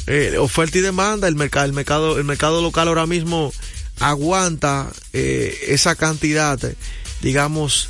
eh, 0.07 0.37
oferta 0.37 0.77
y 0.77 0.81
demanda, 0.81 1.27
el 1.27 1.35
mercado, 1.35 1.65
el 1.65 1.73
mercado, 1.73 2.17
el 2.17 2.23
mercado 2.23 2.61
local 2.61 2.87
ahora 2.87 3.05
mismo 3.05 3.51
aguanta 3.99 4.91
eh, 5.13 5.57
esa 5.67 5.95
cantidad, 5.95 6.63
eh, 6.63 6.75
digamos, 7.21 7.89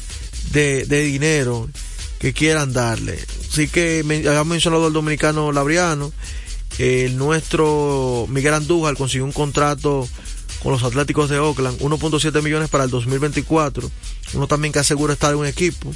de, 0.51 0.85
de 0.85 1.03
dinero 1.03 1.69
que 2.19 2.33
quieran 2.33 2.73
darle. 2.73 3.19
Así 3.51 3.67
que 3.67 4.03
me, 4.05 4.17
habíamos 4.17 4.47
mencionado 4.47 4.87
al 4.87 4.93
dominicano 4.93 5.51
Labriano, 5.51 6.13
el 6.77 7.17
nuestro 7.17 8.25
Miguel 8.29 8.53
Andújar 8.53 8.95
consiguió 8.97 9.25
un 9.25 9.31
contrato 9.31 10.07
con 10.61 10.71
los 10.71 10.83
Atléticos 10.83 11.29
de 11.29 11.39
Oakland, 11.39 11.79
1.7 11.79 12.41
millones 12.41 12.69
para 12.69 12.85
el 12.85 12.89
2024. 12.89 13.89
Uno 14.33 14.47
también 14.47 14.73
que 14.73 14.79
asegura 14.79 15.13
estar 15.13 15.31
en 15.31 15.37
un 15.37 15.45
equipo. 15.45 15.93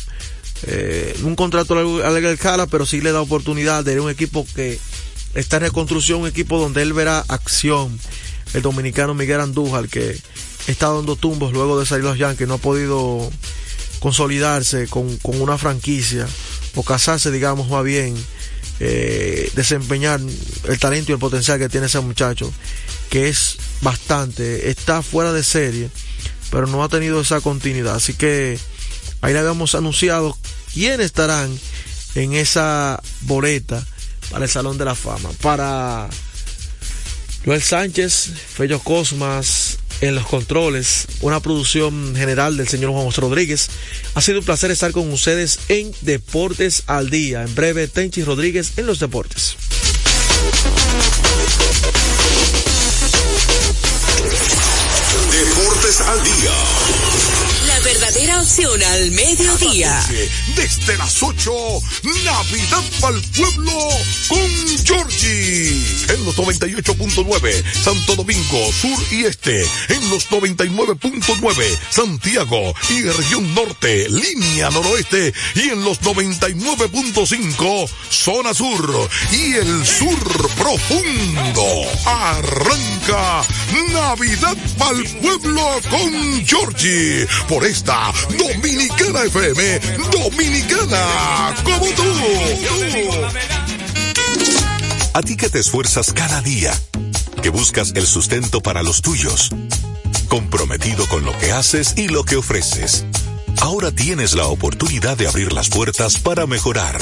Eh, 0.63 1.17
un 1.23 1.35
contrato 1.35 1.73
a 2.03 2.09
la 2.11 2.29
escala, 2.29 2.67
pero 2.67 2.85
sí 2.85 3.01
le 3.01 3.11
da 3.11 3.21
oportunidad 3.21 3.83
de 3.83 3.93
ir 3.93 3.97
a 3.99 4.01
un 4.03 4.09
equipo 4.09 4.45
que 4.55 4.79
está 5.35 5.57
en 5.57 5.63
reconstrucción, 5.63 6.21
un 6.21 6.27
equipo 6.27 6.59
donde 6.59 6.81
él 6.81 6.93
verá 6.93 7.23
acción. 7.27 7.99
El 8.53 8.61
dominicano 8.61 9.13
Miguel 9.13 9.41
Andújar, 9.41 9.87
que 9.89 10.17
está 10.67 10.89
dando 10.89 11.15
tumbos 11.15 11.53
luego 11.53 11.79
de 11.79 11.85
salir 11.85 12.03
los 12.03 12.17
Yankees, 12.17 12.47
no 12.47 12.55
ha 12.55 12.59
podido 12.59 13.29
consolidarse 13.99 14.87
con, 14.87 15.17
con 15.17 15.39
una 15.41 15.57
franquicia 15.57 16.27
o 16.75 16.83
casarse, 16.83 17.31
digamos, 17.31 17.69
más 17.69 17.83
bien, 17.83 18.15
eh, 18.79 19.51
desempeñar 19.55 20.21
el 20.67 20.79
talento 20.79 21.11
y 21.11 21.13
el 21.13 21.19
potencial 21.19 21.59
que 21.59 21.69
tiene 21.69 21.87
ese 21.87 21.99
muchacho, 21.99 22.51
que 23.09 23.27
es 23.27 23.57
bastante, 23.81 24.69
está 24.69 25.01
fuera 25.01 25.33
de 25.33 25.43
serie, 25.43 25.89
pero 26.49 26.65
no 26.65 26.83
ha 26.83 26.89
tenido 26.89 27.19
esa 27.21 27.41
continuidad. 27.41 27.95
Así 27.95 28.13
que 28.13 28.57
ahí 29.21 29.33
le 29.33 29.39
habíamos 29.39 29.75
anunciado 29.75 30.37
quiénes 30.73 31.07
estarán 31.07 31.49
en 32.15 32.33
esa 32.33 33.01
boleta 33.21 33.85
para 34.29 34.45
el 34.45 34.51
Salón 34.51 34.77
de 34.77 34.85
la 34.85 34.95
Fama. 34.95 35.29
Para 35.41 36.09
Joel 37.45 37.61
Sánchez, 37.61 38.31
Fello 38.53 38.79
Cosmas 38.79 39.79
en 40.01 40.15
los 40.15 40.25
controles, 40.25 41.07
una 41.21 41.39
producción 41.39 42.15
general 42.15 42.57
del 42.57 42.67
señor 42.67 42.91
Juan 42.91 43.05
José 43.05 43.21
Rodríguez. 43.21 43.69
Ha 44.15 44.21
sido 44.21 44.39
un 44.39 44.45
placer 44.45 44.71
estar 44.71 44.91
con 44.91 45.11
ustedes 45.11 45.59
en 45.67 45.93
Deportes 46.01 46.83
al 46.87 47.09
Día. 47.09 47.43
En 47.43 47.53
breve, 47.55 47.87
Tenchi 47.87 48.23
Rodríguez 48.23 48.73
en 48.77 48.85
los 48.85 48.99
deportes. 48.99 49.55
Deportes 55.31 56.01
al 56.01 56.23
día. 56.23 57.18
Verdadera 57.99 58.39
opción 58.39 58.81
al 58.81 59.11
mediodía. 59.11 60.01
Desde 60.55 60.97
las 60.97 61.21
8, 61.21 61.51
Navidad 62.23 62.83
para 63.01 63.13
el 63.13 63.21
pueblo 63.21 63.73
con 64.29 64.85
Georgie. 64.85 65.83
En 66.07 66.23
los 66.23 66.37
98.9, 66.37 67.63
Santo 67.83 68.15
Domingo, 68.15 68.71
Sur 68.71 68.97
y 69.11 69.25
Este. 69.25 69.65
En 69.89 70.09
los 70.09 70.29
99.9, 70.29 71.77
Santiago 71.89 72.73
y 72.89 73.01
región 73.01 73.53
norte, 73.53 74.07
línea 74.07 74.69
noroeste. 74.69 75.33
Y 75.55 75.69
en 75.69 75.83
los 75.83 75.99
99.5, 75.99 77.89
zona 78.09 78.53
sur 78.53 79.09
y 79.33 79.55
el 79.55 79.85
sur 79.85 80.49
profundo. 80.55 81.65
Arranca 82.05 83.43
Navidad 83.91 84.55
para 84.77 84.97
el 84.97 85.05
pueblo 85.17 85.81
con 85.89 86.45
Georgie. 86.45 87.27
Por 87.49 87.65
esta 87.65 87.88
Dominicana 88.37 89.23
FM, 89.23 89.79
Dominicana 90.11 91.55
como 91.63 91.85
tú. 91.87 92.03
A 95.13 95.21
ti 95.23 95.35
que 95.35 95.49
te 95.49 95.59
esfuerzas 95.59 96.13
cada 96.13 96.41
día, 96.41 96.71
que 97.41 97.49
buscas 97.49 97.93
el 97.95 98.05
sustento 98.05 98.61
para 98.61 98.83
los 98.83 99.01
tuyos, 99.01 99.49
comprometido 100.27 101.07
con 101.07 101.25
lo 101.25 101.35
que 101.39 101.51
haces 101.51 101.95
y 101.97 102.09
lo 102.09 102.23
que 102.23 102.35
ofreces. 102.35 103.05
Ahora 103.59 103.91
tienes 103.91 104.33
la 104.33 104.45
oportunidad 104.45 105.17
de 105.17 105.27
abrir 105.27 105.51
las 105.51 105.69
puertas 105.69 106.19
para 106.19 106.45
mejorar, 106.45 107.01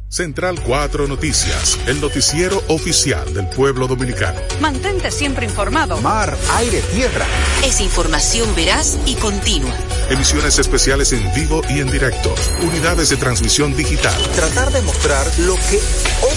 Central 0.11 0.61
4 0.61 1.07
Noticias, 1.07 1.79
el 1.87 2.01
noticiero 2.01 2.61
oficial 2.67 3.33
del 3.33 3.47
pueblo 3.47 3.87
dominicano. 3.87 4.37
Mantente 4.59 5.09
siempre 5.09 5.45
informado. 5.45 6.01
Mar, 6.01 6.37
aire, 6.55 6.81
tierra. 6.93 7.25
Es 7.63 7.79
información 7.79 8.53
veraz 8.53 8.99
y 9.05 9.15
continua. 9.15 9.73
Emisiones 10.09 10.59
especiales 10.59 11.13
en 11.13 11.33
vivo 11.33 11.61
y 11.69 11.79
en 11.79 11.89
directo. 11.89 12.35
Unidades 12.61 13.07
de 13.07 13.15
transmisión 13.15 13.73
digital. 13.73 14.21
Tratar 14.35 14.73
de 14.73 14.81
mostrar 14.81 15.25
lo 15.39 15.55
que 15.55 15.79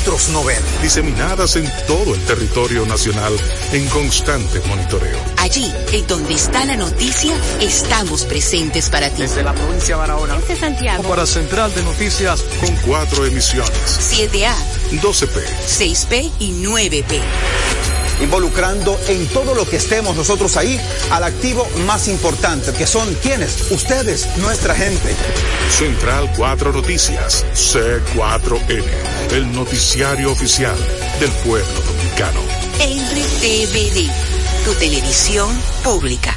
otros 0.00 0.28
no 0.28 0.44
ven. 0.44 0.62
Diseminadas 0.80 1.56
en 1.56 1.68
todo 1.88 2.14
el 2.14 2.20
territorio 2.26 2.86
nacional 2.86 3.32
en 3.72 3.88
constante 3.88 4.60
monitoreo. 4.68 5.18
Allí, 5.38 5.68
en 5.90 6.06
donde 6.06 6.34
está 6.34 6.64
la 6.64 6.76
noticia, 6.76 7.34
estamos 7.60 8.24
presentes 8.24 8.88
para 8.88 9.10
ti. 9.10 9.22
Desde 9.22 9.42
la 9.42 9.52
provincia 9.52 9.96
de 9.96 10.00
Barahona. 10.00 10.36
Desde 10.36 10.60
Santiago. 10.60 11.02
Para 11.02 11.26
Central 11.26 11.74
de 11.74 11.82
Noticias. 11.82 12.40
Con 12.60 12.72
cuatro 12.86 13.26
emisiones 13.26 13.63
7A, 13.86 14.54
12P, 15.00 15.42
6P 15.66 16.30
y 16.38 16.52
9P. 16.62 17.20
Involucrando 18.20 18.98
en 19.08 19.26
todo 19.28 19.54
lo 19.54 19.68
que 19.68 19.76
estemos 19.76 20.16
nosotros 20.16 20.56
ahí 20.56 20.80
al 21.10 21.24
activo 21.24 21.68
más 21.86 22.06
importante, 22.08 22.72
que 22.72 22.86
son 22.86 23.12
quienes, 23.14 23.70
ustedes, 23.72 24.28
nuestra 24.38 24.74
gente. 24.74 25.14
Central 25.70 26.30
4 26.36 26.72
Noticias, 26.72 27.44
C4N, 27.54 28.84
el 29.32 29.52
noticiario 29.52 30.30
oficial 30.30 30.76
del 31.18 31.30
pueblo 31.44 31.80
dominicano. 31.86 32.40
RTVD, 32.78 34.10
tu 34.64 34.74
televisión 34.74 35.50
pública. 35.82 36.36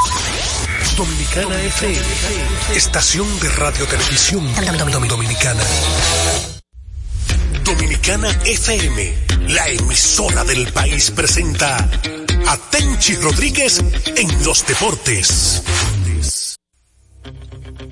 Dominicana 0.97 1.61
FM, 1.63 2.01
estación 2.75 3.25
de 3.39 3.47
radio 3.49 3.85
televisión 3.87 4.43
dominicana. 5.07 5.63
Dominicana 7.63 8.27
FM, 8.45 9.13
la 9.49 9.69
emisora 9.69 10.43
del 10.43 10.67
país 10.73 11.09
presenta 11.11 11.77
a 11.77 12.57
Tenchi 12.69 13.15
Rodríguez 13.15 13.81
en 14.17 14.45
los 14.45 14.67
deportes. 14.67 15.63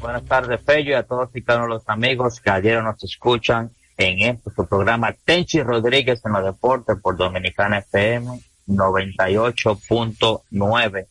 Buenas 0.02 0.26
tardes, 0.26 0.60
Fello, 0.66 0.92
y 0.92 0.94
a 0.94 1.04
todos 1.04 1.30
y 1.34 1.42
cada 1.42 1.60
uno 1.60 1.68
los 1.68 1.88
amigos 1.88 2.42
que 2.42 2.50
ayer 2.50 2.84
nos 2.84 3.02
escuchan 3.04 3.72
en 3.98 4.20
este 4.20 4.52
su 4.52 4.68
programa 4.68 5.16
Tenchi 5.26 5.64
Rodríguez 5.64 6.20
en 6.26 6.34
los 6.34 6.44
deportes 6.44 6.98
por 7.02 7.16
Dominicana 7.18 7.80
FM 7.80 8.42
98.9, 8.68 11.08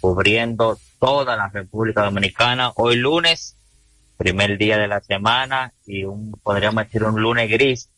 cubriendo 0.00 0.78
toda 0.98 1.36
la 1.36 1.48
República 1.48 2.02
Dominicana. 2.04 2.72
Hoy 2.76 2.96
lunes, 2.96 3.56
primer 4.16 4.58
día 4.58 4.78
de 4.78 4.88
la 4.88 5.00
semana 5.00 5.72
y 5.86 6.04
un, 6.04 6.32
podríamos 6.42 6.84
decir 6.84 7.04
un 7.04 7.20
lunes 7.20 7.50
gris 7.50 7.88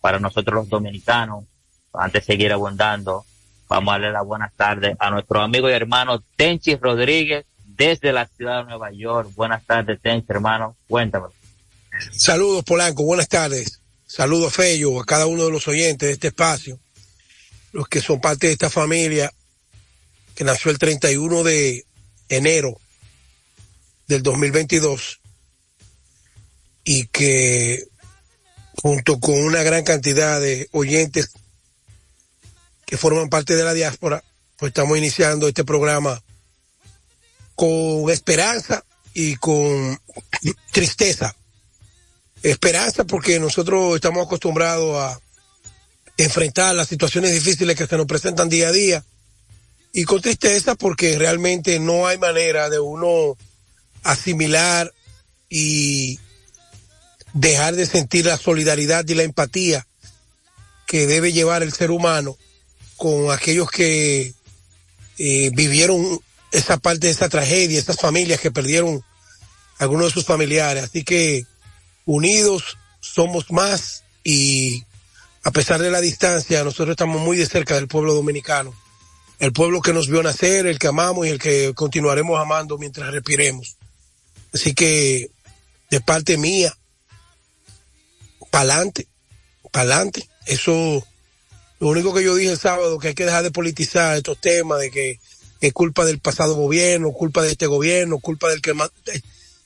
para 0.00 0.18
nosotros 0.18 0.54
los 0.54 0.68
dominicanos. 0.68 1.44
Antes 1.92 2.26
de 2.26 2.32
seguir 2.34 2.52
abundando, 2.52 3.24
vamos 3.68 3.92
a 3.92 3.92
darle 3.92 4.12
las 4.12 4.24
buenas 4.24 4.52
tardes 4.54 4.96
a 4.98 5.10
nuestro 5.10 5.40
amigo 5.40 5.68
y 5.68 5.72
hermano 5.72 6.22
Tenchi 6.36 6.76
Rodríguez 6.76 7.46
desde 7.64 8.12
la 8.12 8.26
ciudad 8.26 8.58
de 8.58 8.70
Nueva 8.70 8.92
York. 8.92 9.30
Buenas 9.34 9.64
tardes, 9.64 10.00
Tenchi, 10.00 10.26
hermano. 10.30 10.76
Cuéntame. 10.88 11.28
Saludos, 12.12 12.64
Polanco. 12.64 13.04
Buenas 13.04 13.28
tardes. 13.28 13.80
Saludos, 14.06 14.52
Fello, 14.52 15.00
a 15.00 15.04
cada 15.04 15.26
uno 15.26 15.44
de 15.44 15.50
los 15.50 15.68
oyentes 15.68 16.08
de 16.08 16.12
este 16.14 16.28
espacio, 16.28 16.78
los 17.72 17.88
que 17.88 18.00
son 18.00 18.20
parte 18.20 18.48
de 18.48 18.54
esta 18.54 18.68
familia 18.68 19.32
que 20.34 20.44
nació 20.44 20.70
el 20.70 20.78
31 20.78 21.44
de 21.44 21.84
enero 22.30 22.80
del 24.06 24.22
2022 24.22 25.20
y 26.84 27.06
que 27.08 27.84
junto 28.80 29.20
con 29.20 29.34
una 29.34 29.62
gran 29.62 29.84
cantidad 29.84 30.40
de 30.40 30.68
oyentes 30.72 31.30
que 32.86 32.96
forman 32.96 33.28
parte 33.28 33.54
de 33.54 33.64
la 33.64 33.74
diáspora, 33.74 34.24
pues 34.56 34.70
estamos 34.70 34.96
iniciando 34.96 35.46
este 35.46 35.64
programa 35.64 36.22
con 37.54 38.08
esperanza 38.10 38.84
y 39.12 39.36
con 39.36 40.00
tristeza. 40.72 41.36
Esperanza 42.42 43.04
porque 43.04 43.38
nosotros 43.38 43.96
estamos 43.96 44.24
acostumbrados 44.24 44.96
a 44.96 45.20
enfrentar 46.16 46.74
las 46.74 46.88
situaciones 46.88 47.32
difíciles 47.32 47.76
que 47.76 47.86
se 47.86 47.96
nos 47.96 48.06
presentan 48.06 48.48
día 48.48 48.68
a 48.68 48.72
día 48.72 49.04
y 49.92 50.04
con 50.04 50.20
tristeza 50.20 50.74
porque 50.74 51.18
realmente 51.18 51.78
no 51.80 52.06
hay 52.06 52.18
manera 52.18 52.70
de 52.70 52.78
uno 52.78 53.36
asimilar 54.02 54.92
y 55.48 56.18
dejar 57.32 57.76
de 57.76 57.86
sentir 57.86 58.26
la 58.26 58.36
solidaridad 58.36 59.06
y 59.08 59.14
la 59.14 59.24
empatía 59.24 59.86
que 60.86 61.06
debe 61.06 61.32
llevar 61.32 61.62
el 61.62 61.72
ser 61.72 61.90
humano 61.90 62.36
con 62.96 63.30
aquellos 63.30 63.70
que 63.70 64.34
eh, 65.18 65.50
vivieron 65.54 66.20
esa 66.52 66.76
parte 66.78 67.06
de 67.06 67.12
esa 67.12 67.28
tragedia, 67.28 67.78
esas 67.78 67.96
familias 67.96 68.40
que 68.40 68.50
perdieron 68.50 69.04
algunos 69.78 70.06
de 70.06 70.12
sus 70.12 70.24
familiares. 70.24 70.84
Así 70.84 71.04
que 71.04 71.46
unidos 72.06 72.76
somos 73.00 73.50
más 73.50 74.04
y 74.24 74.84
a 75.42 75.50
pesar 75.50 75.80
de 75.80 75.90
la 75.90 76.00
distancia, 76.00 76.64
nosotros 76.64 76.90
estamos 76.90 77.20
muy 77.20 77.36
de 77.36 77.46
cerca 77.46 77.74
del 77.74 77.88
pueblo 77.88 78.14
dominicano. 78.14 78.74
El 79.40 79.54
pueblo 79.54 79.80
que 79.80 79.94
nos 79.94 80.08
vio 80.08 80.22
nacer, 80.22 80.66
el 80.66 80.78
que 80.78 80.86
amamos 80.86 81.26
y 81.26 81.30
el 81.30 81.38
que 81.38 81.72
continuaremos 81.74 82.38
amando 82.38 82.76
mientras 82.76 83.10
respiremos. 83.10 83.78
Así 84.52 84.74
que, 84.74 85.30
de 85.90 86.00
parte 86.02 86.36
mía, 86.36 86.76
pa'lante, 88.50 89.06
pa'lante. 89.72 90.28
Eso, 90.44 91.06
lo 91.78 91.88
único 91.88 92.12
que 92.12 92.22
yo 92.22 92.34
dije 92.34 92.52
el 92.52 92.58
sábado, 92.58 92.98
que 92.98 93.08
hay 93.08 93.14
que 93.14 93.24
dejar 93.24 93.42
de 93.42 93.50
politizar 93.50 94.14
estos 94.14 94.38
temas, 94.38 94.78
de 94.78 94.90
que 94.90 95.18
es 95.62 95.72
culpa 95.72 96.04
del 96.04 96.18
pasado 96.18 96.54
gobierno, 96.54 97.12
culpa 97.12 97.42
de 97.42 97.52
este 97.52 97.66
gobierno, 97.66 98.18
culpa 98.18 98.50
del 98.50 98.60
que 98.60 98.74
más... 98.74 98.90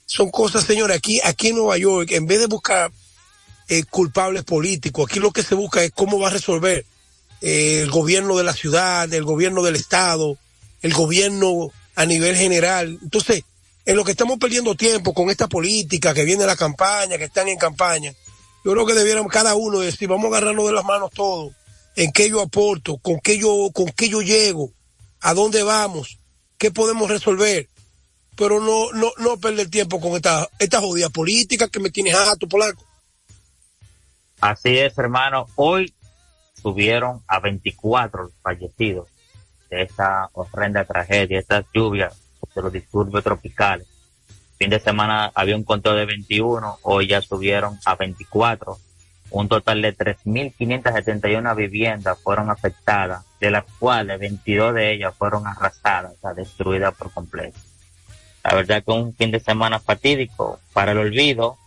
Son 0.07 0.31
cosas, 0.31 0.65
señores, 0.65 0.97
aquí, 0.97 1.21
aquí 1.25 1.49
en 1.49 1.57
Nueva 1.57 1.79
York, 1.79 2.13
en 2.13 2.27
vez 2.27 2.39
de 2.39 2.47
buscar 2.47 2.93
eh, 3.69 3.83
culpables 3.85 4.45
políticos, 4.45 5.11
aquí 5.11 5.19
lo 5.19 5.33
que 5.33 5.43
se 5.43 5.57
busca 5.57 5.83
es 5.83 5.91
cómo 5.91 6.21
va 6.21 6.29
a 6.29 6.33
resolver 6.33 6.87
eh, 7.47 7.83
el 7.83 7.91
gobierno 7.91 8.39
de 8.39 8.43
la 8.43 8.55
ciudad, 8.55 9.13
el 9.13 9.23
gobierno 9.23 9.63
del 9.63 9.77
estado, 9.77 10.39
el 10.81 10.95
gobierno 10.95 11.71
a 11.95 12.07
nivel 12.07 12.35
general. 12.37 12.99
Entonces, 13.03 13.45
en 13.85 13.97
lo 13.97 14.05
que 14.05 14.13
estamos 14.13 14.39
perdiendo 14.39 14.75
tiempo 14.75 15.13
con 15.13 15.29
esta 15.29 15.47
política 15.47 16.15
que 16.15 16.25
viene 16.25 16.47
la 16.47 16.57
campaña, 16.57 17.19
que 17.19 17.25
están 17.25 17.49
en 17.49 17.59
campaña, 17.59 18.15
yo 18.65 18.73
creo 18.73 18.87
que 18.87 18.95
debiéramos 18.95 19.31
cada 19.31 19.57
uno 19.57 19.81
decir, 19.81 20.09
vamos 20.09 20.25
a 20.25 20.29
agarrarnos 20.39 20.65
de 20.65 20.73
las 20.73 20.87
manos 20.87 21.11
todos, 21.13 21.53
en 21.97 22.13
qué 22.13 22.31
yo 22.31 22.41
aporto, 22.41 22.97
con 22.97 23.21
qué 23.21 23.37
yo, 23.37 23.69
con 23.75 23.89
qué 23.89 24.09
yo 24.09 24.23
llego, 24.23 24.71
a 25.21 25.35
dónde 25.35 25.63
vamos, 25.63 26.19
qué 26.57 26.71
podemos 26.71 27.11
resolver, 27.11 27.69
pero 28.37 28.59
no, 28.59 28.91
no, 28.93 29.13
no 29.19 29.37
perder 29.37 29.69
tiempo 29.69 30.01
con 30.01 30.13
esta, 30.13 30.49
esta 30.59 30.81
jodida 30.81 31.11
política 31.11 31.69
que 31.69 31.81
me 31.81 31.91
tiene 31.91 32.11
jato, 32.11 32.49
Polanco. 32.49 32.87
Así 34.41 34.79
es, 34.79 34.97
hermano. 34.97 35.47
Hoy 35.57 35.93
subieron 36.65 37.21
a 37.29 37.41
24 37.41 38.23
los 38.23 38.33
fallecidos 38.43 39.07
de 39.69 39.83
esta 39.83 40.31
horrenda 40.33 40.87
tragedia, 40.87 41.39
esta 41.39 41.63
lluvia 41.75 42.11
de 42.55 42.63
los 42.63 42.73
disturbios 42.73 43.23
tropicales. 43.23 43.87
Fin 44.57 44.71
de 44.71 44.81
semana 44.81 45.31
había 45.35 45.57
un 45.57 45.65
conteo 45.65 45.95
de 45.95 46.07
21, 46.07 46.79
hoy 46.83 47.09
ya 47.09 47.21
subieron 47.21 47.79
a 47.85 47.97
24. 47.97 48.79
Un 49.31 49.49
total 49.49 49.83
de 49.83 49.95
3.571 49.95 51.55
viviendas 51.55 52.19
fueron 52.23 52.49
afectadas, 52.49 53.27
de 53.41 53.51
las 53.51 53.65
cuales 53.79 54.19
22 54.19 54.75
de 54.75 54.95
ellas 54.95 55.15
fueron 55.19 55.47
arrasadas, 55.47 56.15
o 56.15 56.21
sea, 56.23 56.33
destruidas 56.33 56.95
por 56.95 57.13
completo. 57.13 57.59
La 58.43 58.55
verdad 58.55 58.83
que 58.83 58.91
un 58.91 59.15
fin 59.15 59.31
de 59.31 59.41
semana 59.41 59.81
fatídico 59.81 60.61
para 60.73 60.93
el 60.93 60.99
olvido 60.99 61.59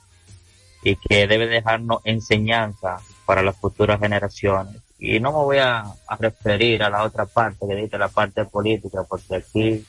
y 0.81 0.95
que 0.95 1.27
debe 1.27 1.45
dejarnos 1.45 2.01
enseñanza 2.03 2.97
para 3.27 3.43
las 3.43 3.57
futuras 3.57 3.99
generaciones. 3.99 4.86
Y 4.99 5.19
no 5.19 5.31
me 5.31 5.37
voy 5.37 5.57
a, 5.59 5.85
referir 6.19 6.81
a 6.81 6.89
la 6.89 7.03
otra 7.03 7.25
parte 7.25 7.67
que 7.67 7.75
dice 7.75 7.97
la 7.97 8.07
parte 8.07 8.45
política, 8.45 9.03
porque 9.03 9.35
aquí 9.35 9.85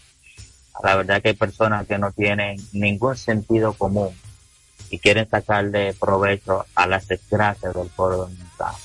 la 0.82 0.96
verdad 0.96 1.22
que 1.22 1.28
hay 1.28 1.34
personas 1.34 1.86
que 1.86 1.98
no 1.98 2.12
tienen 2.12 2.56
ningún 2.72 3.16
sentido 3.16 3.72
común 3.72 4.11
y 4.90 4.98
quieren 4.98 5.28
sacarle 5.28 5.94
provecho 5.94 6.66
a 6.74 6.86
las 6.86 7.09
desgracias 7.09 7.74
del 7.74 7.88
pueblo 7.88 8.18
dominicano. 8.18 8.78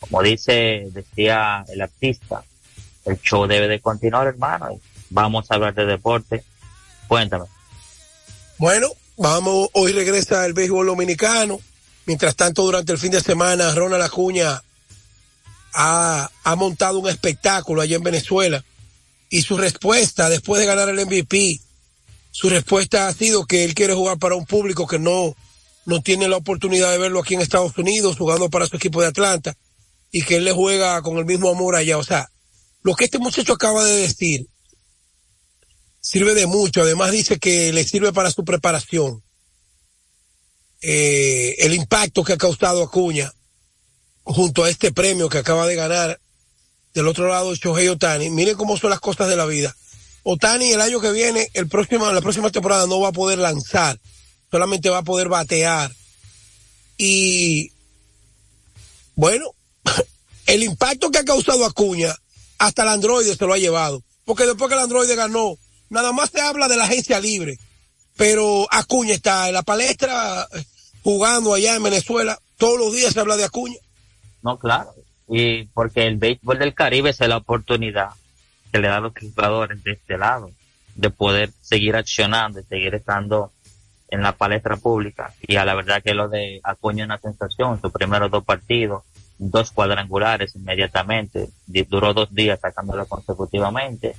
Como 0.00 0.22
dice, 0.22 0.88
decía 0.92 1.64
el 1.68 1.80
artista, 1.80 2.44
el 3.04 3.20
show 3.20 3.46
debe 3.46 3.68
de 3.68 3.80
continuar, 3.80 4.26
hermano. 4.26 4.80
Vamos 5.10 5.50
a 5.50 5.54
hablar 5.54 5.74
de 5.74 5.86
deporte. 5.86 6.44
Cuéntame. 7.08 7.44
Bueno, 8.58 8.88
vamos, 9.16 9.68
hoy 9.72 9.92
regresa 9.92 10.44
el 10.46 10.52
béisbol 10.52 10.86
dominicano. 10.86 11.58
Mientras 12.06 12.36
tanto, 12.36 12.62
durante 12.62 12.92
el 12.92 12.98
fin 12.98 13.12
de 13.12 13.20
semana, 13.20 13.74
Ronald 13.74 14.02
Acuña 14.02 14.62
ha, 15.72 16.30
montado 16.56 16.98
un 16.98 17.08
espectáculo 17.08 17.82
allá 17.82 17.96
en 17.96 18.02
Venezuela. 18.02 18.64
Y 19.30 19.42
su 19.42 19.56
respuesta, 19.56 20.28
después 20.28 20.60
de 20.60 20.66
ganar 20.66 20.88
el 20.88 21.06
MVP, 21.06 21.60
su 22.30 22.48
respuesta 22.48 23.08
ha 23.08 23.14
sido 23.14 23.46
que 23.46 23.64
él 23.64 23.74
quiere 23.74 23.94
jugar 23.94 24.18
para 24.18 24.34
un 24.34 24.44
público 24.44 24.86
que 24.86 24.98
no, 24.98 25.34
no 25.86 26.02
tiene 26.02 26.28
la 26.28 26.36
oportunidad 26.36 26.90
de 26.90 26.98
verlo 26.98 27.20
aquí 27.20 27.34
en 27.34 27.40
Estados 27.40 27.76
Unidos, 27.78 28.18
jugando 28.18 28.50
para 28.50 28.66
su 28.66 28.76
equipo 28.76 29.00
de 29.00 29.08
Atlanta, 29.08 29.56
y 30.10 30.22
que 30.22 30.36
él 30.36 30.44
le 30.44 30.52
juega 30.52 31.00
con 31.02 31.16
el 31.18 31.24
mismo 31.24 31.48
amor 31.48 31.76
allá. 31.76 31.96
O 31.96 32.04
sea, 32.04 32.30
lo 32.82 32.94
que 32.94 33.04
este 33.04 33.18
muchacho 33.18 33.54
acaba 33.54 33.84
de 33.84 33.96
decir 33.96 34.46
sirve 36.02 36.34
de 36.34 36.46
mucho. 36.46 36.82
Además 36.82 37.12
dice 37.12 37.38
que 37.38 37.72
le 37.72 37.84
sirve 37.84 38.12
para 38.12 38.30
su 38.30 38.44
preparación. 38.44 39.22
Eh, 40.82 41.54
el 41.60 41.74
impacto 41.74 42.24
que 42.24 42.32
ha 42.34 42.36
causado 42.36 42.82
Acuña 42.82 43.32
junto 44.24 44.64
a 44.64 44.70
este 44.70 44.92
premio 44.92 45.28
que 45.28 45.38
acaba 45.38 45.66
de 45.66 45.74
ganar 45.74 46.20
del 46.94 47.08
otro 47.08 47.28
lado 47.28 47.54
Shohei 47.54 47.88
Otani. 47.88 48.30
Miren 48.30 48.56
cómo 48.56 48.76
son 48.76 48.90
las 48.90 49.00
cosas 49.00 49.28
de 49.28 49.36
la 49.36 49.46
vida. 49.46 49.74
Otani 50.22 50.72
el 50.72 50.80
año 50.80 51.00
que 51.00 51.10
viene, 51.10 51.50
el 51.54 51.68
próximo, 51.68 52.10
la 52.10 52.20
próxima 52.20 52.50
temporada 52.50 52.86
no 52.86 53.00
va 53.00 53.08
a 53.08 53.12
poder 53.12 53.38
lanzar, 53.38 53.98
solamente 54.50 54.90
va 54.90 54.98
a 54.98 55.02
poder 55.02 55.28
batear. 55.28 55.92
Y 56.96 57.72
bueno, 59.14 59.46
el 60.46 60.62
impacto 60.62 61.10
que 61.10 61.18
ha 61.18 61.24
causado 61.24 61.64
Acuña, 61.64 62.14
hasta 62.58 62.82
el 62.82 62.88
androide 62.88 63.36
se 63.36 63.46
lo 63.46 63.54
ha 63.54 63.58
llevado. 63.58 64.02
Porque 64.24 64.46
después 64.46 64.68
que 64.68 64.74
el 64.74 64.84
androide 64.84 65.16
ganó, 65.16 65.58
nada 65.88 66.12
más 66.12 66.30
se 66.30 66.40
habla 66.40 66.68
de 66.68 66.76
la 66.76 66.84
agencia 66.84 67.18
libre. 67.18 67.58
Pero 68.16 68.68
Acuña 68.70 69.14
está 69.14 69.48
en 69.48 69.54
la 69.54 69.62
palestra 69.62 70.46
jugando 71.02 71.54
allá 71.54 71.74
en 71.74 71.82
Venezuela. 71.82 72.38
Todos 72.58 72.78
los 72.78 72.92
días 72.92 73.12
se 73.12 73.20
habla 73.20 73.36
de 73.36 73.44
Acuña. 73.44 73.78
No, 74.42 74.58
claro. 74.58 74.90
Y 75.28 75.64
porque 75.64 76.06
el 76.06 76.16
béisbol 76.16 76.58
del 76.58 76.74
Caribe 76.74 77.10
es 77.10 77.20
la 77.20 77.36
oportunidad 77.36 78.10
que 78.72 78.78
le 78.78 78.88
da 78.88 78.96
a 78.96 79.00
los 79.00 79.12
jugadores 79.18 79.82
de 79.84 79.92
este 79.92 80.18
lado 80.18 80.50
de 80.94 81.10
poder 81.10 81.50
seguir 81.60 81.96
accionando 81.96 82.60
y 82.60 82.64
seguir 82.64 82.94
estando 82.94 83.52
en 84.08 84.22
la 84.22 84.32
palestra 84.32 84.76
pública. 84.76 85.32
Y 85.40 85.56
a 85.56 85.64
la 85.64 85.74
verdad 85.74 86.02
que 86.02 86.14
lo 86.14 86.28
de 86.28 86.60
Acuña 86.62 87.04
una 87.04 87.18
sensación. 87.18 87.80
Sus 87.80 87.92
primeros 87.92 88.30
dos 88.30 88.44
partidos, 88.44 89.04
dos 89.38 89.70
cuadrangulares 89.70 90.54
inmediatamente. 90.54 91.48
Duró 91.66 92.12
dos 92.12 92.34
días 92.34 92.60
sacándolo 92.60 93.06
consecutivamente. 93.06 94.14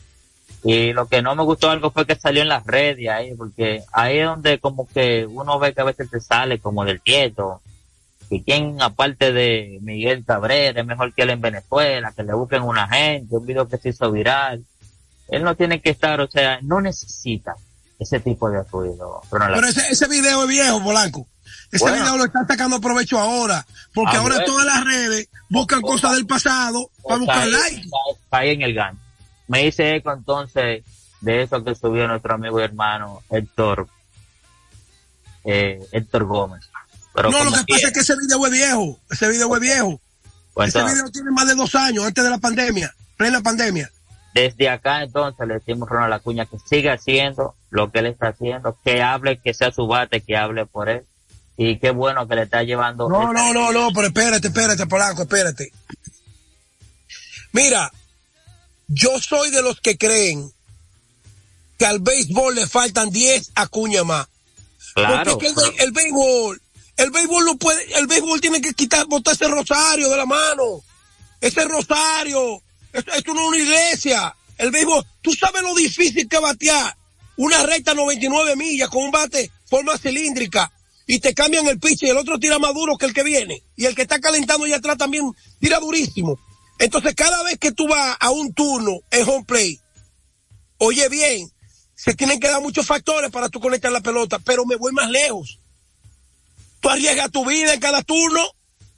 Y 0.63 0.93
lo 0.93 1.07
que 1.07 1.21
no 1.21 1.36
me 1.36 1.43
gustó 1.43 1.69
algo 1.69 1.91
fue 1.91 2.05
que 2.05 2.15
salió 2.15 2.41
en 2.41 2.47
las 2.47 2.65
redes 2.65 3.09
ahí, 3.09 3.36
porque 3.36 3.84
ahí 3.91 4.19
es 4.19 4.26
donde 4.26 4.59
como 4.59 4.88
que 4.88 5.28
uno 5.30 5.59
ve 5.59 5.74
que 5.74 5.82
a 5.82 5.86
veces 5.86 6.09
se 6.09 6.21
sale 6.21 6.57
como 6.59 6.86
del 6.86 7.01
tieto 7.01 7.61
y 8.34 8.42
quien 8.42 8.82
aparte 8.82 9.32
de 9.32 9.78
Miguel 9.82 10.26
Cabrera 10.26 10.82
es 10.82 10.88
mejor 10.88 11.14
que 11.14 11.22
él 11.22 11.30
en 11.30 11.42
Venezuela, 11.42 12.12
que 12.16 12.24
le 12.24 12.34
busquen 12.34 12.64
una 12.64 12.88
gente, 12.88 13.36
un 13.36 13.46
video 13.46 13.68
que 13.68 13.78
se 13.78 13.90
hizo 13.90 14.12
viral. 14.12 14.66
Él 15.28 15.44
no 15.44 15.56
tiene 15.56 15.80
que 15.82 15.92
estar, 15.92 16.20
o 16.20 16.28
sea, 16.28 16.58
no 16.64 16.82
necesita 16.82 17.54
ese 18.00 18.20
tipo 18.22 18.50
de 18.50 18.64
ruido. 18.64 19.22
Pero, 19.30 19.68
ese, 19.68 19.88
ese 19.88 20.08
video 20.08 20.44
es 20.44 20.50
viejo, 20.50 20.84
Polanco. 20.84 21.28
Ese 21.72 21.92
video 21.92 22.18
lo 22.18 22.26
está 22.26 22.44
sacando 22.48 22.82
provecho 22.82 23.20
ahora, 23.20 23.64
porque 23.94 24.18
ah, 24.18 24.22
ahora 24.22 24.44
todas 24.44 24.66
las 24.66 24.84
redes 24.84 25.30
buscan 25.50 25.82
cosas 25.82 26.14
del 26.14 26.26
pasado 26.26 26.90
para 27.08 27.20
buscar 27.20 27.48
likes. 27.48 27.88
Ahí 28.32 28.50
en 28.50 28.64
el 28.64 28.74
gan. 28.74 29.00
Me 29.48 29.68
hice 29.68 29.96
eco 29.96 30.12
entonces 30.12 30.84
de 31.22 31.44
eso 31.44 31.64
que 31.64 31.76
subió 31.76 32.08
nuestro 32.08 32.34
amigo 32.34 32.60
y 32.60 32.64
hermano 32.64 33.22
Héctor, 33.30 33.88
eh, 35.46 35.80
Héctor 35.92 36.26
Gómez 36.26 36.72
no, 37.16 37.43
lo 37.43 37.51
que 37.51 37.64
pasa 37.68 37.88
es 37.88 37.93
que 37.93 37.99
ese 37.99 38.16
video 38.16 38.45
es 38.45 38.51
viejo. 38.51 38.99
Ese 39.09 39.28
video 39.30 39.53
es 39.55 39.61
viejo. 39.61 40.01
Pues 40.53 40.70
ese 40.70 40.84
video 40.84 41.09
tiene 41.11 41.32
más 41.32 41.47
de 41.47 41.55
dos 41.55 41.74
años 41.76 42.05
antes 42.05 42.24
de 42.24 42.30
la 42.30 42.38
pandemia, 42.38 42.93
plena 43.18 43.41
pandemia. 43.41 43.89
Desde 44.34 44.70
acá 44.70 45.03
entonces 45.03 45.47
le 45.47 45.55
decimos 45.55 45.89
a 45.89 45.93
Ronald 45.93 46.14
Acuña 46.14 46.45
que 46.45 46.57
siga 46.68 46.93
haciendo 46.93 47.55
lo 47.70 47.91
que 47.91 47.99
él 47.99 48.07
está 48.07 48.30
haciendo, 48.30 48.78
que 48.84 49.01
hable, 49.01 49.39
que 49.39 49.53
sea 49.53 49.72
su 49.72 49.88
bate, 49.88 50.22
que 50.22 50.38
hable 50.38 50.66
por 50.66 50.89
él. 50.89 51.03
Y 51.55 51.78
qué 51.78 51.91
bueno 51.91 52.28
que 52.28 52.36
le 52.36 52.43
está 52.43 52.64
llevando. 52.64 53.07
No, 53.09 53.32
no, 53.32 53.53
no, 53.53 53.72
no, 53.72 53.89
pero 53.93 54.07
espérate, 54.07 54.47
espérate, 54.47 54.88
Polanco, 54.88 55.24
espérate. 55.24 55.72
Mira, 57.51 57.91
yo 58.88 59.20
soy 59.20 59.51
de 59.51 59.61
los 59.61 59.80
que 59.80 59.97
creen 59.97 60.51
que 61.78 61.86
al 61.86 61.99
béisbol 61.99 62.55
le 62.55 62.68
faltan 62.68 63.11
10 63.11 63.51
acuñas 63.55 64.05
más. 64.05 64.28
Claro. 64.95 65.34
Porque 65.34 65.53
el 65.80 65.91
béisbol 65.91 66.59
el 66.98 67.10
béisbol 67.10 67.46
no 67.46 67.58
puede, 67.58 67.98
el 67.98 68.08
béisbol 68.08 68.39
tiene 68.39 68.62
que 68.62 68.74
quitar, 68.74 69.08
botar 69.08 69.34
ese 69.34 69.48
rosario 69.48 70.10
de 70.10 70.18
la 70.18 70.26
mano. 70.26 70.84
Ese 71.41 71.66
rosario. 71.66 72.62
Esto, 72.91 73.34
no 73.34 73.41
es 73.41 73.48
una 73.48 73.58
iglesia. 73.58 74.36
El 74.58 74.72
béisbol, 74.72 75.06
tú 75.22 75.34
sabes 75.34 75.64
lo 75.64 75.74
difícil 75.74 76.28
que 76.30 76.39
batear 76.39 76.96
una 77.38 77.64
recta 77.64 77.96
99 77.96 78.56
millas 78.56 78.89
con 78.89 79.04
un 79.04 79.12
bate 79.12 79.52
forma 79.68 79.98
cilíndrica 79.98 80.72
y 81.08 81.20
te 81.20 81.34
cambian 81.34 81.68
el 81.68 81.80
pitch 81.80 82.04
y 82.04 82.10
el 82.10 82.18
otro 82.18 82.38
tira 82.38 82.60
más 82.60 82.76
duro 82.76 82.96
que 82.96 83.08
el 83.08 83.14
que 83.14 83.24
viene. 83.24 83.64
Y 83.76 83.86
el 83.86 83.96
que 83.96 84.04
está 84.04 84.20
calentando 84.20 84.66
allá 84.66 84.78
atrás 84.78 84.98
también 84.98 85.32
tira 85.60 85.80
durísimo. 85.80 86.39
Entonces 86.78 87.16
cada 87.16 87.41
vez 87.44 87.58
que 87.58 87.72
tú 87.72 87.88
vas 87.88 88.16
a 88.20 88.30
un 88.30 88.54
turno 88.54 89.00
en 89.10 89.28
home 89.28 89.46
play, 89.46 89.80
oye 90.78 91.10
bien, 91.10 91.52
se 91.96 92.14
tienen 92.14 92.39
que 92.39 92.50
dar 92.50 92.62
muchos 92.62 92.86
factores 92.86 93.32
para 93.32 93.50
tú 93.50 93.60
conectar 93.60 93.91
la 93.91 94.02
pelota, 94.02 94.38
pero 94.38 94.66
me 94.66 94.76
voy 94.76 94.91
más 94.91 95.10
lejos 95.10 95.60
tú 96.84 96.90
arriesgas 96.90 97.32
tu 97.32 97.46
vida 97.46 97.74
en 97.74 97.80
cada 97.80 98.04
turno, 98.04 98.42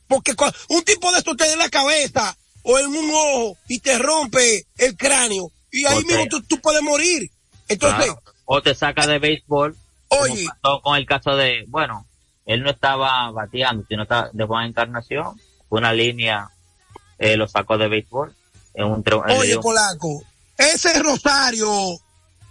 porque 0.08 0.36
un 0.70 0.84
tipo 0.84 1.12
de 1.12 1.20
esto 1.20 1.36
te 1.36 1.46
da 1.46 1.54
en 1.54 1.60
la 1.60 1.70
cabeza 1.70 2.36
o 2.64 2.80
en 2.80 2.88
un 2.88 3.12
ojo 3.14 3.58
y 3.70 3.80
te 3.80 4.00
rompe 4.00 4.66
el 4.78 4.98
cráneo 4.98 5.52
y 5.72 5.86
ahí 5.86 6.04
mismo 6.04 6.26
tú, 6.48 6.60
puedes 6.62 6.82
morir. 6.82 7.30
Entonces, 7.68 8.12
o 8.46 8.62
te 8.62 8.74
saca 8.74 9.06
de 9.06 9.20
béisbol. 9.20 9.78
Oye, 10.08 10.48
con 10.82 10.96
el 10.96 11.06
caso 11.06 11.36
de, 11.36 11.66
bueno, 11.68 12.08
él 12.46 12.64
no 12.64 12.72
estaba 12.72 13.30
bateando, 13.32 13.86
sino 13.88 14.04
estaba 14.04 14.30
de 14.34 14.46
Juan 14.46 14.68
Encarnación, 14.68 15.40
una 15.70 15.94
línea 15.94 16.50
eh, 17.20 17.38
lo 17.38 17.48
sacó 17.48 17.78
de 17.78 17.88
béisbol. 17.88 18.36
En 18.74 18.86
un, 18.86 19.04
Oye, 19.38 19.58
Polaco, 19.60 20.24
ese 20.58 20.98
Rosario, 21.00 22.00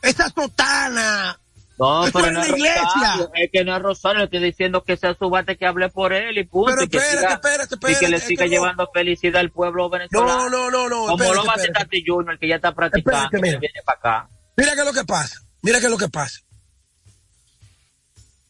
esa 0.01 0.31
sotana, 0.31 1.39
no, 1.79 2.05
pero 2.13 2.31
no 2.31 2.43
es 2.43 2.51
Rosario, 2.51 3.31
es 3.35 3.51
que 3.53 3.65
no 3.65 3.77
es 3.77 3.83
Rosario, 3.83 4.19
le 4.19 4.25
estoy 4.25 4.41
diciendo 4.41 4.85
que 4.85 4.97
sea 4.97 5.15
su 5.15 5.29
bate 5.29 5.57
que 5.57 5.67
hable 5.67 5.89
por 5.89 6.13
él 6.13 6.39
y 6.39 6.45
punto. 6.45 6.71
Pero 6.73 6.85
y 6.85 6.89
que 6.89 6.99
espérate, 6.99 7.35
espérate, 7.35 7.93
Y 7.93 7.99
que 7.99 8.09
le 8.09 8.21
siga 8.21 8.47
llevando 8.47 8.89
felicidad 8.93 9.41
al 9.41 9.51
pueblo 9.51 9.91
venezolano. 9.91 10.49
No, 10.49 10.71
no, 10.71 10.71
no, 10.71 10.89
no. 10.89 11.07
Como 11.07 11.35
lo 11.35 11.45
va 11.45 11.53
a 11.53 11.57
hacer 11.57 11.73
Tati 11.73 12.05
Junior, 12.07 12.39
que 12.39 12.49
ya 12.49 12.57
está 12.57 12.73
practicando, 12.73 13.29
mira. 13.41 13.59
viene 13.59 13.81
para 13.85 13.99
acá. 13.99 14.31
Mira 14.57 14.75
qué 14.75 14.81
es 14.81 14.87
lo 14.87 14.93
que 14.93 15.05
pasa, 15.05 15.41
mira 15.63 15.81
qué 15.81 15.87
es 15.87 15.91
lo 15.91 15.99
que 15.99 16.09
pasa. 16.09 16.41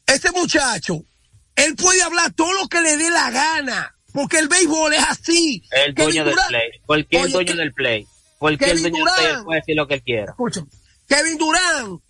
Este 0.06 0.30
muchacho, 0.32 1.02
él 1.56 1.74
puede 1.76 2.02
hablar 2.02 2.32
todo 2.34 2.52
lo 2.52 2.68
que 2.68 2.82
le 2.82 2.98
dé 2.98 3.10
la 3.10 3.30
gana, 3.30 3.96
porque 4.12 4.38
el 4.38 4.48
béisbol 4.48 4.92
es 4.92 5.02
así. 5.02 5.62
El 5.70 5.94
dueño 5.94 6.26
del 6.26 6.36
play, 6.48 6.70
cualquier 6.84 7.30
dueño 7.30 7.56
del 7.56 7.72
play, 7.72 8.06
cualquier 8.38 8.80
dueño 8.80 9.02
del 9.02 9.14
play 9.14 9.44
puede 9.44 9.60
decir 9.60 9.76
lo 9.76 9.88
que 9.88 9.94
él 9.94 10.02
quiera. 10.02 10.32
Escúchame, 10.32 10.66
Kevin 11.08 11.38
Durán 11.38 12.00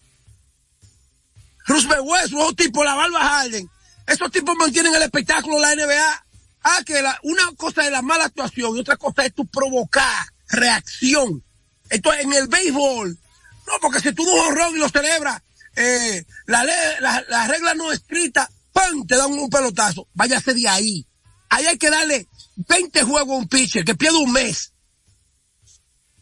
Roosevelt 1.67 2.03
Westbrook, 2.05 2.43
esos 2.43 2.57
tipos, 2.57 2.85
la 2.85 2.95
Barba 2.95 3.21
Harden, 3.21 3.71
esos 4.07 4.31
tipos 4.31 4.55
mantienen 4.57 4.95
el 4.95 5.03
espectáculo 5.03 5.57
de 5.57 5.63
la 5.63 5.75
NBA. 5.75 6.27
Ah, 6.67 6.81
que 6.85 7.03
la, 7.03 7.19
una 7.23 7.43
cosa 7.57 7.85
es 7.85 7.93
la 7.93 8.01
mala 8.01 8.25
actuación 8.25 8.77
y 8.77 8.81
otra 8.81 8.97
cosa 8.97 9.25
es 9.25 9.35
tu 9.35 9.47
provocar 9.47 10.27
reacción. 10.49 11.45
Entonces, 11.91 12.25
en 12.25 12.33
el 12.33 12.49
béisbol, 12.49 13.19
no, 13.67 13.73
porque 13.81 14.01
si 14.01 14.13
tú 14.13 14.23
un 14.23 14.39
horror 14.41 14.75
y 14.75 14.79
lo 14.79 14.89
celebras, 14.89 15.43
eh, 15.77 16.25
la, 16.47 16.65
la, 16.65 17.25
la 17.29 17.49
regla 17.49 17.75
no 17.75 17.93
escrita, 17.93 18.49
¡pam! 18.73 19.07
te 19.07 19.17
dan 19.17 19.33
un 19.33 19.51
pelotazo. 19.51 20.09
Váyase 20.15 20.55
de 20.55 20.69
ahí. 20.69 21.07
ahí 21.51 21.67
hay 21.67 21.79
que 21.79 21.91
darle 21.91 22.29
20 22.57 23.03
juegos 23.03 23.31
a 23.31 23.39
un 23.39 23.49
pitcher 23.49 23.85
que 23.85 23.95
pierde 23.95 24.19
un 24.19 24.33
mes. 24.33 24.73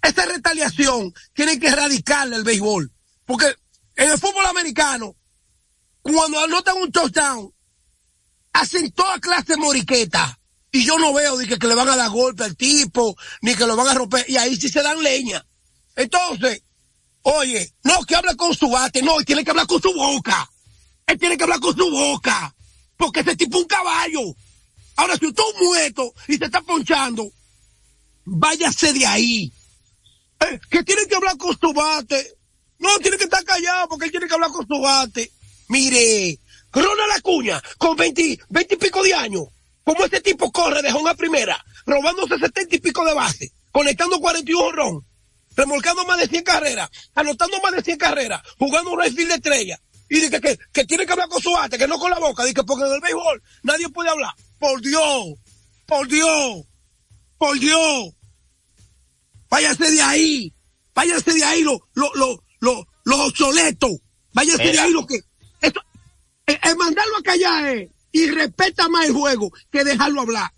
Esta 0.02 0.26
retaliación 0.26 1.14
tiene 1.34 1.58
que 1.60 1.68
erradicarle 1.68 2.36
el 2.36 2.44
béisbol. 2.44 2.90
Porque 3.24 3.54
en 3.96 4.10
el 4.10 4.18
fútbol 4.18 4.46
americano, 4.46 5.14
cuando 6.02 6.40
anotan 6.40 6.76
un 6.76 6.90
touchdown, 6.90 7.52
hacen 8.52 8.90
toda 8.92 9.18
clase 9.20 9.52
de 9.52 9.56
moriqueta. 9.56 10.38
Y 10.70 10.84
yo 10.84 10.98
no 10.98 11.12
veo 11.12 11.38
ni 11.38 11.46
que, 11.46 11.56
le 11.66 11.74
van 11.74 11.88
a 11.88 11.96
dar 11.96 12.10
golpe 12.10 12.44
al 12.44 12.56
tipo, 12.56 13.16
ni 13.42 13.54
que 13.54 13.66
lo 13.66 13.76
van 13.76 13.88
a 13.88 13.94
romper. 13.94 14.24
Y 14.28 14.36
ahí 14.36 14.56
sí 14.56 14.68
se 14.68 14.82
dan 14.82 15.02
leña. 15.02 15.44
Entonces, 15.94 16.62
oye, 17.22 17.74
no, 17.84 18.02
que 18.04 18.16
hable 18.16 18.34
con 18.36 18.54
su 18.54 18.70
bate, 18.70 19.02
no, 19.02 19.18
él 19.18 19.26
tiene 19.26 19.44
que 19.44 19.50
hablar 19.50 19.66
con 19.66 19.82
su 19.82 19.92
boca. 19.92 20.50
Él 21.06 21.18
tiene 21.18 21.36
que 21.36 21.44
hablar 21.44 21.60
con 21.60 21.76
su 21.76 21.90
boca. 21.90 22.54
Porque 22.96 23.20
ese 23.20 23.36
tipo 23.36 23.58
es 23.58 23.62
un 23.64 23.68
caballo. 23.68 24.34
Ahora, 24.96 25.16
si 25.16 25.26
usted 25.26 25.42
es 25.54 25.62
muerto 25.62 26.14
y 26.28 26.36
se 26.36 26.46
está 26.46 26.62
ponchando, 26.62 27.30
váyase 28.24 28.94
de 28.94 29.06
ahí. 29.06 29.52
Eh, 30.40 30.60
que 30.70 30.82
tiene 30.84 31.06
que 31.06 31.16
hablar 31.16 31.36
con 31.36 31.58
su 31.58 31.72
bate. 31.72 32.38
No, 32.78 32.98
tiene 32.98 33.18
que 33.18 33.24
estar 33.24 33.44
callado 33.44 33.88
porque 33.88 34.06
él 34.06 34.10
tiene 34.10 34.26
que 34.26 34.34
hablar 34.34 34.50
con 34.50 34.66
su 34.66 34.80
bate. 34.80 35.30
Mire, 35.72 36.38
la 36.74 37.20
cuña 37.22 37.62
con 37.78 37.96
20, 37.96 38.40
20 38.50 38.74
y 38.74 38.76
pico 38.76 39.02
de 39.02 39.14
años. 39.14 39.44
Como 39.84 40.04
este 40.04 40.20
tipo 40.20 40.52
corre 40.52 40.82
de 40.82 40.92
una 40.92 41.14
primera, 41.14 41.64
robándose 41.86 42.38
70 42.38 42.76
y 42.76 42.78
pico 42.78 43.02
de 43.06 43.14
base, 43.14 43.52
conectando 43.72 44.20
41 44.20 44.70
ron, 44.70 45.06
remolcando 45.56 46.04
más 46.04 46.18
de 46.18 46.28
100 46.28 46.44
carreras, 46.44 46.90
anotando 47.14 47.58
más 47.62 47.72
de 47.72 47.82
100 47.82 47.96
carreras, 47.96 48.42
jugando 48.58 48.90
un 48.90 48.98
rayfield 48.98 49.30
de 49.30 49.34
estrella. 49.36 49.80
Y 50.10 50.20
dice 50.20 50.42
que, 50.42 50.58
que, 50.74 50.84
tiene 50.84 51.06
que 51.06 51.12
hablar 51.12 51.28
con 51.28 51.40
su 51.40 51.50
bate, 51.50 51.78
que 51.78 51.88
no 51.88 51.98
con 51.98 52.10
la 52.10 52.18
boca. 52.18 52.44
Dice 52.44 52.62
porque 52.64 52.84
en 52.84 52.92
el 52.92 53.00
béisbol 53.00 53.42
nadie 53.62 53.88
puede 53.88 54.10
hablar. 54.10 54.34
Por 54.58 54.78
Dios, 54.82 55.38
por 55.86 56.06
Dios, 56.06 56.66
por 57.38 57.58
Dios. 57.58 58.12
Váyase 59.48 59.90
de 59.90 60.02
ahí, 60.02 60.54
váyase 60.94 61.32
de 61.32 61.44
ahí 61.44 61.62
los 61.62 61.80
lo, 61.94 62.12
lo, 62.14 62.44
lo, 62.60 62.86
lo 63.04 63.24
obsoletos. 63.24 63.92
Váyase 64.34 64.64
de 64.64 64.78
ahí 64.78 64.92
lo 64.92 65.06
que... 65.06 65.31
El, 66.52 66.70
el 66.70 66.76
mandarlo 66.76 67.16
a 67.18 67.22
callar 67.22 67.66
es 67.66 67.90
y 68.12 68.30
respeta 68.30 68.88
más 68.88 69.06
el 69.06 69.14
juego 69.14 69.50
que 69.70 69.84
dejarlo 69.84 70.20
hablar. 70.20 70.50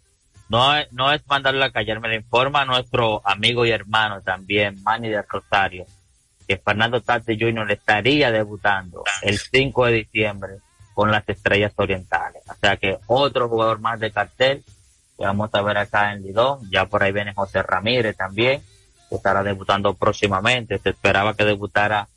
No 0.49 0.77
es, 0.77 0.93
no 0.93 1.11
es 1.13 1.23
mandarlo 1.27 1.65
a 1.65 1.71
callar, 1.71 2.01
me 2.01 2.09
lo 2.09 2.15
informa 2.15 2.65
nuestro 2.65 3.23
amigo 3.27 3.65
y 3.65 3.71
hermano 3.71 4.21
también, 4.21 4.83
Manny 4.83 5.09
de 5.09 5.23
Rosario, 5.23 5.87
que 6.47 6.59
Fernando 6.59 7.01
Tati 7.01 7.39
Jr. 7.39 7.71
estaría 7.71 8.31
debutando 8.31 9.05
el 9.23 9.39
5 9.39 9.87
de 9.87 9.93
diciembre 9.93 10.53
con 10.93 11.11
las 11.11 11.27
Estrellas 11.29 11.73
Orientales. 11.77 12.43
O 12.49 12.55
sea 12.61 12.77
que 12.77 12.99
otro 13.07 13.49
jugador 13.49 13.81
más 13.81 13.99
de 14.01 14.13
cartel 14.13 14.63
que 15.17 15.25
vamos 15.25 15.51
a 15.53 15.63
ver 15.63 15.79
acá 15.79 16.13
en 16.13 16.23
Lidón. 16.23 16.61
Ya 16.71 16.87
por 16.87 17.03
ahí 17.03 17.13
viene 17.13 17.35
José 17.35 17.63
Ramírez 17.63 18.17
también, 18.17 18.63
que 19.09 19.17
estará 19.17 19.43
debutando 19.43 19.95
próximamente. 19.95 20.79
Se 20.79 20.91
esperaba 20.91 21.35
que 21.35 21.45
debutara 21.45 22.09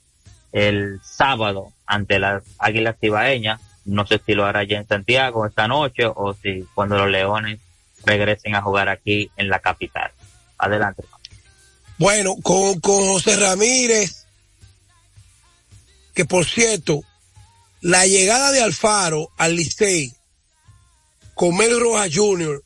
el 0.51 0.99
sábado 1.01 1.71
ante 1.85 2.19
las 2.19 2.43
Águilas 2.59 2.97
Cibaeñas 2.99 3.61
no 3.87 4.05
sé 4.05 4.21
si 4.25 4.33
lo 4.33 4.45
hará 4.45 4.63
ya 4.63 4.77
en 4.77 4.87
Santiago 4.87 5.45
esta 5.45 5.67
noche 5.67 6.03
o 6.05 6.35
si 6.41 6.65
cuando 6.75 6.97
los 6.97 7.09
Leones 7.09 7.59
regresen 8.05 8.55
a 8.55 8.61
jugar 8.61 8.89
aquí 8.89 9.31
en 9.37 9.49
la 9.49 9.59
capital. 9.59 10.11
Adelante. 10.57 11.03
Bueno, 11.97 12.35
con, 12.43 12.79
con 12.79 12.99
José 12.99 13.37
Ramírez, 13.37 14.25
que 16.13 16.25
por 16.25 16.45
cierto, 16.45 17.01
la 17.81 18.05
llegada 18.05 18.51
de 18.51 18.61
Alfaro 18.61 19.29
al 19.37 19.55
Licey 19.55 20.13
con 21.33 21.55
Mel 21.55 21.79
Rojas 21.79 22.09
Jr. 22.13 22.63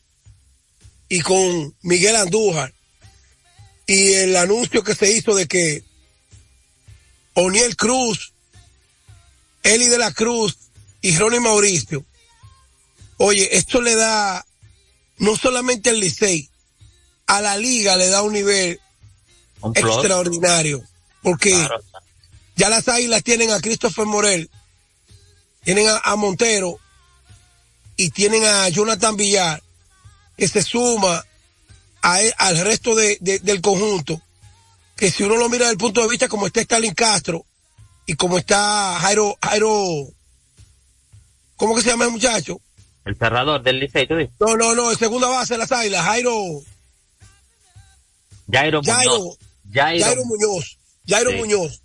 y 1.09 1.21
con 1.21 1.75
Miguel 1.81 2.15
Andújar 2.15 2.73
y 3.85 4.13
el 4.13 4.35
anuncio 4.37 4.83
que 4.83 4.95
se 4.95 5.11
hizo 5.11 5.35
de 5.35 5.47
que 5.47 5.83
Oniel 7.33 7.75
Cruz, 7.75 8.33
Eli 9.63 9.87
de 9.87 9.97
la 9.97 10.13
Cruz 10.13 10.57
y 11.01 11.17
Ronnie 11.17 11.39
Mauricio, 11.39 12.05
oye, 13.17 13.55
esto 13.57 13.81
le 13.81 13.95
da 13.95 14.45
no 15.17 15.35
solamente 15.35 15.89
al 15.89 15.99
Licey, 15.99 16.49
a 17.27 17.41
la 17.41 17.57
liga 17.57 17.95
le 17.95 18.07
da 18.09 18.21
un 18.21 18.33
nivel 18.33 18.79
extraordinario, 19.75 20.83
porque 21.21 21.67
ya 22.55 22.69
las 22.69 22.87
águilas 22.87 23.23
tienen 23.23 23.51
a 23.51 23.61
Christopher 23.61 24.05
Morel, 24.05 24.49
tienen 25.63 25.87
a, 26.03 26.15
Montero 26.15 26.79
y 27.95 28.09
tienen 28.09 28.43
a 28.45 28.69
Jonathan 28.69 29.15
Villar, 29.15 29.61
que 30.37 30.47
se 30.47 30.63
suma 30.63 31.23
a, 32.01 32.23
e, 32.23 32.33
al 32.37 32.57
resto 32.59 32.95
de, 32.95 33.17
del 33.19 33.61
conjunto, 33.61 34.21
que 34.95 35.11
si 35.11 35.23
uno 35.23 35.35
lo 35.35 35.49
mira 35.49 35.65
desde 35.65 35.73
el 35.73 35.77
punto 35.77 36.01
de 36.01 36.09
vista 36.09 36.27
como 36.27 36.47
está 36.47 36.61
Stalin 36.61 36.93
Castro 36.93 37.45
y 38.05 38.15
como 38.15 38.37
está 38.37 38.97
Jairo, 38.99 39.37
Jairo 39.41 40.07
¿Cómo 41.61 41.75
que 41.75 41.83
se 41.83 41.91
llama 41.91 42.05
el 42.05 42.11
muchacho? 42.11 42.59
El 43.05 43.15
cerrador 43.15 43.61
del 43.61 43.79
Licey, 43.79 44.07
¿tú 44.07 44.15
dices? 44.15 44.33
No, 44.39 44.57
no, 44.57 44.73
no, 44.73 44.89
el 44.89 44.97
segunda 44.97 45.27
base 45.27 45.53
de 45.53 45.59
las 45.59 45.71
Águilas, 45.71 46.03
Jairo. 46.03 46.33
Jairo, 48.51 48.81
Jairo 48.81 49.21
Muñoz. 49.21 49.37
Jairo, 49.71 50.05
Jairo 50.05 50.25
Muñoz. 50.25 50.77
Jairo 51.07 51.31
Muñoz. 51.33 51.83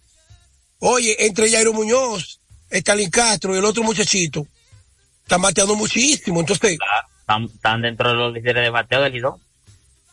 Oye, 0.79 1.27
entre 1.27 1.51
Jairo 1.51 1.74
Muñoz, 1.74 2.41
Stalin 2.70 3.11
Castro 3.11 3.55
y 3.55 3.59
el 3.59 3.66
otro 3.66 3.83
muchachito, 3.83 4.47
están 5.24 5.43
bateando 5.43 5.77
muchísimo. 5.77 6.41
Entonces. 6.41 6.79
Están, 7.20 7.83
dentro 7.83 8.09
de 8.09 8.14
los 8.14 8.33
líderes 8.33 8.62
de 8.62 8.70
bateo 8.70 9.03
del 9.03 9.12
Lidón. 9.12 9.39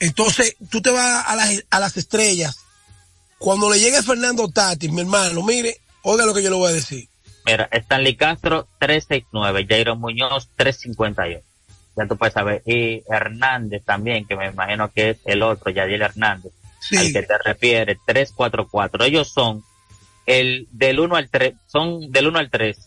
Entonces, 0.02 0.58
tú 0.70 0.82
te 0.82 0.90
vas 0.90 1.26
a 1.26 1.38
las, 1.38 1.64
a 1.70 1.80
las 1.80 1.96
estrellas. 1.96 2.58
Cuando 3.38 3.72
le 3.72 3.80
llegue 3.80 4.04
Fernando 4.04 4.50
Tati, 4.50 4.90
mi 4.90 5.00
hermano, 5.00 5.42
mire, 5.42 5.80
oiga 6.02 6.26
lo 6.26 6.34
que 6.34 6.44
yo 6.44 6.50
le 6.50 6.58
voy 6.58 6.70
a 6.70 6.74
decir. 6.74 7.08
Mira, 7.46 7.68
Stanley 7.72 8.16
Castro 8.16 8.68
369, 8.80 9.66
Jairo 9.68 9.96
Muñoz 9.96 10.50
358. 10.56 11.46
Ya 11.96 12.08
tú 12.08 12.18
puedes 12.18 12.34
saber. 12.34 12.64
Y 12.66 13.04
Hernández 13.08 13.84
también, 13.84 14.26
que 14.26 14.36
me 14.36 14.48
imagino 14.48 14.92
que 14.92 15.12
es 15.12 15.18
el 15.26 15.44
otro, 15.44 15.72
Yadiel 15.72 16.02
Hernández, 16.02 16.54
al 16.98 17.12
que 17.12 17.24
te 17.24 17.38
refiere, 17.38 17.98
344. 18.06 19.04
Ellos 19.04 19.28
son 19.30 19.64
el 20.26 20.68
del 20.72 21.00
1 21.00 21.16
al 21.16 21.30
3, 21.30 21.54
son 21.68 22.12
del 22.12 22.28
1 22.28 22.40
al 22.40 22.50
3, 22.50 22.78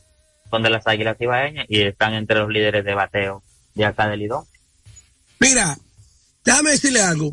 son 0.51 0.63
de 0.63 0.71
las 0.71 0.87
Águilas 0.87 1.21
Ibaeñas 1.21 1.67
y 1.69 1.83
están 1.83 2.15
entre 2.15 2.39
los 2.39 2.49
líderes 2.49 2.85
de 2.85 2.95
bateo 2.95 3.43
de 3.75 3.85
acá 3.85 4.09
del 4.09 4.21
Lidón. 4.21 4.45
Mira, 5.39 5.77
déjame 6.45 6.71
decirle 6.71 7.03
algo. 7.03 7.33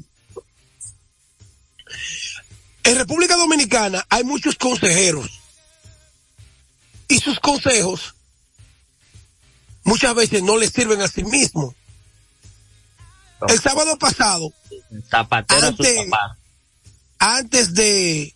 En 2.83 2.97
República 2.97 3.37
Dominicana 3.37 4.05
hay 4.09 4.25
muchos 4.25 4.55
consejeros 4.55 5.42
y 7.07 7.19
sus 7.19 7.39
consejos 7.39 8.15
muchas 9.83 10.15
veces 10.15 10.43
no 10.43 10.57
les 10.57 10.71
sirven 10.71 11.01
a 11.01 11.07
sí 11.07 11.23
mismos. 11.23 11.75
El 13.47 13.59
sábado 13.59 13.97
pasado, 13.97 14.53
antes, 15.49 15.97
antes 17.19 17.73
de, 17.73 18.33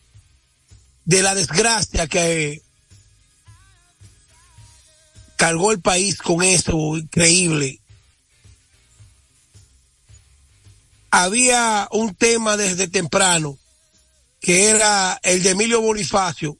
de 1.05 1.21
la 1.21 1.33
desgracia 1.33 2.07
que 2.07 2.61
cargó 5.37 5.71
el 5.71 5.79
país 5.79 6.17
con 6.17 6.43
eso 6.43 6.97
increíble, 6.97 7.79
había 11.09 11.87
un 11.91 12.13
tema 12.13 12.57
desde 12.57 12.87
temprano 12.89 13.57
que 14.41 14.69
era 14.69 15.19
el 15.23 15.41
de 15.41 15.51
Emilio 15.51 15.81
Bonifacio 15.81 16.57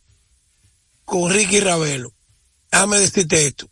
con 1.08 1.32
Ricky 1.32 1.62
Ravelo. 1.62 2.14
Déjame 2.70 3.00
decirte 3.00 3.48
esto. 3.48 3.70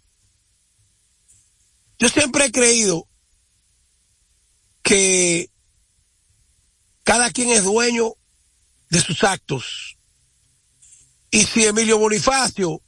Yo 1.99 2.07
siempre 2.07 2.45
he 2.45 2.51
creído 2.51 3.09
que 4.81 5.51
cada 7.03 7.29
quien 7.31 7.49
es 7.49 7.65
dueño 7.65 8.13
de 8.89 9.01
sus 9.01 9.21
actos. 9.25 9.97
Y 11.29 11.43
si 11.43 11.65
Emilio 11.65 11.97
Bonifacio 11.97 12.81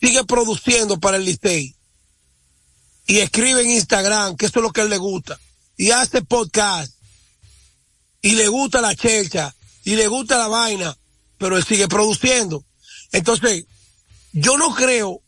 sigue 0.00 0.24
produciendo 0.24 0.98
para 0.98 1.16
el 1.16 1.26
Licey 1.26 1.76
y 3.06 3.18
escribe 3.18 3.62
en 3.62 3.70
Instagram, 3.70 4.36
que 4.36 4.46
eso 4.46 4.58
es 4.58 4.62
lo 4.64 4.72
que 4.72 4.80
a 4.80 4.84
él 4.84 4.90
le 4.90 4.98
gusta, 4.98 5.38
y 5.76 5.92
hace 5.92 6.22
podcast, 6.22 6.92
y 8.20 8.32
le 8.32 8.48
gusta 8.48 8.80
la 8.80 8.96
chelcha, 8.96 9.54
y 9.84 9.94
le 9.94 10.08
gusta 10.08 10.38
la 10.38 10.48
vaina, 10.48 10.98
pero 11.38 11.56
él 11.56 11.64
sigue 11.64 11.86
produciendo. 11.86 12.64
Entonces, 13.16 13.64
yo 14.32 14.58
no 14.58 14.74
creo 14.74 15.22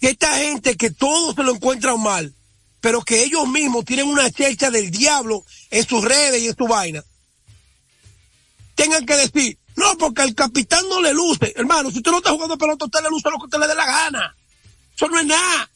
que 0.00 0.08
esta 0.08 0.34
gente 0.38 0.78
que 0.78 0.90
todos 0.90 1.34
se 1.34 1.42
lo 1.42 1.54
encuentran 1.54 2.00
mal, 2.00 2.34
pero 2.80 3.02
que 3.02 3.22
ellos 3.22 3.46
mismos 3.46 3.84
tienen 3.84 4.08
una 4.08 4.30
checha 4.30 4.70
del 4.70 4.90
diablo 4.90 5.44
en 5.70 5.86
sus 5.86 6.02
redes 6.02 6.40
y 6.40 6.48
en 6.48 6.56
su 6.56 6.66
vaina, 6.66 7.04
tengan 8.74 9.04
que 9.04 9.14
decir, 9.14 9.58
no, 9.76 9.98
porque 9.98 10.22
al 10.22 10.34
capitán 10.34 10.88
no 10.88 11.02
le 11.02 11.12
luce. 11.12 11.52
Hermano, 11.54 11.90
si 11.90 11.98
usted 11.98 12.10
no 12.10 12.16
está 12.16 12.30
jugando 12.30 12.56
pelota, 12.56 12.86
usted 12.86 13.02
le 13.02 13.10
luce 13.10 13.28
lo 13.28 13.36
que 13.36 13.44
usted 13.44 13.58
le 13.58 13.68
dé 13.68 13.74
la 13.74 13.84
gana. 13.84 14.34
Eso 14.96 15.08
no 15.08 15.20
es 15.20 15.26
nada. 15.26 15.70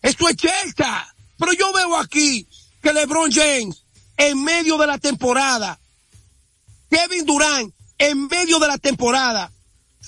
Eso 0.00 0.26
es 0.26 0.36
checha. 0.36 1.14
Pero 1.38 1.52
yo 1.52 1.70
veo 1.74 1.98
aquí 1.98 2.48
que 2.80 2.94
LeBron 2.94 3.30
James, 3.30 3.84
en 4.16 4.42
medio 4.42 4.78
de 4.78 4.86
la 4.86 4.96
temporada, 4.96 5.78
Kevin 6.88 7.26
Durant, 7.26 7.74
en 7.98 8.26
medio 8.26 8.58
de 8.58 8.68
la 8.68 8.78
temporada, 8.78 9.52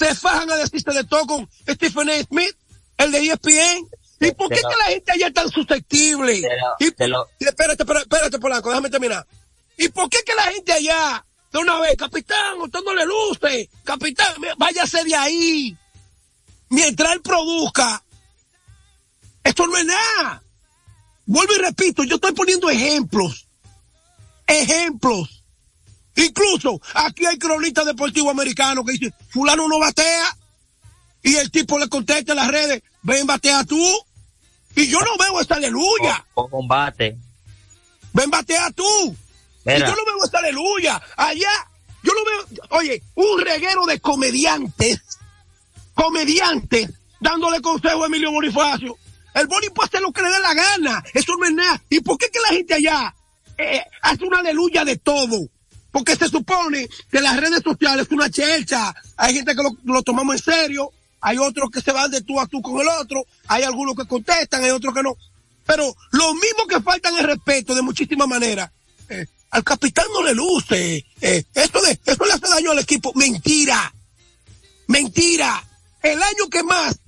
se 0.00 0.14
fajan 0.14 0.50
a 0.50 0.56
decirse 0.56 0.90
de 0.92 1.04
todo 1.04 1.26
con 1.26 1.50
Stephen 1.68 2.08
A. 2.08 2.22
Smith, 2.22 2.56
el 2.96 3.12
de 3.12 3.18
ESPN. 3.18 3.86
¿Y 4.20 4.32
por 4.32 4.48
qué 4.48 4.56
que 4.56 4.76
la 4.78 4.84
gente 4.86 5.12
allá 5.12 5.26
es 5.28 5.34
tan 5.34 5.50
susceptible? 5.50 6.42
Y- 6.78 6.86
espérate, 6.86 7.82
espérate, 7.82 7.82
espérate, 8.02 8.38
Polanco, 8.38 8.70
déjame 8.70 8.88
terminar. 8.90 9.26
¿Y 9.76 9.88
por 9.88 10.08
qué 10.08 10.18
que 10.24 10.34
la 10.34 10.44
gente 10.44 10.72
allá, 10.72 11.24
de 11.52 11.58
una 11.58 11.78
vez, 11.80 11.96
capitán, 11.96 12.60
usted 12.60 12.80
no 12.84 12.94
le 12.94 13.04
luce, 13.04 13.68
capitán, 13.84 14.34
váyase 14.56 15.04
de 15.04 15.14
ahí. 15.14 15.76
Mientras 16.70 17.12
él 17.12 17.20
produzca, 17.22 18.02
esto 19.44 19.66
no 19.66 19.76
es 19.76 19.84
nada. 19.84 20.42
Vuelvo 21.26 21.54
y 21.54 21.58
repito, 21.58 22.04
yo 22.04 22.16
estoy 22.16 22.32
poniendo 22.32 22.70
ejemplos. 22.70 23.46
Ejemplos. 24.46 25.39
Incluso 26.16 26.80
aquí 26.94 27.24
hay 27.26 27.38
cronistas 27.38 27.86
deportivos 27.86 28.30
americanos 28.30 28.84
que 28.84 28.92
dicen, 28.92 29.14
fulano 29.28 29.68
no 29.68 29.78
batea. 29.78 30.36
Y 31.22 31.36
el 31.36 31.50
tipo 31.50 31.78
le 31.78 31.88
contesta 31.88 32.32
en 32.32 32.36
las 32.36 32.48
redes, 32.48 32.82
ven 33.02 33.26
batea 33.26 33.64
tú. 33.64 33.82
Y 34.76 34.86
yo 34.88 35.00
no 35.00 35.16
veo 35.18 35.40
esta 35.40 35.56
aleluya. 35.56 36.24
Con 36.34 36.48
combate. 36.50 37.16
Ven 38.12 38.30
batea 38.30 38.70
tú. 38.70 39.16
Mira. 39.64 39.78
Y 39.78 39.82
yo 39.82 39.96
no 39.96 40.04
veo 40.04 40.24
esta 40.24 40.38
aleluya. 40.38 41.00
Allá, 41.16 41.50
yo 42.02 42.12
lo 42.12 42.24
veo, 42.24 42.64
oye, 42.70 43.02
un 43.14 43.40
reguero 43.40 43.84
de 43.86 44.00
comediantes, 44.00 45.00
comediantes, 45.94 46.90
dándole 47.20 47.60
consejo 47.60 48.04
a 48.04 48.06
Emilio 48.06 48.32
Bonifacio. 48.32 48.96
El 49.34 49.46
Boni 49.46 49.68
puede 49.68 49.86
hacer 49.86 50.00
lo 50.00 50.12
que 50.12 50.22
le 50.22 50.30
dé 50.30 50.40
la 50.40 50.54
gana. 50.54 51.04
Eso 51.14 51.34
no 51.38 51.46
es 51.46 51.52
nada. 51.52 51.80
¿Y 51.88 52.00
por 52.00 52.18
qué 52.18 52.30
que 52.30 52.40
la 52.40 52.56
gente 52.56 52.74
allá 52.74 53.14
eh, 53.58 53.84
hace 54.02 54.24
una 54.24 54.38
aleluya 54.38 54.84
de 54.84 54.96
todo? 54.96 55.48
Porque 55.90 56.16
se 56.16 56.28
supone 56.28 56.88
que 57.10 57.20
las 57.20 57.36
redes 57.36 57.62
sociales 57.62 58.06
es 58.06 58.12
una 58.12 58.30
chelcha. 58.30 58.94
Hay 59.16 59.34
gente 59.34 59.54
que 59.54 59.62
lo, 59.62 59.76
lo 59.84 60.02
tomamos 60.02 60.36
en 60.36 60.42
serio. 60.42 60.92
Hay 61.20 61.38
otros 61.38 61.70
que 61.70 61.80
se 61.80 61.92
van 61.92 62.10
de 62.10 62.22
tú 62.22 62.40
a 62.40 62.46
tú 62.46 62.62
con 62.62 62.80
el 62.80 62.88
otro. 62.88 63.24
Hay 63.48 63.62
algunos 63.62 63.94
que 63.94 64.06
contestan, 64.06 64.64
hay 64.64 64.70
otros 64.70 64.94
que 64.94 65.02
no. 65.02 65.16
Pero 65.66 65.94
lo 66.12 66.34
mismo 66.34 66.66
que 66.68 66.80
faltan 66.80 67.16
el 67.18 67.24
respeto 67.24 67.74
de 67.74 67.82
muchísimas 67.82 68.26
maneras. 68.26 68.70
Eh, 69.08 69.26
al 69.50 69.64
capitán 69.64 70.06
no 70.12 70.22
le 70.22 70.34
luce. 70.34 71.04
Eh, 71.20 71.44
esto, 71.54 71.80
de, 71.82 71.98
esto 72.04 72.24
le 72.24 72.32
hace 72.32 72.48
daño 72.48 72.70
al 72.70 72.78
equipo. 72.78 73.12
Mentira. 73.14 73.92
Mentira. 74.86 75.62
El 76.02 76.22
año 76.22 76.48
que 76.50 76.62
más, 76.62 76.98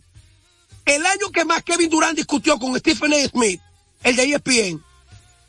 el 0.85 1.07
año 1.07 1.31
que 1.33 1.45
más 1.45 1.63
Kevin 1.63 1.89
Durant 1.89 2.17
discutió 2.17 2.59
con 2.59 2.79
Stephen 2.79 3.15
A. 3.15 3.29
Smith, 3.29 3.61
el 4.03 4.17
de 4.17 4.25
ESPN, 4.25 4.85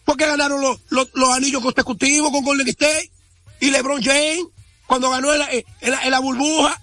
fue 0.05 0.17
que 0.17 0.25
ganaron 0.25 0.61
los, 0.61 0.79
los, 0.89 1.09
los 1.13 1.29
anillos 1.29 1.61
consecutivos 1.61 2.31
con 2.31 2.43
Golden 2.43 2.67
State 2.69 3.11
y 3.59 3.69
LeBron 3.71 4.01
James 4.01 4.43
cuando 4.87 5.09
ganó 5.09 5.31
en 5.33 5.39
la, 5.39 5.49
en 5.51 5.63
la- 5.91 6.03
en 6.03 6.11
la 6.11 6.19
burbuja. 6.19 6.79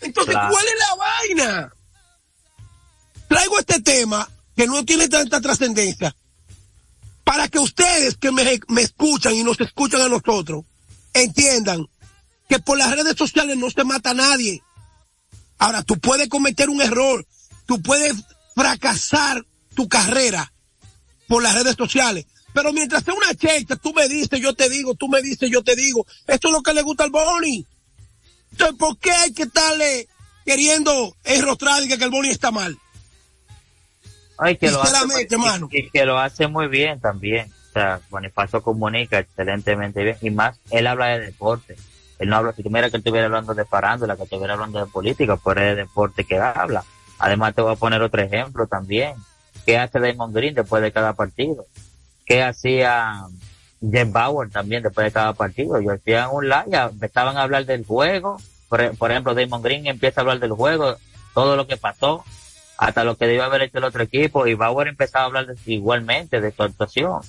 Entonces, 0.00 0.34
Claro. 0.34 0.50
¿cuál 0.52 0.64
es 0.66 0.74
la 0.78 0.94
vaina? 0.96 1.72
Traigo 3.28 3.58
este 3.58 3.80
tema 3.80 4.28
que 4.56 4.66
no 4.66 4.84
tiene 4.84 5.08
tanta 5.08 5.40
trascendencia 5.40 6.14
para 7.24 7.48
que 7.48 7.58
ustedes 7.58 8.16
que 8.16 8.32
me, 8.32 8.60
me 8.68 8.82
escuchan 8.82 9.34
y 9.34 9.44
nos 9.44 9.60
escuchan 9.60 10.00
a 10.02 10.08
nosotros 10.08 10.64
entiendan 11.12 11.86
que 12.48 12.58
por 12.58 12.76
las 12.78 12.90
redes 12.94 13.16
sociales 13.16 13.56
no 13.56 13.70
se 13.70 13.84
mata 13.84 14.10
a 14.10 14.14
nadie. 14.14 14.62
Ahora, 15.58 15.82
tú 15.82 15.98
puedes 15.98 16.28
cometer 16.28 16.68
un 16.70 16.80
error, 16.82 17.24
tú 17.66 17.80
puedes 17.82 18.14
fracasar 18.56 19.44
tu 19.74 19.88
carrera 19.88 20.52
por 21.28 21.42
las 21.42 21.54
redes 21.54 21.76
sociales, 21.76 22.26
pero 22.52 22.72
mientras 22.72 23.04
sea 23.04 23.14
una 23.14 23.34
checha, 23.34 23.76
tú 23.76 23.92
me 23.92 24.08
dices, 24.08 24.40
yo 24.40 24.54
te 24.54 24.68
digo, 24.68 24.94
tú 24.94 25.08
me 25.08 25.22
dices, 25.22 25.50
yo 25.50 25.62
te 25.62 25.76
digo, 25.76 26.06
esto 26.26 26.48
es 26.48 26.52
lo 26.52 26.62
que 26.62 26.74
le 26.74 26.82
gusta 26.82 27.04
al 27.04 27.10
Boni. 27.10 27.66
Entonces, 28.52 28.76
¿por 28.76 28.98
qué 28.98 29.12
hay 29.12 29.32
que 29.32 29.44
estarle 29.44 30.08
queriendo 30.44 31.14
enrostrar 31.24 31.82
y 31.82 31.88
que 31.88 32.02
el 32.02 32.10
Boni 32.10 32.30
está 32.30 32.50
mal? 32.50 32.76
Ay, 34.38 34.56
que 34.56 34.70
lo, 34.70 34.82
hace, 34.82 35.06
muy- 35.06 35.26
hermano. 35.30 35.68
y, 35.70 35.78
y 35.80 35.90
que 35.90 36.04
lo 36.04 36.18
hace 36.18 36.48
muy 36.48 36.66
bien 36.68 36.98
también. 37.00 37.50
O 37.68 37.72
sea, 37.72 38.00
Bonifacio 38.10 38.62
comunica 38.62 39.18
excelentemente 39.18 40.02
bien. 40.02 40.16
Y 40.22 40.30
más, 40.30 40.58
él 40.70 40.86
habla 40.86 41.08
de 41.08 41.20
deporte. 41.26 41.76
Él 42.18 42.28
no 42.28 42.36
habla, 42.36 42.52
si 42.54 42.62
tuviera 42.62 42.90
que 42.90 42.96
estuviera 42.96 43.26
hablando 43.26 43.54
de 43.54 43.64
farándula, 43.64 44.16
que 44.16 44.24
estuviera 44.24 44.54
hablando 44.54 44.84
de 44.84 44.90
política, 44.90 45.38
pero 45.42 45.60
es 45.60 45.66
de 45.76 45.82
deporte 45.82 46.24
que 46.24 46.38
habla. 46.38 46.84
Además, 47.18 47.54
te 47.54 47.62
voy 47.62 47.72
a 47.72 47.76
poner 47.76 48.02
otro 48.02 48.22
ejemplo 48.22 48.66
también. 48.66 49.14
¿Qué 49.66 49.78
hace 49.78 50.00
Damon 50.00 50.32
Green 50.32 50.54
después 50.54 50.82
de 50.82 50.90
cada 50.90 51.12
partido? 51.12 51.66
¿Qué 52.30 52.44
hacía 52.44 53.24
Jeff 53.80 54.12
Bauer 54.12 54.50
también 54.50 54.84
después 54.84 55.04
de 55.04 55.10
cada 55.10 55.32
partido? 55.32 55.80
Yo 55.80 55.90
hacía 55.90 56.28
un 56.28 56.48
live, 56.48 56.78
empezaban 56.92 57.36
a 57.36 57.42
hablar 57.42 57.66
del 57.66 57.84
juego. 57.84 58.40
Por, 58.68 59.10
ejemplo, 59.10 59.34
Damon 59.34 59.62
Green 59.62 59.88
empieza 59.88 60.20
a 60.20 60.22
hablar 60.22 60.38
del 60.38 60.52
juego, 60.52 60.96
todo 61.34 61.56
lo 61.56 61.66
que 61.66 61.76
pasó, 61.76 62.24
hasta 62.78 63.02
lo 63.02 63.16
que 63.16 63.26
debió 63.26 63.42
haber 63.42 63.62
hecho 63.62 63.78
el 63.78 63.84
otro 63.84 64.04
equipo, 64.04 64.46
y 64.46 64.54
Bauer 64.54 64.86
empezaba 64.86 65.24
a 65.24 65.26
hablar 65.26 65.46
igualmente 65.66 66.40
de 66.40 66.52
su 66.52 66.62
actuación. 66.62 67.14
O 67.14 67.24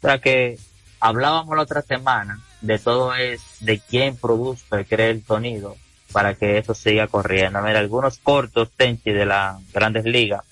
sea 0.00 0.20
que 0.20 0.58
hablábamos 1.00 1.54
la 1.54 1.64
otra 1.64 1.82
semana 1.82 2.40
de 2.62 2.78
todo 2.78 3.14
es 3.14 3.42
de 3.60 3.78
quién 3.78 4.16
produce 4.16 4.86
crea 4.86 5.08
el 5.08 5.22
sonido 5.22 5.76
para 6.12 6.32
que 6.32 6.56
eso 6.56 6.72
siga 6.72 7.08
corriendo. 7.08 7.60
Mira, 7.60 7.78
algunos 7.78 8.16
cortos 8.20 8.70
Tenchi 8.74 9.12
de 9.12 9.26
las 9.26 9.56
grandes 9.74 10.06
ligas, 10.06 10.44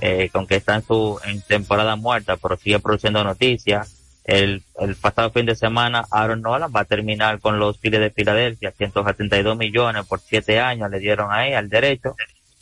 eh, 0.00 0.28
con 0.32 0.46
que 0.46 0.56
está 0.56 0.76
en 0.76 0.82
su 0.82 1.20
en 1.24 1.40
temporada 1.42 1.96
muerta, 1.96 2.36
pero 2.36 2.56
sigue 2.56 2.78
produciendo 2.78 3.22
noticias. 3.24 4.00
El, 4.24 4.62
el 4.78 4.96
pasado 4.96 5.30
fin 5.30 5.46
de 5.46 5.54
semana, 5.54 6.06
Aaron 6.10 6.40
Nolan 6.40 6.72
va 6.74 6.80
a 6.80 6.84
terminar 6.84 7.40
con 7.40 7.58
los 7.58 7.78
Phillies 7.78 8.00
de 8.00 8.10
Filadelfia, 8.10 8.72
172 8.72 9.56
millones 9.56 10.06
por 10.06 10.20
siete 10.20 10.60
años 10.60 10.90
le 10.90 10.98
dieron 10.98 11.30
ahí 11.30 11.52
al 11.52 11.68
derecho. 11.68 12.16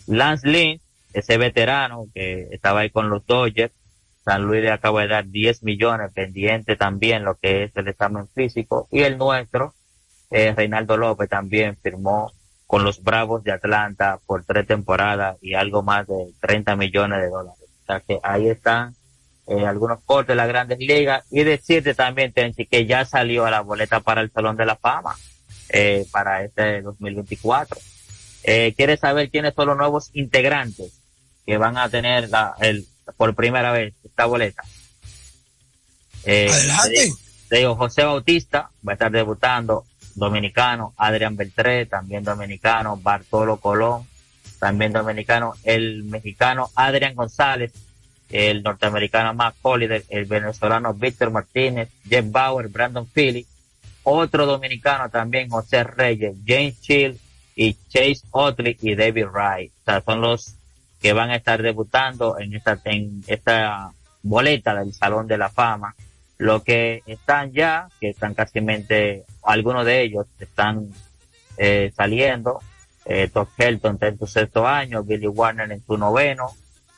Lance 0.07 0.49
Lynn, 0.49 0.81
ese 1.13 1.39
veterano 1.39 2.07
que 2.13 2.49
estaba 2.51 2.81
ahí 2.81 2.91
con 2.91 3.09
los 3.09 3.25
Dodgers, 3.27 3.73
San 4.25 4.43
Luis 4.43 4.63
le 4.63 4.71
acaba 4.71 5.03
de 5.03 5.09
dar 5.09 5.27
10 5.27 5.63
millones, 5.63 6.13
pendiente 6.13 6.77
también 6.77 7.25
lo 7.25 7.37
que 7.37 7.65
es 7.65 7.77
el 7.77 7.89
examen 7.89 8.29
físico. 8.29 8.89
Y 8.91 9.01
el 9.01 9.19
nuestro, 9.19 9.75
eh, 10.31 10.55
Reinaldo 10.57 10.97
López 10.97 11.29
también 11.29 11.77
firmó 11.83 12.33
con 12.73 12.85
los 12.85 13.03
Bravos 13.03 13.45
de 13.45 13.53
Atlanta 13.53 14.19
por 14.25 14.45
tres 14.47 14.67
temporadas 14.67 15.37
y 15.43 15.53
algo 15.53 15.83
más 15.83 16.07
de 16.07 16.33
30 16.41 16.75
millones 16.75 17.21
de 17.21 17.29
dólares. 17.29 17.61
O 17.83 17.85
sea 17.87 18.01
que 18.01 18.19
ahí 18.23 18.49
están 18.49 18.97
eh, 19.47 19.67
algunos 19.67 19.99
cortes 20.07 20.29
de 20.29 20.37
las 20.37 20.49
grandes 20.49 20.79
ligas 20.79 21.23
y 21.31 21.45
decirte 21.45 21.93
también, 21.95 22.33
Tenchi, 22.33 22.65
que 22.65 22.87
ya 22.87 23.05
salió 23.05 23.45
a 23.45 23.51
la 23.51 23.61
boleta 23.61 24.01
para 24.01 24.23
el 24.23 24.31
Salón 24.33 24.57
de 24.57 24.65
la 24.65 24.77
Fama 24.77 25.15
eh, 25.69 26.07
para 26.11 26.45
este 26.45 26.81
2024. 26.81 27.79
Eh, 28.45 28.73
¿Quieres 28.75 29.01
saber 29.01 29.29
quiénes 29.31 29.53
son 29.53 29.67
los 29.69 29.77
nuevos 29.77 30.09
integrantes 30.15 30.95
que 31.45 31.59
van 31.59 31.77
a 31.77 31.91
tener 31.91 32.31
la, 32.31 32.55
el, 32.61 32.87
por 33.19 33.35
primera 33.35 33.71
vez 33.73 33.93
esta 34.03 34.25
boleta? 34.25 34.63
Eh, 36.25 36.49
Adelante. 36.51 36.89
te 36.95 37.03
digo- 37.03 37.17
te 37.51 37.57
digo, 37.59 37.77
José 37.77 38.05
Bautista 38.05 38.71
va 38.89 38.93
a 38.93 38.95
estar 38.95 39.13
debutando, 39.13 39.85
dominicano, 40.15 40.93
Adrián 40.97 41.37
Beltré, 41.37 41.87
también 41.87 42.25
dominicano, 42.25 42.97
Bartolo 42.97 43.59
Colón, 43.59 44.07
también 44.59 44.93
dominicano, 44.93 45.55
el 45.65 46.05
mexicano 46.05 46.71
Adrián 46.75 47.15
González, 47.15 47.73
el 48.31 48.63
norteamericano 48.63 49.35
Matt 49.35 49.57
Holliday, 49.63 50.05
el 50.09 50.25
venezolano 50.25 50.95
Víctor 50.95 51.31
Martínez, 51.31 51.89
Jeff 52.09 52.25
Bauer, 52.31 52.69
Brandon 52.69 53.07
Phillips, 53.07 53.49
otro 54.05 54.47
dominicano 54.47 55.09
también, 55.11 55.49
José 55.49 55.85
Reyes, 55.85 56.37
James 56.47 56.81
Chill 56.81 57.19
y 57.55 57.75
Chase 57.89 58.23
Otley 58.31 58.77
y 58.81 58.95
David 58.95 59.27
Wright. 59.27 59.71
O 59.71 59.85
sea, 59.85 60.01
son 60.01 60.21
los 60.21 60.55
que 61.01 61.13
van 61.13 61.31
a 61.31 61.37
estar 61.37 61.61
debutando 61.63 62.39
en 62.39 62.55
esta, 62.55 62.81
en 62.85 63.23
esta 63.27 63.93
boleta 64.23 64.75
del 64.75 64.93
Salón 64.93 65.27
de 65.27 65.39
la 65.39 65.49
Fama. 65.49 65.95
Los 66.43 66.65
que 66.65 67.05
están 67.07 67.53
ya, 67.53 67.87
que 68.01 68.11
están 68.11 68.35
casi 68.35 68.59
algunos 69.45 69.87
de 69.87 70.03
ellos 70.03 70.27
están 70.41 70.89
eh, 71.57 71.93
saliendo. 71.97 72.59
Eh, 73.05 73.31
Todd 73.33 73.47
Helton 73.57 73.95
está 73.95 74.09
en 74.09 74.19
su 74.19 74.27
sexto 74.27 74.67
año, 74.67 75.05
Billy 75.05 75.29
Warner 75.29 75.71
en 75.71 75.87
su 75.87 75.97
noveno, 75.97 76.51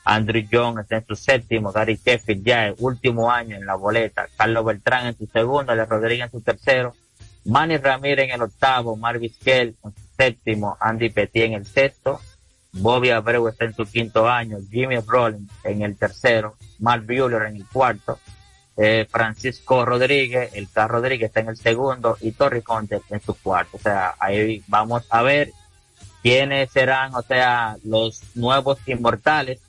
Andrew 0.03 0.43
Jones 0.51 0.85
está 0.85 0.97
en 0.97 1.05
su 1.05 1.15
séptimo, 1.15 1.71
Gary 1.71 1.99
Sheffield 2.03 2.43
ya 2.43 2.65
el 2.65 2.75
último 2.79 3.31
año 3.31 3.55
en 3.55 3.67
la 3.67 3.75
boleta, 3.75 4.27
Carlos 4.35 4.65
Beltrán 4.65 5.05
en 5.05 5.15
su 5.15 5.27
segundo, 5.27 5.71
Ale 5.71 5.85
Rodríguez 5.85 6.25
en 6.25 6.31
su 6.31 6.41
tercero, 6.41 6.95
Manny 7.45 7.77
Ramírez 7.77 8.25
en 8.25 8.31
el 8.31 8.41
octavo, 8.41 8.97
Marvis 8.97 9.37
Kell 9.37 9.75
en 9.83 9.93
su 9.93 10.07
séptimo, 10.17 10.75
Andy 10.79 11.11
Petit 11.11 11.43
en 11.43 11.53
el 11.53 11.67
sexto, 11.67 12.19
Bobby 12.71 13.11
Abreu 13.11 13.47
está 13.47 13.65
en 13.65 13.75
su 13.75 13.85
quinto 13.85 14.27
año, 14.27 14.57
Jimmy 14.71 14.97
Rollins 15.05 15.51
en 15.63 15.83
el 15.83 15.95
tercero, 15.95 16.55
Mark 16.79 17.05
Bueller 17.05 17.43
en 17.43 17.57
el 17.57 17.65
cuarto, 17.67 18.19
eh, 18.77 19.07
Francisco 19.09 19.85
Rodríguez, 19.85 20.51
el 20.53 20.69
K. 20.69 20.87
Rodríguez 20.87 21.29
está 21.29 21.39
en 21.39 21.49
el 21.49 21.57
segundo 21.57 22.17
y 22.21 22.31
Torri 22.31 22.61
Conte 22.61 23.01
en 23.09 23.21
su 23.21 23.33
cuarto. 23.35 23.77
O 23.77 23.79
sea, 23.79 24.15
ahí 24.19 24.63
vamos 24.67 25.05
a 25.09 25.21
ver 25.21 25.51
quiénes 26.21 26.71
serán, 26.71 27.15
o 27.15 27.21
sea, 27.21 27.77
los 27.83 28.21
nuevos 28.35 28.79
inmortales 28.87 29.59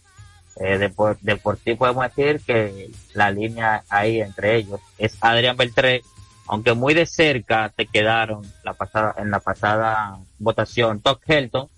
Eh, 0.58 0.78
de, 0.78 0.88
por, 0.88 1.20
de 1.20 1.36
por 1.36 1.58
podemos 1.58 2.02
decir 2.08 2.40
que 2.40 2.90
la 3.12 3.30
línea 3.30 3.84
ahí 3.90 4.22
entre 4.22 4.56
ellos 4.56 4.80
es 4.96 5.18
Adrián 5.20 5.58
Beltré, 5.58 6.00
aunque 6.46 6.72
muy 6.72 6.94
de 6.94 7.04
cerca 7.04 7.70
se 7.76 7.84
quedaron 7.84 8.40
la 8.64 8.72
pasada, 8.72 9.14
en 9.18 9.30
la 9.30 9.40
pasada 9.40 10.18
votación 10.38 11.00
Todd 11.00 11.18
Helton 11.26 11.68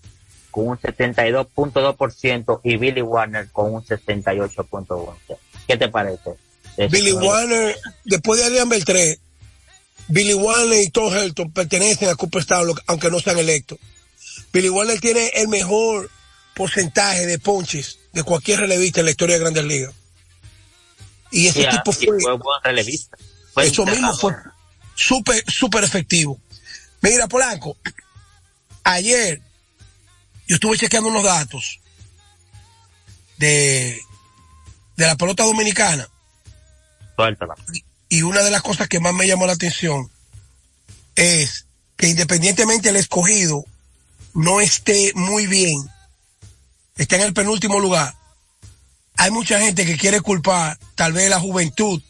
con 0.49 0.67
un 0.69 0.77
72.2% 0.77 2.61
y 2.63 2.77
Billy 2.77 3.01
Warner 3.01 3.49
con 3.51 3.73
un 3.73 3.83
78.1%. 3.83 5.37
¿Qué 5.67 5.75
te 5.75 5.89
parece? 5.89 6.35
Billy 6.87 7.11
Warner, 7.11 7.77
después 8.05 8.39
de 8.39 8.45
Adrián 8.45 8.69
Beltré, 8.69 9.19
Billy 10.07 10.33
Warner 10.33 10.81
y 10.81 10.89
Todd 10.89 11.15
Helton 11.15 11.51
pertenecen 11.51 12.09
a 12.09 12.15
Cooper 12.15 12.45
aunque 12.87 13.11
no 13.11 13.19
sean 13.19 13.37
electos. 13.37 13.77
Billy 14.53 14.69
Warner 14.69 14.99
tiene 14.99 15.27
el 15.35 15.47
mejor 15.47 16.09
porcentaje 16.55 17.25
de 17.25 17.37
ponches 17.37 17.99
de 18.13 18.23
cualquier 18.23 18.61
relevista 18.61 19.01
en 19.01 19.05
la 19.05 19.11
historia 19.11 19.35
de 19.35 19.41
Grandes 19.41 19.65
Ligas. 19.65 19.93
Y 21.31 21.47
ese 21.47 21.67
tipo 21.67 21.91
fue, 21.91 22.07
buen 22.07 22.63
relevista. 22.63 23.17
eso 23.57 23.85
mismo 23.85 24.17
fue 24.17 24.33
súper, 24.95 25.43
súper 25.47 25.83
efectivo. 25.83 26.39
Mira, 27.01 27.27
Polanco, 27.27 27.77
ayer 28.83 29.41
yo 30.47 30.55
estuve 30.55 30.77
chequeando 30.77 31.09
unos 31.09 31.23
datos 31.23 31.79
de, 33.37 33.99
de 34.97 35.05
la 35.05 35.15
pelota 35.15 35.43
dominicana. 35.43 36.09
Y 38.09 38.23
una 38.23 38.41
de 38.41 38.51
las 38.51 38.61
cosas 38.61 38.87
que 38.87 38.99
más 38.99 39.13
me 39.13 39.27
llamó 39.27 39.45
la 39.45 39.53
atención 39.53 40.09
es 41.15 41.65
que 41.97 42.07
independientemente 42.07 42.89
el 42.89 42.95
escogido 42.95 43.65
no 44.33 44.61
esté 44.61 45.11
muy 45.15 45.47
bien, 45.47 45.89
está 46.95 47.17
en 47.17 47.23
el 47.23 47.33
penúltimo 47.33 47.79
lugar, 47.79 48.15
hay 49.17 49.31
mucha 49.31 49.59
gente 49.59 49.85
que 49.85 49.97
quiere 49.97 50.21
culpar 50.21 50.79
tal 50.95 51.11
vez 51.11 51.29
la 51.29 51.39
juventud 51.39 52.01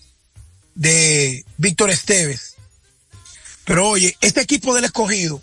de 0.76 1.44
Víctor 1.58 1.90
Esteves. 1.90 2.56
Pero 3.66 3.90
oye, 3.90 4.16
este 4.22 4.42
equipo 4.42 4.76
del 4.76 4.86
escogido, 4.86 5.42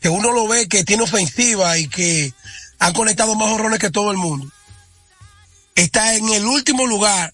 que 0.00 0.08
uno 0.08 0.32
lo 0.32 0.48
ve 0.48 0.68
que 0.68 0.84
tiene 0.84 1.04
ofensiva 1.04 1.78
y 1.78 1.88
que 1.88 2.32
han 2.80 2.92
conectado 2.92 3.36
más 3.36 3.50
horrones 3.50 3.78
que 3.78 3.90
todo 3.90 4.10
el 4.10 4.16
mundo, 4.16 4.50
está 5.76 6.16
en 6.16 6.28
el 6.30 6.44
último 6.44 6.86
lugar 6.86 7.32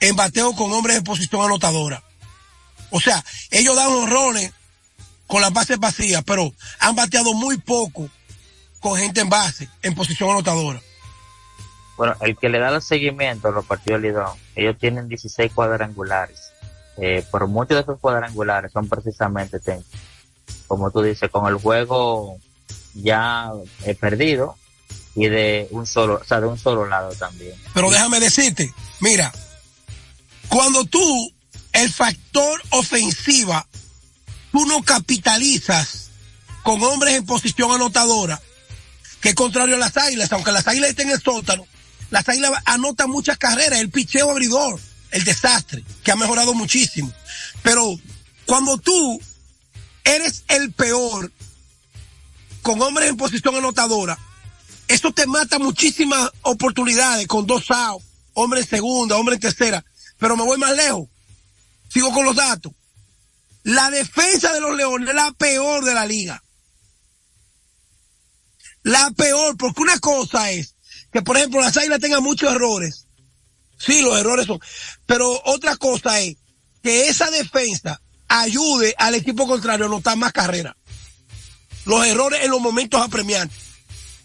en 0.00 0.16
bateo 0.16 0.54
con 0.54 0.72
hombres 0.72 0.96
en 0.96 1.04
posición 1.04 1.42
anotadora. 1.42 2.02
O 2.90 3.00
sea, 3.00 3.24
ellos 3.50 3.76
dan 3.76 3.88
horrones 3.88 4.52
con 5.26 5.40
las 5.40 5.52
bases 5.52 5.78
vacías, 5.78 6.22
pero 6.24 6.52
han 6.80 6.96
bateado 6.96 7.34
muy 7.34 7.58
poco 7.58 8.08
con 8.80 8.96
gente 8.96 9.20
en 9.20 9.28
base, 9.28 9.68
en 9.82 9.94
posición 9.94 10.30
anotadora. 10.30 10.80
Bueno, 11.96 12.16
el 12.22 12.36
que 12.36 12.48
le 12.48 12.58
da 12.58 12.74
el 12.74 12.82
seguimiento 12.82 13.48
a 13.48 13.52
los 13.52 13.66
partidos 13.66 14.00
de 14.00 14.08
Lidón, 14.08 14.38
ellos 14.56 14.76
tienen 14.78 15.06
16 15.08 15.52
cuadrangulares. 15.52 16.50
Eh, 16.96 17.24
por 17.30 17.46
muchos 17.46 17.76
de 17.76 17.82
esos 17.82 18.00
cuadrangulares 18.00 18.72
son 18.72 18.88
precisamente, 18.88 19.58
como 20.66 20.90
tú 20.90 21.02
dices, 21.02 21.30
con 21.30 21.46
el 21.46 21.56
juego 21.56 22.38
ya 22.94 23.52
eh, 23.84 23.94
perdido 23.94 24.56
y 25.14 25.28
de 25.28 25.68
un 25.70 25.86
solo, 25.86 26.20
o 26.22 26.24
sea, 26.24 26.40
de 26.40 26.46
un 26.46 26.58
solo 26.58 26.86
lado 26.86 27.12
también. 27.12 27.54
Pero 27.74 27.90
déjame 27.90 28.18
decirte, 28.18 28.72
mira, 29.00 29.32
cuando 30.50 30.84
tú, 30.84 31.32
el 31.72 31.90
factor 31.90 32.60
ofensiva, 32.70 33.66
tú 34.50 34.66
no 34.66 34.82
capitalizas 34.82 36.10
con 36.64 36.82
hombres 36.82 37.14
en 37.14 37.24
posición 37.24 37.70
anotadora, 37.70 38.42
que 39.20 39.34
contrario 39.34 39.76
a 39.76 39.78
las 39.78 39.96
águilas, 39.96 40.32
aunque 40.32 40.50
las 40.50 40.66
águilas 40.66 40.90
estén 40.90 41.08
en 41.08 41.14
el 41.14 41.22
sótano, 41.22 41.66
las 42.10 42.28
águilas 42.28 42.50
anotan 42.64 43.08
muchas 43.08 43.38
carreras, 43.38 43.78
el 43.78 43.90
picheo 43.90 44.28
abridor, 44.28 44.80
el 45.12 45.22
desastre, 45.22 45.84
que 46.02 46.10
ha 46.10 46.16
mejorado 46.16 46.52
muchísimo. 46.52 47.12
Pero 47.62 47.96
cuando 48.44 48.76
tú 48.76 49.20
eres 50.02 50.42
el 50.48 50.72
peor 50.72 51.30
con 52.62 52.82
hombres 52.82 53.08
en 53.08 53.16
posición 53.16 53.54
anotadora, 53.54 54.18
eso 54.88 55.12
te 55.12 55.28
mata 55.28 55.60
muchísimas 55.60 56.28
oportunidades 56.42 57.28
con 57.28 57.46
dos 57.46 57.70
outs, 57.70 58.04
hombre 58.34 58.62
en 58.62 58.66
segunda, 58.66 59.16
hombre 59.16 59.36
en 59.36 59.40
tercera. 59.40 59.84
Pero 60.20 60.36
me 60.36 60.44
voy 60.44 60.58
más 60.58 60.76
lejos. 60.76 61.08
Sigo 61.88 62.12
con 62.12 62.24
los 62.24 62.36
datos. 62.36 62.72
La 63.64 63.90
defensa 63.90 64.52
de 64.52 64.60
los 64.60 64.76
Leones 64.76 65.08
es 65.08 65.14
la 65.14 65.32
peor 65.32 65.84
de 65.84 65.94
la 65.94 66.06
liga. 66.06 66.42
La 68.82 69.10
peor, 69.10 69.56
porque 69.56 69.82
una 69.82 69.98
cosa 69.98 70.50
es 70.50 70.76
que, 71.12 71.22
por 71.22 71.36
ejemplo, 71.36 71.60
las 71.60 71.76
águilas 71.76 72.00
tengan 72.00 72.22
muchos 72.22 72.52
errores. 72.52 73.06
Sí, 73.78 74.02
los 74.02 74.18
errores 74.18 74.46
son. 74.46 74.60
Pero 75.06 75.42
otra 75.46 75.76
cosa 75.76 76.20
es 76.20 76.36
que 76.82 77.08
esa 77.08 77.30
defensa 77.30 78.00
ayude 78.28 78.94
al 78.98 79.14
equipo 79.14 79.46
contrario 79.46 79.86
a 79.86 79.88
anotar 79.88 80.16
más 80.16 80.32
carreras. 80.32 80.76
Los 81.86 82.06
errores 82.06 82.44
en 82.44 82.50
los 82.50 82.60
momentos 82.60 83.00
apremiantes. 83.02 83.58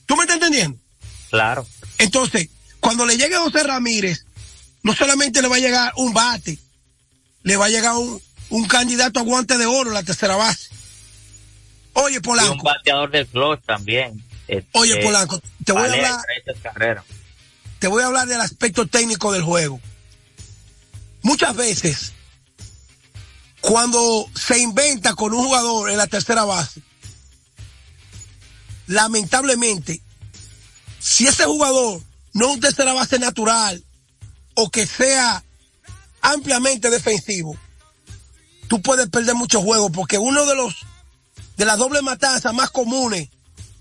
¿Tú 0.05 0.15
me 0.15 0.23
estás 0.23 0.35
entendiendo? 0.35 0.77
Claro. 1.29 1.65
Entonces, 1.97 2.49
cuando 2.79 3.05
le 3.05 3.17
llegue 3.17 3.37
José 3.37 3.63
Ramírez 3.63 4.24
no 4.85 4.93
solamente 4.93 5.41
le 5.41 5.47
va 5.47 5.55
a 5.55 5.59
llegar 5.59 5.91
un 5.95 6.13
bate, 6.13 6.59
le 7.41 7.57
va 7.57 7.65
a 7.65 7.69
llegar 7.69 7.95
un, 7.95 8.21
un 8.49 8.67
candidato 8.67 9.19
a 9.19 9.23
guante 9.23 9.57
de 9.57 9.65
oro 9.65 9.89
en 9.89 9.95
la 9.95 10.03
tercera 10.03 10.35
base. 10.35 10.69
Oye, 11.93 12.21
Polanco. 12.21 12.53
un 12.53 12.61
bateador 12.61 13.09
de 13.09 13.25
clutch 13.25 13.65
también. 13.65 14.23
Oye, 14.73 14.91
este, 14.91 15.03
Polanco, 15.03 15.41
te 15.65 15.71
voy 15.71 15.87
a 15.87 15.91
hablar. 15.91 16.21
Te 17.79 17.87
voy 17.87 18.03
a 18.03 18.05
hablar 18.05 18.27
del 18.27 18.39
aspecto 18.39 18.85
técnico 18.85 19.33
del 19.33 19.41
juego. 19.41 19.81
Muchas 21.23 21.55
veces, 21.55 22.13
cuando 23.61 24.29
se 24.35 24.59
inventa 24.59 25.15
con 25.15 25.33
un 25.33 25.45
jugador 25.45 25.89
en 25.89 25.97
la 25.97 26.05
tercera 26.05 26.43
base, 26.43 26.83
lamentablemente, 28.85 29.99
si 30.99 31.25
ese 31.25 31.45
jugador 31.45 32.03
no 32.33 32.49
es 32.49 32.53
un 32.53 32.59
tercera 32.59 32.93
base 32.93 33.17
natural, 33.17 33.83
o 34.55 34.69
que 34.69 34.87
sea 34.87 35.43
ampliamente 36.21 36.89
defensivo, 36.89 37.57
tú 38.67 38.81
puedes 38.81 39.09
perder 39.09 39.35
muchos 39.35 39.63
juegos 39.63 39.91
porque 39.93 40.17
uno 40.17 40.45
de 40.45 40.55
los 40.55 40.75
de 41.57 41.65
las 41.65 41.77
dobles 41.77 42.03
matanzas 42.03 42.53
más 42.53 42.69
comunes 42.69 43.27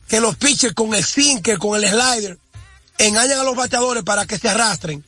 que 0.08 0.20
los 0.20 0.36
pitchers 0.36 0.74
con 0.74 0.94
el 0.94 1.04
sinker, 1.04 1.58
con 1.58 1.76
el 1.76 1.88
slider, 1.88 2.38
engañan 2.98 3.40
a 3.40 3.44
los 3.44 3.56
bateadores 3.56 4.04
para 4.04 4.26
que 4.26 4.38
se 4.38 4.48
arrastren, 4.48 5.04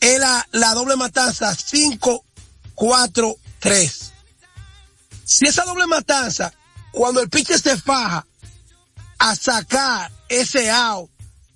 es 0.00 0.20
la, 0.20 0.48
la 0.52 0.72
doble 0.74 0.94
matanza 0.96 1.52
5-4-3. 1.52 4.12
Si 5.24 5.46
esa 5.46 5.64
doble 5.64 5.86
matanza, 5.86 6.52
cuando 6.92 7.20
el 7.20 7.28
pitcher 7.28 7.60
se 7.60 7.76
faja 7.76 8.24
a 9.18 9.34
sacar 9.34 10.12
ese 10.28 10.70
out 10.70 11.10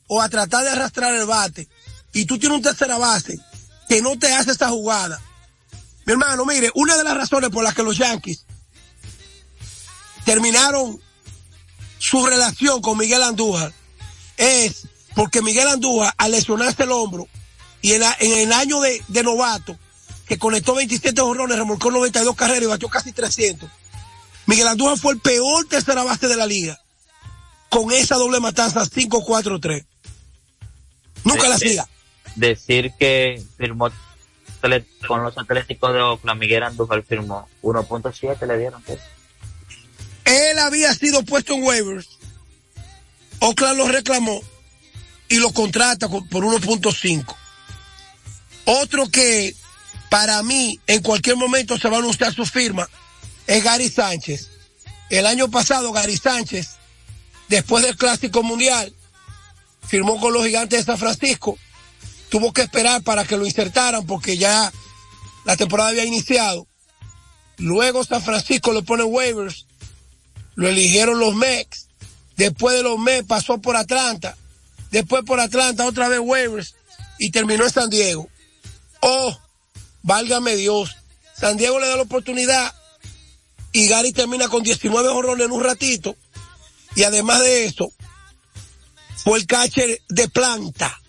o 0.08 0.20
a 0.20 0.28
tratar 0.28 0.64
de 0.64 0.70
arrastrar 0.70 1.14
el 1.14 1.26
bate, 1.26 1.68
y 2.12 2.24
tú 2.24 2.38
tienes 2.38 2.56
un 2.56 2.62
tercera 2.62 2.98
base 2.98 3.38
que 3.88 4.02
no 4.02 4.18
te 4.18 4.32
hace 4.32 4.52
esa 4.52 4.68
jugada. 4.68 5.20
Mi 6.06 6.12
hermano, 6.12 6.44
mire, 6.44 6.70
una 6.74 6.96
de 6.96 7.04
las 7.04 7.16
razones 7.16 7.50
por 7.50 7.64
las 7.64 7.74
que 7.74 7.82
los 7.82 7.96
Yankees 7.96 8.44
terminaron 10.24 11.00
su 11.98 12.24
relación 12.24 12.80
con 12.80 12.96
Miguel 12.98 13.22
Andújar 13.22 13.72
es 14.36 14.86
porque 15.14 15.42
Miguel 15.42 15.68
Andújar, 15.68 16.14
al 16.16 16.30
lesionarse 16.30 16.84
el 16.84 16.92
hombro 16.92 17.28
y 17.82 17.92
en, 17.92 18.02
el 18.20 18.52
año 18.52 18.80
de, 18.80 19.02
novato, 19.22 19.76
que 20.26 20.38
conectó 20.38 20.74
27 20.74 21.20
horrones, 21.20 21.58
remolcó 21.58 21.90
92 21.90 22.36
carreras 22.36 22.62
y 22.62 22.66
batió 22.66 22.88
casi 22.88 23.12
300, 23.12 23.68
Miguel 24.46 24.68
Andújar 24.68 24.98
fue 24.98 25.12
el 25.14 25.20
peor 25.20 25.66
tercera 25.66 26.02
base 26.02 26.28
de 26.28 26.36
la 26.36 26.46
liga 26.46 26.80
con 27.68 27.92
esa 27.92 28.16
doble 28.16 28.40
matanza 28.40 28.82
5-4-3. 28.84 29.84
Nunca 31.24 31.48
la 31.48 31.56
hacía 31.56 31.88
decir 32.36 32.92
que 32.98 33.42
firmó 33.56 33.90
con 35.06 35.22
los 35.22 35.38
Atléticos 35.38 35.92
de 35.92 36.00
Oakland, 36.00 36.40
Miguel 36.40 36.62
Andújar 36.62 37.02
firmó 37.02 37.48
1.7, 37.62 38.46
le 38.46 38.58
dieron 38.58 38.82
Él 40.24 40.58
había 40.58 40.94
sido 40.94 41.24
puesto 41.24 41.54
en 41.54 41.62
waivers. 41.62 42.18
Oakland 43.40 43.78
lo 43.78 43.88
reclamó 43.88 44.42
y 45.28 45.36
lo 45.36 45.52
contrata 45.52 46.08
por 46.08 46.44
1.5. 46.44 47.36
Otro 48.66 49.08
que 49.08 49.54
para 50.10 50.42
mí 50.42 50.78
en 50.86 51.02
cualquier 51.02 51.36
momento 51.36 51.78
se 51.78 51.88
va 51.88 51.96
a 51.96 52.00
anunciar 52.00 52.34
su 52.34 52.44
firma 52.44 52.88
es 53.46 53.64
Gary 53.64 53.88
Sánchez. 53.88 54.50
El 55.08 55.26
año 55.26 55.50
pasado 55.50 55.90
Gary 55.92 56.16
Sánchez, 56.16 56.76
después 57.48 57.84
del 57.84 57.96
Clásico 57.96 58.42
Mundial, 58.42 58.92
firmó 59.86 60.20
con 60.20 60.32
los 60.32 60.44
Gigantes 60.44 60.80
de 60.80 60.84
San 60.84 60.98
Francisco 60.98 61.58
tuvo 62.30 62.52
que 62.52 62.62
esperar 62.62 63.02
para 63.02 63.24
que 63.24 63.36
lo 63.36 63.44
insertaran 63.44 64.06
porque 64.06 64.38
ya 64.38 64.72
la 65.44 65.56
temporada 65.56 65.90
había 65.90 66.04
iniciado. 66.04 66.66
Luego 67.58 68.04
San 68.04 68.22
Francisco 68.22 68.72
le 68.72 68.82
pone 68.82 69.02
waivers, 69.02 69.66
lo 70.54 70.68
eligieron 70.68 71.18
los 71.18 71.34
Mex. 71.34 71.88
Después 72.36 72.76
de 72.76 72.82
los 72.82 72.98
Mex 72.98 73.26
pasó 73.26 73.58
por 73.58 73.76
Atlanta, 73.76 74.36
después 74.90 75.24
por 75.24 75.40
Atlanta, 75.40 75.86
otra 75.86 76.08
vez 76.08 76.20
Waivers 76.20 76.74
y 77.18 77.30
terminó 77.30 77.64
en 77.64 77.70
San 77.70 77.90
Diego. 77.90 78.28
Oh, 79.00 79.38
válgame 80.02 80.56
Dios. 80.56 80.96
San 81.36 81.58
Diego 81.58 81.78
le 81.78 81.88
da 81.88 81.96
la 81.96 82.02
oportunidad 82.02 82.74
y 83.72 83.88
Gary 83.88 84.12
termina 84.12 84.48
con 84.48 84.62
19 84.62 85.10
jorrones 85.10 85.46
en 85.46 85.52
un 85.52 85.62
ratito. 85.62 86.16
Y 86.96 87.02
además 87.02 87.40
de 87.40 87.66
eso, 87.66 87.92
fue 89.22 89.38
el 89.38 89.46
catcher 89.46 90.00
de 90.08 90.28
planta 90.28 91.00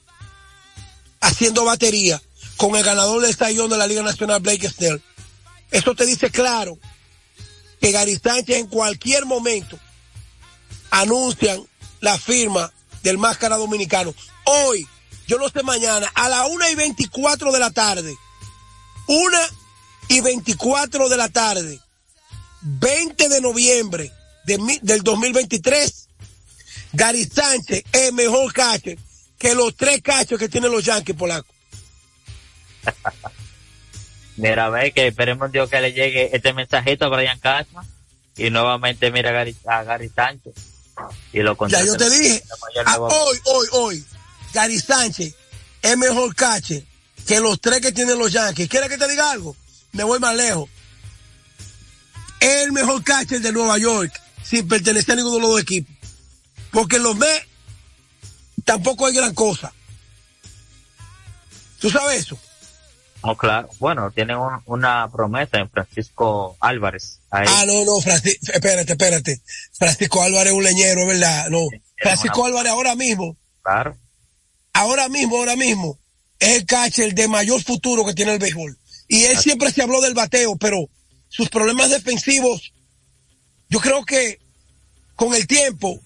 haciendo 1.21 1.63
batería 1.63 2.21
con 2.57 2.75
el 2.75 2.83
ganador 2.83 3.21
del 3.21 3.29
estallón 3.29 3.69
de 3.69 3.77
la 3.77 3.87
Liga 3.87 4.03
Nacional, 4.03 4.41
Blake 4.41 4.69
Snell. 4.69 5.01
Eso 5.69 5.95
te 5.95 6.05
dice 6.05 6.29
claro 6.29 6.77
que 7.79 7.91
Gary 7.91 8.19
Sánchez 8.21 8.57
en 8.57 8.67
cualquier 8.67 9.25
momento 9.25 9.79
anuncian 10.89 11.65
la 12.01 12.17
firma 12.17 12.71
del 13.03 13.17
máscara 13.17 13.57
dominicano. 13.57 14.13
Hoy, 14.43 14.87
yo 15.27 15.37
no 15.37 15.49
sé 15.49 15.63
mañana, 15.63 16.11
a 16.13 16.27
la 16.27 16.45
una 16.47 16.69
y 16.69 16.75
24 16.75 17.51
de 17.51 17.59
la 17.59 17.71
tarde, 17.71 18.15
una 19.07 19.39
y 20.09 20.19
24 20.19 21.07
de 21.07 21.17
la 21.17 21.29
tarde, 21.29 21.79
20 22.61 23.29
de 23.29 23.41
noviembre 23.41 24.11
de, 24.45 24.79
del 24.81 25.01
2023, 25.03 26.09
Gary 26.93 27.25
Sánchez 27.25 27.83
es 27.93 28.11
mejor 28.11 28.51
catcher 28.51 28.97
que 29.41 29.55
los 29.55 29.75
tres 29.75 30.03
cachos 30.03 30.37
que 30.37 30.47
tienen 30.47 30.71
los 30.71 30.85
Yankees 30.85 31.15
polacos. 31.15 31.55
Mira, 34.37 34.69
ve 34.69 34.91
que 34.91 35.07
esperemos 35.07 35.51
Dios 35.51 35.67
que 35.67 35.81
le 35.81 35.93
llegue 35.93 36.29
este 36.35 36.53
mensajito 36.53 37.05
a 37.05 37.09
Brian 37.09 37.39
Cashman 37.39 37.85
y 38.37 38.49
nuevamente 38.51 39.11
mira 39.11 39.31
a 39.31 39.33
Gary, 39.33 39.55
a 39.65 39.83
Gary 39.83 40.09
Sánchez. 40.09 40.53
Y 41.33 41.39
lo 41.39 41.57
ya 41.67 41.83
yo 41.83 41.97
te 41.97 42.09
dije, 42.09 42.43
hoy, 42.99 43.39
hoy, 43.45 43.67
hoy, 43.71 44.05
Gary 44.53 44.79
Sánchez 44.79 45.35
es 45.81 45.97
mejor 45.97 46.33
catcher 46.35 46.83
que 47.27 47.39
los 47.39 47.59
tres 47.59 47.81
que 47.81 47.91
tienen 47.91 48.17
los 48.17 48.31
Yankees. 48.31 48.69
¿Quieres 48.69 48.89
que 48.89 48.97
te 48.97 49.07
diga 49.07 49.31
algo? 49.31 49.55
Me 49.91 50.03
voy 50.03 50.19
más 50.19 50.35
lejos. 50.35 50.69
Es 52.39 52.63
el 52.63 52.71
mejor 52.71 53.03
catcher 53.03 53.41
de 53.41 53.51
Nueva 53.51 53.77
York 53.79 54.13
sin 54.43 54.67
pertenecer 54.67 55.13
a 55.13 55.15
ninguno 55.15 55.35
de 55.35 55.41
los 55.41 55.51
dos 55.51 55.61
equipos. 55.61 55.93
Porque 56.71 56.99
los 56.99 57.15
Mets 57.15 57.50
tampoco 58.61 59.05
hay 59.05 59.13
gran 59.13 59.33
cosa. 59.33 59.73
¿Tú 61.79 61.89
sabes 61.89 62.21
eso? 62.21 62.39
No, 63.23 63.37
claro. 63.37 63.69
Bueno, 63.79 64.11
tienen 64.11 64.37
una 64.65 65.09
promesa 65.11 65.59
en 65.59 65.69
Francisco 65.69 66.57
Álvarez. 66.59 67.19
Ah, 67.29 67.63
no, 67.67 67.85
no, 67.85 68.01
Francisco, 68.01 68.51
espérate, 68.51 68.93
espérate. 68.93 69.41
Francisco 69.73 70.23
Álvarez 70.23 70.51
es 70.51 70.57
un 70.57 70.63
leñero, 70.63 71.05
¿verdad? 71.05 71.49
No. 71.49 71.67
Francisco 71.97 72.45
Álvarez 72.45 72.71
ahora 72.71 72.95
mismo. 72.95 73.37
Claro. 73.61 73.97
Ahora 74.73 75.07
mismo, 75.09 75.37
ahora 75.37 75.55
mismo. 75.55 75.99
Es 76.39 76.57
el 76.57 76.65
catcher 76.65 77.13
de 77.13 77.27
mayor 77.27 77.61
futuro 77.61 78.05
que 78.05 78.15
tiene 78.15 78.33
el 78.33 78.39
béisbol. 78.39 78.77
Y 79.07 79.25
él 79.25 79.37
siempre 79.37 79.71
se 79.71 79.83
habló 79.83 80.01
del 80.01 80.15
bateo, 80.15 80.55
pero 80.55 80.89
sus 81.29 81.49
problemas 81.49 81.89
defensivos, 81.89 82.73
yo 83.69 83.79
creo 83.79 84.03
que 84.03 84.39
con 85.15 85.35
el 85.35 85.45
tiempo, 85.45 85.99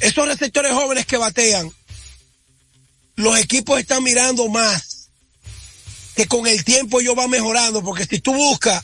esos 0.00 0.26
receptores 0.26 0.72
jóvenes 0.72 1.04
que 1.04 1.18
batean, 1.18 1.70
los 3.16 3.38
equipos 3.38 3.80
están 3.80 4.02
mirando 4.02 4.48
más 4.48 5.08
que 6.14 6.26
con 6.26 6.46
el 6.46 6.64
tiempo 6.64 7.00
ellos 7.00 7.14
van 7.14 7.28
mejorando, 7.28 7.82
porque 7.82 8.06
si 8.06 8.20
tú 8.20 8.32
buscas 8.32 8.82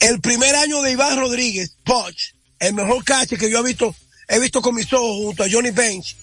el 0.00 0.20
primer 0.20 0.54
año 0.56 0.82
de 0.82 0.92
Iván 0.92 1.16
Rodríguez, 1.16 1.76
Poch, 1.84 2.34
el 2.58 2.74
mejor 2.74 3.04
catcher 3.04 3.38
que 3.38 3.50
yo 3.50 3.60
he 3.60 3.62
visto, 3.62 3.94
he 4.28 4.40
visto 4.40 4.60
con 4.60 4.74
mis 4.74 4.92
ojos 4.92 5.16
junto 5.16 5.44
a 5.44 5.48
Johnny 5.50 5.70
Bench, 5.70 6.16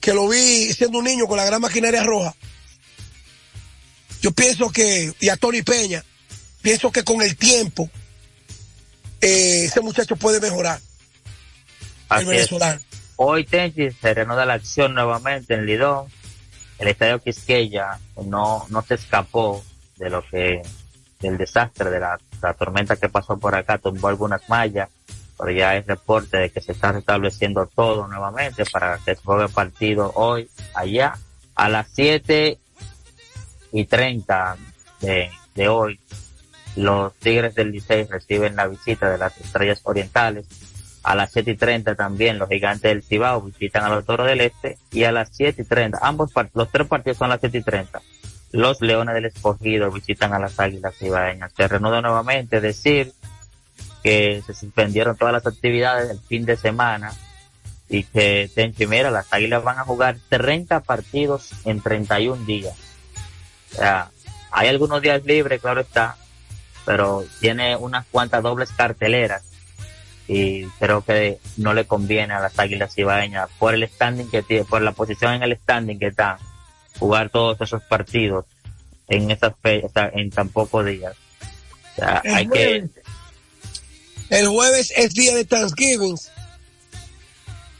que 0.00 0.14
lo 0.14 0.28
vi 0.28 0.72
siendo 0.72 0.98
un 0.98 1.04
niño 1.04 1.26
con 1.26 1.36
la 1.36 1.44
gran 1.44 1.60
maquinaria 1.60 2.02
roja. 2.02 2.34
Yo 4.22 4.32
pienso 4.32 4.70
que, 4.70 5.12
y 5.20 5.28
a 5.28 5.36
Tony 5.36 5.62
Peña, 5.62 6.02
pienso 6.62 6.90
que 6.90 7.04
con 7.04 7.20
el 7.20 7.36
tiempo, 7.36 7.90
eh, 9.20 9.64
ese 9.66 9.82
muchacho 9.82 10.16
puede 10.16 10.40
mejorar. 10.40 10.80
el 12.10 12.24
venezolano. 12.24 12.80
Hoy 13.16 13.44
Tenchi 13.44 13.90
se 13.90 14.14
reanuda 14.14 14.46
la 14.46 14.54
acción 14.54 14.94
nuevamente 14.94 15.54
en 15.54 15.66
Lidón. 15.66 16.06
El 16.78 16.88
estadio 16.88 17.20
Quisqueya 17.20 17.98
no, 18.24 18.66
no 18.68 18.82
se 18.82 18.94
escapó 18.94 19.62
de 19.96 20.10
lo 20.10 20.22
que, 20.22 20.62
del 21.20 21.38
desastre 21.38 21.90
de 21.90 22.00
la, 22.00 22.18
tormenta 22.58 22.96
que 22.96 23.08
pasó 23.08 23.38
por 23.38 23.54
acá, 23.54 23.78
tumbó 23.78 24.08
algunas 24.08 24.46
mallas, 24.48 24.90
pero 25.38 25.50
ya 25.50 25.70
hay 25.70 25.80
reporte 25.80 26.36
de 26.36 26.50
que 26.50 26.60
se 26.60 26.72
está 26.72 26.92
restableciendo 26.92 27.66
todo 27.74 28.06
nuevamente 28.06 28.64
para 28.66 28.98
que 28.98 29.14
se 29.14 29.22
juegue 29.22 29.48
partido 29.48 30.12
hoy, 30.14 30.48
allá, 30.74 31.18
a 31.54 31.68
las 31.68 31.88
7 31.92 32.58
y 33.72 33.84
30 33.84 34.56
de, 35.00 35.30
de 35.54 35.68
hoy. 35.68 35.98
Los 36.76 37.14
Tigres 37.14 37.54
del 37.54 37.70
Licey 37.70 38.04
reciben 38.04 38.56
la 38.56 38.66
visita 38.66 39.08
de 39.08 39.18
las 39.18 39.36
Estrellas 39.38 39.80
Orientales. 39.84 40.46
A 41.04 41.14
las 41.14 41.32
7 41.32 41.52
y 41.52 41.56
30 41.56 41.94
también 41.94 42.38
los 42.38 42.48
Gigantes 42.48 42.90
del 42.90 43.02
Cibao 43.02 43.42
visitan 43.42 43.84
a 43.84 43.90
los 43.90 44.04
Toros 44.04 44.26
del 44.26 44.40
Este. 44.40 44.78
Y 44.90 45.04
a 45.04 45.12
las 45.12 45.28
7 45.32 45.62
y 45.62 45.64
30, 45.64 45.98
ambos 46.02 46.32
los 46.54 46.70
tres 46.70 46.88
partidos 46.88 47.18
son 47.18 47.26
a 47.26 47.34
las 47.34 47.40
7 47.40 47.58
y 47.58 47.62
30 47.62 48.02
los 48.54 48.80
Leones 48.80 49.14
del 49.16 49.24
Escogido 49.24 49.90
visitan 49.90 50.32
a 50.32 50.38
las 50.38 50.60
Águilas 50.60 50.94
Ibaeñas. 51.02 51.52
Se 51.56 51.66
reanuda 51.66 52.00
nuevamente 52.00 52.60
decir 52.60 53.12
que 54.04 54.42
se 54.46 54.54
suspendieron 54.54 55.16
todas 55.16 55.34
las 55.34 55.46
actividades 55.46 56.06
del 56.06 56.20
fin 56.20 56.44
de 56.44 56.56
semana 56.56 57.12
y 57.88 58.04
que, 58.04 58.48
Tenchi, 58.54 58.86
mira, 58.86 59.10
las 59.10 59.32
Águilas 59.32 59.64
van 59.64 59.80
a 59.80 59.84
jugar 59.84 60.18
30 60.28 60.80
partidos 60.80 61.50
en 61.64 61.80
31 61.80 62.44
días. 62.44 62.76
O 63.72 63.74
sea, 63.74 64.10
hay 64.52 64.68
algunos 64.68 65.02
días 65.02 65.24
libres, 65.24 65.60
claro 65.60 65.80
está, 65.80 66.16
pero 66.86 67.24
tiene 67.40 67.74
unas 67.74 68.06
cuantas 68.06 68.40
dobles 68.40 68.70
carteleras 68.70 69.42
y 70.26 70.64
creo 70.78 71.04
que 71.04 71.38
no 71.56 71.74
le 71.74 71.86
conviene 71.86 72.32
a 72.32 72.40
las 72.40 72.58
Águilas 72.58 72.96
Ibaeñas 72.96 73.50
por 73.58 73.74
el 73.74 73.86
standing 73.88 74.30
que 74.30 74.42
tiene, 74.42 74.64
por 74.64 74.80
la 74.80 74.92
posición 74.92 75.34
en 75.34 75.42
el 75.42 75.56
standing 75.56 75.98
que 75.98 76.06
está 76.06 76.38
jugar 76.98 77.30
todos 77.30 77.60
esos 77.60 77.82
partidos 77.82 78.46
en 79.08 79.30
esas 79.30 79.52
en 79.62 80.30
tan 80.30 80.48
pocos 80.48 80.86
días. 80.86 81.14
hay 82.24 82.48
que... 82.48 82.88
El 84.30 84.48
jueves 84.48 84.92
es 84.96 85.12
día 85.12 85.34
de 85.34 85.44
Thanksgiving. 85.44 86.16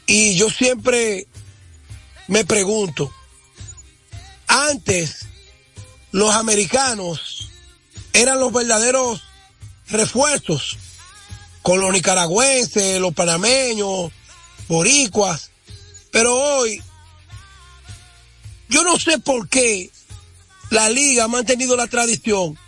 Y 0.06 0.36
yo 0.36 0.50
siempre 0.50 1.26
me 2.28 2.44
pregunto, 2.44 3.10
antes 4.46 5.26
los 6.12 6.34
americanos 6.34 7.50
eran 8.12 8.38
los 8.38 8.52
verdaderos 8.52 9.22
refuerzos 9.88 10.78
con 11.64 11.80
los 11.80 11.90
nicaragüenses, 11.94 13.00
los 13.00 13.14
panameños, 13.14 14.12
boricuas, 14.68 15.50
pero 16.12 16.34
hoy 16.34 16.82
yo 18.68 18.84
no 18.84 18.98
sé 18.98 19.18
por 19.18 19.48
qué 19.48 19.90
la 20.68 20.90
liga 20.90 21.24
ha 21.24 21.28
mantenido 21.28 21.74
la 21.74 21.86
tradición 21.86 22.58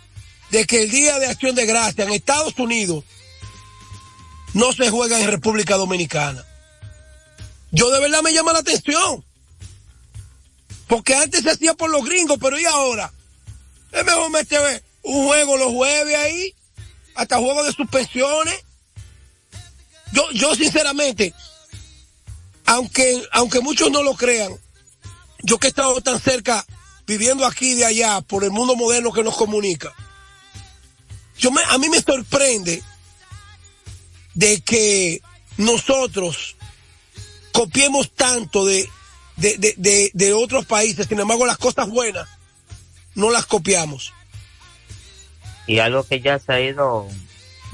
de 0.49 0.65
que 0.65 0.81
el 0.81 0.89
Día 0.89 1.19
de 1.19 1.27
Acción 1.27 1.53
de 1.53 1.67
Gracia 1.67 2.05
en 2.05 2.11
Estados 2.11 2.57
Unidos 2.57 3.03
no 4.53 4.73
se 4.73 4.89
juega 4.89 5.21
en 5.21 5.29
República 5.29 5.75
Dominicana. 5.75 6.43
Yo 7.69 7.91
de 7.91 7.99
verdad 7.99 8.23
me 8.23 8.33
llama 8.33 8.53
la 8.53 8.59
atención. 8.59 9.23
Porque 10.87 11.13
antes 11.13 11.43
se 11.43 11.51
hacía 11.51 11.75
por 11.75 11.91
los 11.91 12.03
gringos, 12.03 12.39
pero 12.41 12.59
¿y 12.59 12.65
ahora? 12.65 13.13
Es 13.91 14.03
mejor 14.03 14.31
meter 14.31 14.83
un 15.03 15.27
juego 15.27 15.55
los 15.57 15.71
jueves 15.71 16.15
ahí, 16.15 16.55
hasta 17.13 17.37
juego 17.37 17.63
de 17.63 17.73
suspensiones. 17.73 18.63
Yo, 20.11 20.23
yo 20.31 20.55
sinceramente, 20.55 21.33
aunque, 22.65 23.23
aunque 23.31 23.59
muchos 23.59 23.91
no 23.91 24.03
lo 24.03 24.15
crean, 24.15 24.53
yo 25.43 25.57
que 25.57 25.67
he 25.67 25.69
estado 25.69 25.99
tan 26.01 26.19
cerca, 26.19 26.65
viviendo 27.05 27.45
aquí 27.45 27.71
y 27.71 27.75
de 27.75 27.85
allá, 27.85 28.21
por 28.21 28.43
el 28.43 28.51
mundo 28.51 28.75
moderno 28.75 29.11
que 29.11 29.23
nos 29.23 29.35
comunica, 29.35 29.93
yo 31.37 31.51
me, 31.51 31.61
a 31.69 31.77
mí 31.77 31.89
me 31.89 32.01
sorprende 32.01 32.83
de 34.33 34.61
que 34.61 35.21
nosotros 35.57 36.55
copiemos 37.51 38.11
tanto 38.11 38.65
de, 38.65 38.87
de, 39.35 39.57
de, 39.77 40.11
de, 40.13 40.33
otros 40.33 40.65
países, 40.65 41.07
sin 41.07 41.19
embargo 41.19 41.45
las 41.45 41.57
cosas 41.57 41.89
buenas 41.89 42.27
no 43.15 43.31
las 43.31 43.45
copiamos. 43.45 44.13
Y 45.65 45.79
algo 45.79 46.03
que 46.03 46.21
ya 46.21 46.39
se 46.39 46.53
ha 46.53 46.61
ido, 46.61 47.07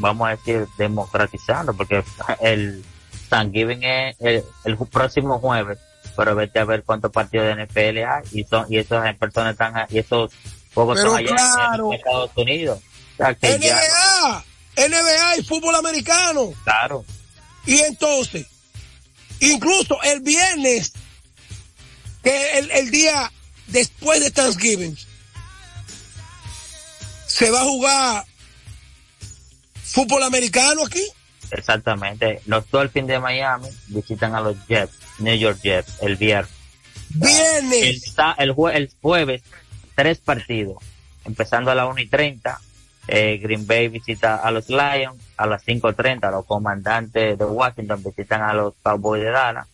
vamos 0.04 0.28
a 0.28 0.32
decir, 0.32 0.68
democratizando, 0.78 1.74
porque 1.74 2.04
el 2.42 2.84
Thanksgiving 3.30 3.84
es 3.84 4.44
el 4.64 4.78
próximo 4.92 5.40
jueves 5.40 5.80
pero 6.16 6.36
vete 6.36 6.60
a 6.60 6.66
ver 6.66 6.84
cuántos 6.84 7.12
partidos 7.12 7.48
de 7.48 7.66
NFL 7.66 7.98
hay 8.00 8.24
y 8.32 8.44
son 8.44 8.66
y 8.70 8.78
esas 8.78 9.16
personas 9.18 9.54
están 9.54 9.74
y 9.90 10.00
esos 10.00 10.32
juegos 10.74 11.00
son 11.00 11.18
allá 11.18 11.76
en 11.76 11.94
Estados 11.94 12.32
Unidos. 12.36 12.80
NBA, 13.18 14.46
NBA 14.76 15.38
y 15.38 15.44
fútbol 15.44 15.76
americano. 15.76 16.54
Claro. 16.64 17.06
Y 17.66 17.80
entonces, 17.80 18.46
incluso 19.40 20.02
el 20.04 20.22
viernes, 20.22 20.94
que 22.24 22.58
el, 22.58 22.72
el 22.72 22.92
día 22.92 23.32
después 23.68 24.20
de 24.22 24.32
Thanksgiving 24.32 24.98
se 27.28 27.50
va 27.50 27.62
a 27.62 27.66
jugar 27.66 28.26
fútbol 29.94 30.24
americano 30.24 30.84
aquí. 30.86 31.04
Exactamente. 31.52 32.42
Los 32.48 32.70
Dolphins 32.72 33.08
de 33.08 33.20
Miami 33.20 33.68
visitan 33.88 34.34
a 34.36 34.42
los 34.42 34.56
Jets, 34.68 34.98
New 35.20 35.36
York 35.36 35.60
Jets, 35.62 36.02
el 36.02 36.16
viernes. 36.16 36.52
Viernes. 37.10 38.16
El, 38.18 38.50
el, 38.50 38.56
jue- 38.56 38.74
el 38.76 38.92
jueves, 39.02 39.44
tres 39.96 40.18
partidos. 40.20 40.78
Empezando 41.26 41.72
a 41.72 41.76
las 41.76 41.88
1 41.90 42.00
y 42.02 42.08
30. 42.08 42.60
eh, 43.08 43.38
Green 43.42 43.68
Bay 43.68 43.88
visita 43.90 44.36
a 44.38 44.50
los 44.52 44.70
Lions. 44.70 45.22
A 45.38 45.46
las 45.46 45.64
5.30 45.66 46.32
los 46.32 46.46
comandantes 46.46 47.38
de 47.38 47.46
Washington 47.46 48.02
visitan 48.04 48.42
a 48.42 48.54
los 48.54 48.74
Cowboys 48.82 49.22
de 49.24 49.30
Dallas. 49.32 49.68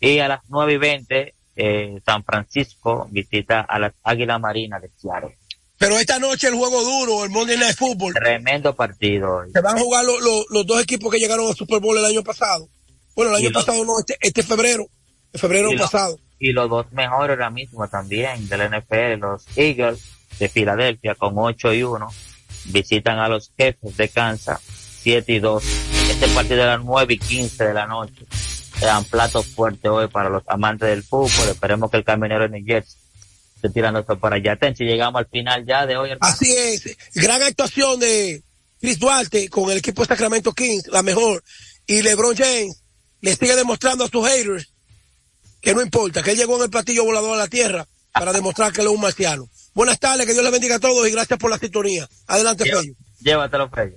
Y 0.00 0.18
a 0.20 0.28
las 0.28 0.40
9 0.48 0.74
y 0.74 0.76
20 0.76 1.34
eh, 1.56 2.00
San 2.04 2.22
Francisco 2.22 3.08
visita 3.10 3.62
a 3.62 3.78
las 3.78 3.94
Águilas 4.04 4.38
Marinas 4.40 4.82
de 4.82 4.90
Seattle. 4.96 5.36
Pero 5.78 5.98
esta 5.98 6.18
noche 6.18 6.48
el 6.48 6.54
juego 6.54 6.82
duro, 6.82 7.24
el 7.24 7.30
Monday 7.30 7.58
Night 7.58 7.76
Football, 7.76 8.14
Tremendo 8.14 8.74
partido. 8.74 9.42
se 9.52 9.60
van 9.60 9.76
a 9.76 9.80
jugar 9.80 10.04
lo- 10.04 10.18
lo- 10.20 10.44
los 10.50 10.66
dos 10.66 10.82
equipos 10.82 11.12
que 11.12 11.18
llegaron 11.18 11.46
al 11.48 11.54
Super 11.56 11.80
Bowl 11.80 11.96
el 11.98 12.04
año 12.04 12.22
pasado. 12.22 12.68
Bueno, 13.14 13.32
el 13.36 13.42
Y 13.42 13.46
año 13.46 13.52
los- 13.54 13.64
pasado 13.64 13.84
no, 13.84 13.98
este, 13.98 14.16
este 14.20 14.42
febrero, 14.42 14.86
el 15.32 15.40
febrero 15.40 15.70
Y 15.70 15.76
los- 15.76 15.90
pasado. 15.90 16.18
y 16.38 16.52
los 16.52 16.68
dos 16.70 16.90
mejores 16.92 17.30
ahora 17.36 17.50
mismo 17.50 17.86
también 17.88 18.48
del 18.48 18.62
NFL, 18.62 19.16
los 19.18 19.44
Eagles 19.56 20.00
de 20.38 20.48
Filadelfia 20.48 21.14
con 21.14 21.34
8 21.36 21.72
y 21.74 21.82
1, 21.82 22.08
visitan 22.66 23.18
a 23.18 23.28
los 23.28 23.52
jefes 23.56 23.96
de 23.96 24.08
Kansas 24.08 24.60
7 25.02 25.32
y 25.34 25.38
2. 25.40 25.62
Este 26.10 26.26
partido 26.28 26.62
a 26.62 26.66
las 26.76 26.84
9 26.84 27.14
y 27.14 27.18
15 27.18 27.64
de 27.64 27.74
la 27.74 27.86
noche. 27.86 28.24
Sean 28.80 29.04
platos 29.04 29.46
fuertes 29.46 29.90
hoy 29.90 30.08
para 30.08 30.28
los 30.28 30.42
amantes 30.46 30.88
del 30.88 31.02
fútbol. 31.02 31.48
Esperemos 31.48 31.90
que 31.90 31.96
el 31.98 32.04
camionero 32.04 32.42
de 32.42 32.48
New 32.60 32.64
Jersey 32.66 32.98
esté 33.66 33.74
tirando 33.80 34.00
esto 34.00 34.18
para 34.18 34.36
allá. 34.36 34.56
Tenchi, 34.56 34.84
llegamos 34.84 35.18
al 35.18 35.28
final 35.28 35.64
ya 35.66 35.86
de 35.86 35.96
hoy. 35.96 36.10
hermano. 36.10 36.32
Así 36.32 36.50
es, 36.52 36.96
gran 37.14 37.42
actuación 37.42 37.98
de 38.00 38.42
Chris 38.80 38.98
Duarte 38.98 39.48
con 39.48 39.70
el 39.70 39.78
equipo 39.78 40.02
de 40.02 40.08
Sacramento 40.08 40.52
Kings, 40.52 40.86
la 40.88 41.02
mejor. 41.02 41.42
Y 41.86 42.02
LeBron 42.02 42.36
James 42.36 42.82
le 43.20 43.34
sigue 43.36 43.56
demostrando 43.56 44.04
a 44.04 44.08
sus 44.08 44.26
haters 44.26 44.72
que 45.60 45.74
no 45.74 45.82
importa, 45.82 46.22
que 46.22 46.32
él 46.32 46.36
llegó 46.36 46.56
en 46.56 46.64
el 46.64 46.70
platillo 46.70 47.04
volador 47.04 47.34
a 47.34 47.38
la 47.38 47.48
tierra 47.48 47.86
para 48.12 48.32
demostrar 48.32 48.72
que 48.72 48.80
él 48.82 48.86
es 48.88 48.92
un 48.92 49.00
marciano. 49.00 49.48
Buenas 49.74 49.98
tardes, 49.98 50.26
que 50.26 50.32
Dios 50.32 50.42
les 50.44 50.52
bendiga 50.52 50.76
a 50.76 50.80
todos 50.80 51.06
y 51.08 51.10
gracias 51.10 51.38
por 51.38 51.50
la 51.50 51.58
sintonía. 51.58 52.08
Adelante, 52.26 52.64
Lleva- 52.64 52.80
Fello. 52.80 52.94
Llévatelo, 53.20 53.70
Fello. 53.70 53.96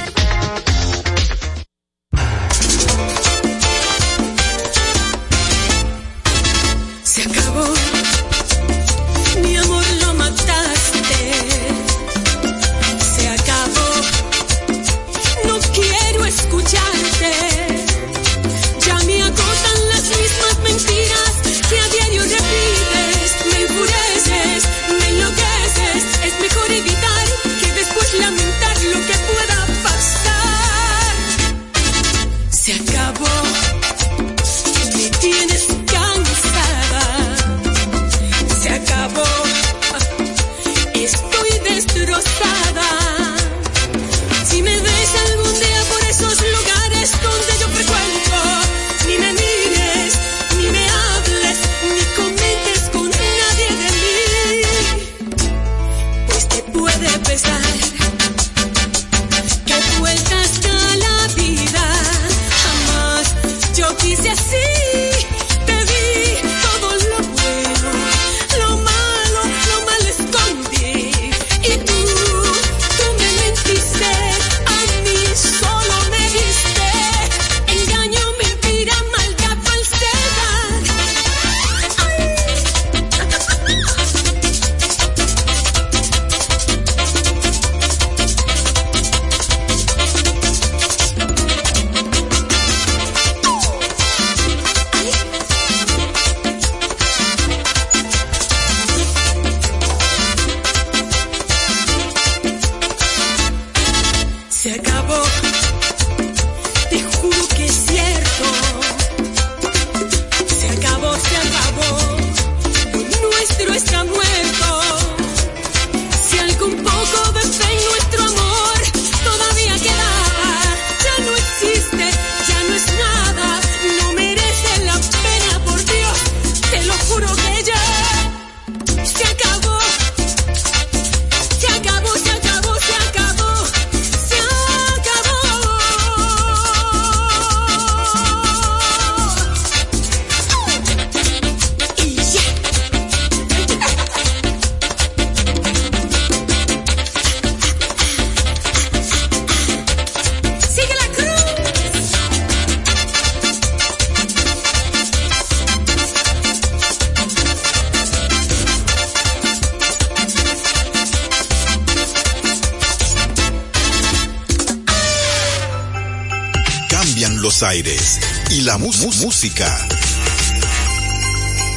Aires 167.59 168.19
y 168.49 168.61
la 168.61 168.77
música. 168.77 169.67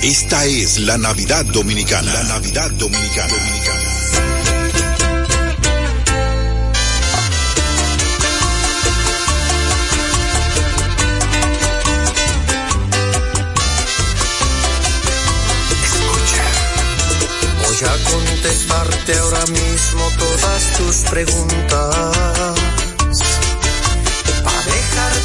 Esta 0.02 0.44
es 0.44 0.78
la 0.78 0.96
Navidad 0.96 1.44
Dominicana. 1.46 2.12
La 2.14 2.22
Navidad 2.22 2.70
Dominicana. 2.70 3.34
Voy 17.62 17.76
a 17.82 18.10
contestarte 18.10 19.18
ahora 19.18 19.46
mismo 19.46 20.08
todas 20.18 20.76
tus 20.78 20.96
preguntas 21.10 22.73